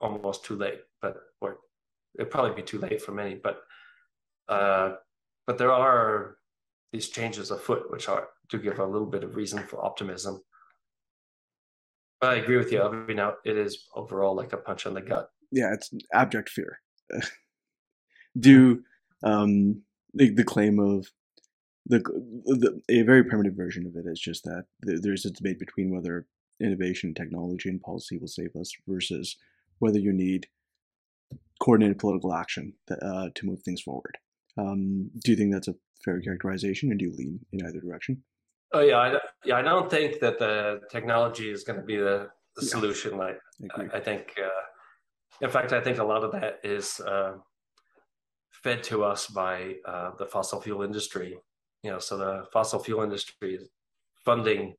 almost 0.00 0.44
too 0.44 0.56
late. 0.56 0.80
But 1.00 1.16
or 1.40 1.58
it'd 2.18 2.30
probably 2.30 2.54
be 2.54 2.62
too 2.62 2.78
late 2.78 3.00
for 3.00 3.12
many, 3.12 3.34
but 3.34 3.60
uh, 4.48 4.96
but 5.46 5.58
there 5.58 5.72
are 5.72 6.36
these 6.92 7.08
changes 7.08 7.50
afoot, 7.50 7.90
which 7.90 8.08
are 8.08 8.28
to 8.50 8.58
give 8.58 8.78
a 8.78 8.86
little 8.86 9.06
bit 9.06 9.24
of 9.24 9.36
reason 9.36 9.62
for 9.62 9.84
optimism. 9.84 10.42
I 12.20 12.34
agree 12.34 12.56
with 12.56 12.72
you. 12.72 12.82
I 12.82 12.90
mean, 12.90 13.18
it 13.44 13.56
is 13.56 13.86
overall 13.94 14.34
like 14.34 14.52
a 14.52 14.56
punch 14.56 14.86
on 14.86 14.94
the 14.94 15.00
gut. 15.00 15.30
Yeah, 15.52 15.72
it's 15.72 15.90
abject 16.12 16.48
fear. 16.48 16.80
Do 18.38 18.82
um, 19.22 19.82
the, 20.14 20.30
the 20.30 20.44
claim 20.44 20.78
of 20.78 21.08
the, 21.86 22.00
the 22.00 22.80
a 22.90 23.02
very 23.02 23.24
primitive 23.24 23.54
version 23.54 23.86
of 23.86 23.96
it 23.96 24.08
is 24.08 24.20
just 24.20 24.44
that 24.44 24.64
there's 24.82 25.24
a 25.24 25.30
debate 25.30 25.58
between 25.58 25.90
whether 25.90 26.26
innovation, 26.60 27.14
technology, 27.14 27.68
and 27.68 27.80
policy 27.80 28.18
will 28.18 28.28
save 28.28 28.54
us 28.56 28.72
versus 28.86 29.36
whether 29.78 29.98
you 29.98 30.12
need 30.12 30.48
coordinated 31.60 31.98
political 31.98 32.34
action 32.34 32.72
to, 32.88 32.96
uh, 33.04 33.28
to 33.34 33.46
move 33.46 33.62
things 33.62 33.80
forward. 33.80 34.18
Um, 34.56 35.10
do 35.24 35.32
you 35.32 35.36
think 35.36 35.52
that's 35.52 35.68
a 35.68 35.74
fair 36.04 36.20
characterization, 36.20 36.92
or 36.92 36.96
do 36.96 37.06
you 37.06 37.12
lean 37.16 37.40
in 37.52 37.64
either 37.64 37.80
direction? 37.80 38.22
Oh 38.72 38.80
yeah, 38.80 38.98
I, 38.98 39.18
yeah. 39.44 39.56
I 39.56 39.62
don't 39.62 39.90
think 39.90 40.20
that 40.20 40.38
the 40.38 40.80
technology 40.90 41.50
is 41.50 41.64
going 41.64 41.78
to 41.78 41.84
be 41.84 41.96
the, 41.96 42.28
the 42.56 42.62
yeah. 42.62 42.68
solution. 42.68 43.16
Like 43.16 43.38
I, 43.76 43.96
I 43.96 44.00
think, 44.00 44.34
uh, 44.42 45.44
in 45.44 45.50
fact, 45.50 45.72
I 45.72 45.80
think 45.80 45.98
a 45.98 46.04
lot 46.04 46.22
of 46.22 46.32
that 46.32 46.60
is 46.62 47.00
uh, 47.00 47.34
fed 48.50 48.82
to 48.84 49.04
us 49.04 49.26
by 49.26 49.76
uh, 49.86 50.10
the 50.18 50.26
fossil 50.26 50.60
fuel 50.60 50.82
industry. 50.82 51.38
You 51.82 51.92
know, 51.92 51.98
so 51.98 52.18
the 52.18 52.44
fossil 52.52 52.78
fuel 52.78 53.02
industry 53.02 53.54
is 53.54 53.68
funding 54.24 54.74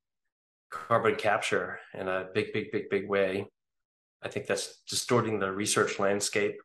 carbon 0.70 1.16
capture 1.16 1.80
in 1.94 2.08
a 2.08 2.28
big, 2.34 2.54
big, 2.54 2.72
big, 2.72 2.90
big 2.90 3.10
way. 3.10 3.48
I 4.22 4.28
think 4.28 4.46
that's 4.46 4.82
distorting 4.88 5.40
the 5.40 5.52
research 5.52 5.98
landscape 5.98 6.58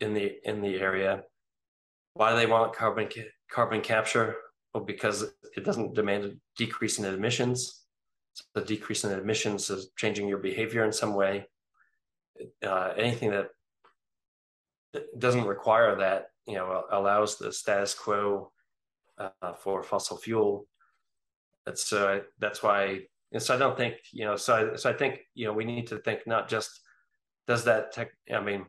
in 0.00 0.14
the 0.14 0.36
in 0.44 0.60
the 0.60 0.80
area. 0.80 1.22
Why 2.14 2.30
do 2.30 2.36
they 2.36 2.46
want 2.46 2.74
carbon 2.74 3.08
carbon 3.50 3.80
capture? 3.80 4.36
Well, 4.78 4.86
because 4.86 5.24
it 5.56 5.64
doesn't 5.64 5.96
demand 5.96 6.24
a 6.24 6.32
decrease 6.56 7.00
in 7.00 7.04
emissions. 7.04 7.82
So 8.34 8.44
the 8.54 8.60
decrease 8.60 9.02
in 9.02 9.10
emissions 9.10 9.70
is 9.70 9.90
changing 9.96 10.28
your 10.28 10.38
behavior 10.38 10.84
in 10.84 10.92
some 10.92 11.14
way. 11.14 11.48
Uh, 12.64 12.92
anything 12.96 13.32
that 13.32 13.48
doesn't 15.18 15.46
require 15.46 15.96
that, 15.96 16.26
you 16.46 16.54
know, 16.54 16.84
allows 16.92 17.38
the 17.38 17.52
status 17.52 17.92
quo 17.92 18.52
uh, 19.18 19.52
for 19.54 19.82
fossil 19.82 20.16
fuel. 20.16 20.68
That's 21.66 21.92
uh, 21.92 22.20
that's 22.38 22.62
why. 22.62 23.00
And 23.32 23.42
so 23.42 23.56
I 23.56 23.58
don't 23.58 23.76
think 23.76 23.96
you 24.12 24.26
know. 24.26 24.36
So 24.36 24.54
I, 24.54 24.76
so 24.76 24.90
I 24.90 24.92
think 24.92 25.22
you 25.34 25.46
know 25.46 25.52
we 25.52 25.64
need 25.64 25.88
to 25.88 25.98
think 25.98 26.20
not 26.24 26.48
just 26.48 26.70
does 27.48 27.64
that 27.64 27.90
tech. 27.90 28.12
I 28.32 28.40
mean, 28.40 28.64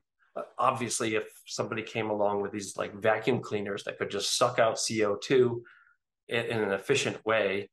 obviously, 0.57 1.13
if 1.13 1.25
somebody 1.45 1.83
came 1.83 2.09
along 2.09 2.41
with 2.41 2.51
these 2.51 2.75
like 2.77 2.95
vacuum 2.95 3.41
cleaners 3.41 3.83
that 3.83 3.99
could 3.99 4.09
just 4.09 4.35
suck 4.35 4.57
out 4.57 4.79
CO 4.87 5.15
two 5.15 5.63
in, 6.29 6.45
in 6.45 6.59
an 6.61 6.71
efficient 6.71 7.23
way, 7.25 7.69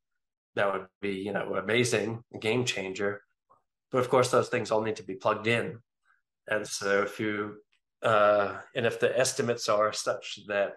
that 0.55 0.73
would 0.73 0.87
be 1.01 1.15
you 1.15 1.33
know 1.33 1.55
amazing, 1.55 2.23
game 2.41 2.65
changer. 2.65 3.23
But 3.93 3.99
of 3.99 4.09
course, 4.09 4.31
those 4.31 4.49
things 4.49 4.71
all 4.71 4.83
need 4.83 4.97
to 4.97 5.05
be 5.05 5.15
plugged 5.15 5.47
in, 5.47 5.79
and 6.49 6.67
so 6.67 7.03
if 7.03 7.21
you 7.21 7.57
uh, 8.03 8.57
and 8.75 8.87
if 8.87 9.01
the 9.01 9.19
estimates 9.19 9.69
are 9.69 9.93
such 9.93 10.41
that 10.49 10.77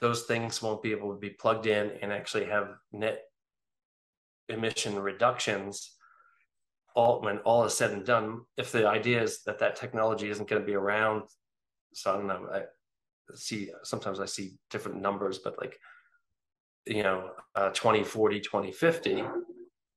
those 0.00 0.22
things 0.22 0.62
won't 0.62 0.82
be 0.82 0.92
able 0.92 1.12
to 1.12 1.18
be 1.18 1.30
plugged 1.30 1.66
in 1.66 1.92
and 2.02 2.12
actually 2.12 2.46
have 2.46 2.74
net 2.92 3.22
emission 4.48 4.98
reductions 4.98 5.96
all 6.96 7.20
when 7.20 7.38
all 7.38 7.64
is 7.64 7.76
said 7.76 7.92
and 7.92 8.04
done 8.04 8.40
if 8.56 8.72
the 8.72 8.86
idea 8.86 9.22
is 9.22 9.42
that 9.42 9.60
that 9.60 9.76
technology 9.76 10.28
isn't 10.28 10.48
going 10.48 10.60
to 10.60 10.66
be 10.66 10.74
around 10.74 11.22
so 11.94 12.12
i 12.12 12.16
don't 12.16 12.26
know 12.26 12.48
i 12.52 12.62
see 13.34 13.70
sometimes 13.84 14.18
i 14.18 14.26
see 14.26 14.54
different 14.70 15.00
numbers 15.00 15.38
but 15.38 15.56
like 15.60 15.78
you 16.86 17.02
know 17.02 17.30
uh, 17.54 17.70
2040 17.70 18.40
2050 18.40 19.24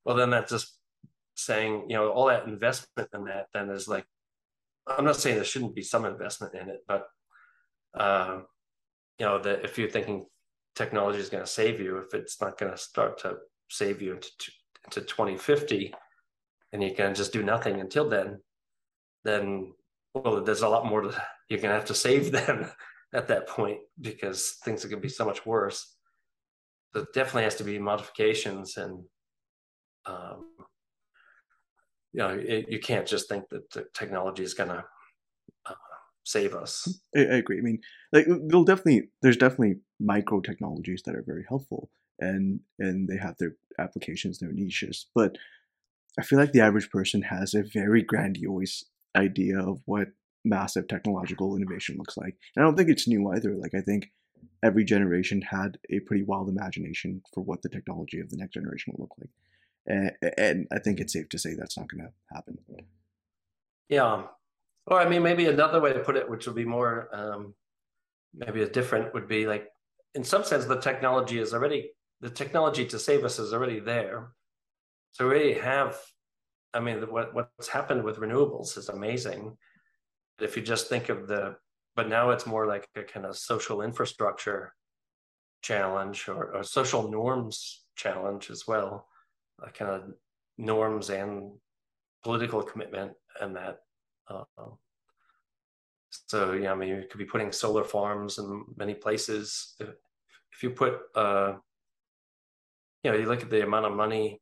well 0.05 0.15
then 0.15 0.30
that's 0.30 0.51
just 0.51 0.77
saying 1.35 1.85
you 1.89 1.95
know 1.95 2.10
all 2.10 2.27
that 2.27 2.47
investment 2.47 3.10
in 3.14 3.26
that 3.26 3.47
then 3.53 3.69
is 3.69 3.88
like 3.88 4.05
i'm 4.88 5.05
not 5.05 5.15
saying 5.15 5.35
there 5.35 5.45
shouldn't 5.45 5.76
be 5.76 5.81
some 5.81 6.05
investment 6.05 6.53
in 6.53 6.69
it 6.69 6.80
but 6.88 7.07
uh, 7.97 8.39
you 9.19 9.26
know 9.26 9.39
that 9.39 9.64
if 9.64 9.77
you're 9.77 9.89
thinking 9.89 10.26
technology 10.76 11.19
is 11.19 11.30
going 11.30 11.43
to 11.43 11.49
save 11.49 11.80
you 11.80 11.97
if 11.97 12.14
it's 12.14 12.41
not 12.41 12.57
going 12.57 12.72
to 12.72 12.77
start 12.77 13.19
to 13.19 13.35
save 13.69 14.01
you 14.01 14.14
into, 14.14 14.30
into 14.85 15.01
2050 15.01 15.93
and 16.72 16.84
you 16.84 16.93
can 16.93 17.14
just 17.14 17.31
do 17.31 17.43
nothing 17.43 17.80
until 17.80 18.10
then 18.10 18.39
then 19.23 19.72
well 20.14 20.43
there's 20.43 20.61
a 20.61 20.69
lot 20.69 20.85
more 20.85 21.01
to, 21.01 21.10
you're 21.49 21.60
going 21.60 21.69
to 21.69 21.76
have 21.80 21.85
to 21.85 21.93
save 21.93 22.31
then 22.31 22.69
at 23.14 23.27
that 23.27 23.47
point 23.47 23.77
because 24.01 24.57
things 24.64 24.84
are 24.84 24.88
going 24.88 24.99
to 25.01 25.07
be 25.07 25.10
so 25.10 25.26
much 25.26 25.45
worse 25.45 25.92
it 26.95 27.13
definitely 27.13 27.43
has 27.43 27.55
to 27.55 27.63
be 27.63 27.79
modifications 27.79 28.77
and 28.77 29.03
um, 30.05 30.45
you 32.11 32.19
know 32.19 32.29
it, 32.29 32.65
you 32.69 32.79
can't 32.79 33.07
just 33.07 33.29
think 33.29 33.49
that 33.49 33.69
the 33.71 33.85
technology 33.93 34.43
is 34.43 34.53
going 34.53 34.69
to 34.69 34.83
uh, 35.65 35.73
save 36.23 36.53
us. 36.53 36.99
I, 37.15 37.19
I, 37.19 37.35
agree. 37.35 37.57
I 37.57 37.61
mean 37.61 37.79
like 38.11 38.25
there'll 38.27 38.65
definitely 38.65 39.09
there's 39.21 39.37
definitely 39.37 39.77
micro 39.99 40.41
technologies 40.41 41.03
that 41.05 41.15
are 41.15 41.23
very 41.25 41.45
helpful 41.47 41.89
and 42.19 42.59
and 42.79 43.07
they 43.07 43.17
have 43.17 43.37
their 43.39 43.55
applications 43.79 44.37
their 44.37 44.51
niches 44.51 45.07
but 45.15 45.35
i 46.19 46.21
feel 46.21 46.37
like 46.37 46.51
the 46.51 46.61
average 46.61 46.91
person 46.91 47.23
has 47.23 47.55
a 47.55 47.63
very 47.63 48.03
grandiose 48.03 48.85
idea 49.15 49.59
of 49.59 49.81
what 49.85 50.09
massive 50.45 50.87
technological 50.87 51.55
innovation 51.55 51.95
looks 51.97 52.17
like. 52.17 52.35
And 52.55 52.63
i 52.63 52.67
don't 52.67 52.75
think 52.75 52.89
it's 52.89 53.07
new 53.07 53.31
either. 53.31 53.55
Like 53.55 53.73
i 53.73 53.81
think 53.81 54.11
every 54.63 54.83
generation 54.83 55.41
had 55.41 55.77
a 55.89 55.99
pretty 56.01 56.23
wild 56.23 56.49
imagination 56.49 57.21
for 57.33 57.43
what 57.43 57.61
the 57.61 57.69
technology 57.69 58.19
of 58.19 58.29
the 58.29 58.37
next 58.37 58.53
generation 58.53 58.93
will 58.93 59.03
look 59.03 59.15
like. 59.19 59.29
And, 59.85 60.33
and 60.37 60.67
I 60.71 60.79
think 60.79 60.99
it's 60.99 61.13
safe 61.13 61.29
to 61.29 61.37
say 61.37 61.55
that's 61.55 61.77
not 61.77 61.89
going 61.89 62.03
to 62.03 62.35
happen. 62.35 62.57
Yeah. 63.89 64.23
Or 64.87 64.99
I 64.99 65.07
mean, 65.07 65.23
maybe 65.23 65.47
another 65.47 65.79
way 65.81 65.93
to 65.93 65.99
put 65.99 66.15
it, 66.15 66.29
which 66.29 66.45
would 66.45 66.55
be 66.55 66.65
more, 66.65 67.09
um, 67.13 67.53
maybe 68.33 68.63
a 68.63 68.69
different, 68.69 69.13
would 69.13 69.27
be 69.27 69.45
like, 69.45 69.67
in 70.15 70.23
some 70.23 70.43
sense, 70.43 70.65
the 70.65 70.79
technology 70.79 71.39
is 71.39 71.53
already, 71.53 71.91
the 72.21 72.29
technology 72.29 72.85
to 72.85 72.99
save 72.99 73.23
us 73.23 73.39
is 73.39 73.53
already 73.53 73.79
there. 73.79 74.29
So 75.11 75.29
we 75.29 75.53
have, 75.53 75.97
I 76.73 76.79
mean, 76.79 77.01
what, 77.11 77.33
what's 77.33 77.67
happened 77.67 78.03
with 78.03 78.17
renewables 78.17 78.77
is 78.77 78.89
amazing. 78.89 79.57
If 80.39 80.55
you 80.57 80.63
just 80.63 80.87
think 80.87 81.09
of 81.09 81.27
the 81.27 81.55
but 81.95 82.09
now 82.09 82.31
it's 82.31 82.45
more 82.45 82.65
like 82.67 82.87
a 82.95 83.03
kind 83.03 83.25
of 83.25 83.37
social 83.37 83.81
infrastructure 83.81 84.73
challenge 85.61 86.27
or, 86.27 86.55
or 86.55 86.63
social 86.63 87.09
norms 87.09 87.83
challenge 87.95 88.49
as 88.49 88.67
well, 88.67 89.07
a 89.61 89.71
kind 89.71 89.91
of 89.91 90.13
norms 90.57 91.09
and 91.09 91.51
political 92.23 92.61
commitment 92.61 93.13
and 93.41 93.55
that. 93.55 93.77
Uh, 94.27 94.43
so 96.27 96.53
yeah, 96.53 96.71
I 96.71 96.75
mean, 96.75 96.89
you 96.89 97.03
could 97.09 97.17
be 97.17 97.25
putting 97.25 97.51
solar 97.51 97.83
farms 97.83 98.37
in 98.37 98.65
many 98.77 98.93
places. 98.93 99.75
If, 99.79 99.89
if 100.51 100.63
you 100.63 100.71
put, 100.71 100.99
uh, 101.15 101.53
you 103.03 103.11
know, 103.11 103.17
you 103.17 103.25
look 103.25 103.41
at 103.41 103.49
the 103.49 103.63
amount 103.63 103.85
of 103.85 103.93
money 103.93 104.41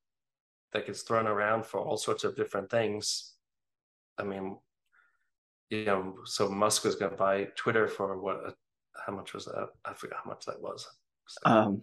that 0.74 0.86
gets 0.86 1.02
thrown 1.02 1.28
around 1.28 1.66
for 1.66 1.80
all 1.80 1.98
sorts 1.98 2.24
of 2.24 2.36
different 2.36 2.70
things. 2.70 3.34
I 4.18 4.24
mean, 4.24 4.58
you 5.72 5.86
know, 5.86 6.16
so 6.26 6.50
Musk 6.50 6.84
was 6.84 6.96
going 6.96 7.12
to 7.12 7.18
buy 7.18 7.48
Twitter 7.56 7.88
for 7.88 8.20
what? 8.22 8.56
How 9.06 9.14
much 9.14 9.34
was 9.34 9.46
that? 9.46 9.70
I 9.86 9.94
forgot 9.94 10.20
how 10.24 10.30
much 10.30 10.46
that 10.46 10.62
was. 10.62 10.86
So, 11.28 11.40
um, 11.46 11.82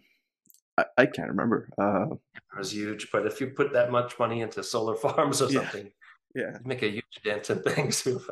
I, 0.76 0.84
I, 0.98 1.06
can't 1.06 1.30
remember. 1.30 1.70
Uh, 1.80 2.06
it 2.12 2.58
was 2.58 2.72
huge, 2.72 3.10
but 3.10 3.26
if 3.26 3.40
you 3.40 3.48
put 3.48 3.72
that 3.72 3.90
much 3.90 4.18
money 4.18 4.42
into 4.42 4.62
solar 4.62 4.94
farms 4.94 5.40
or 5.40 5.50
something, 5.50 5.90
yeah, 6.34 6.58
make 6.64 6.82
a 6.82 6.90
huge 6.90 7.04
dent 7.24 7.48
in 7.48 7.62
things 7.62 8.04
real, 8.06 8.22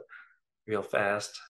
real 0.67 0.83
fast. 0.83 1.41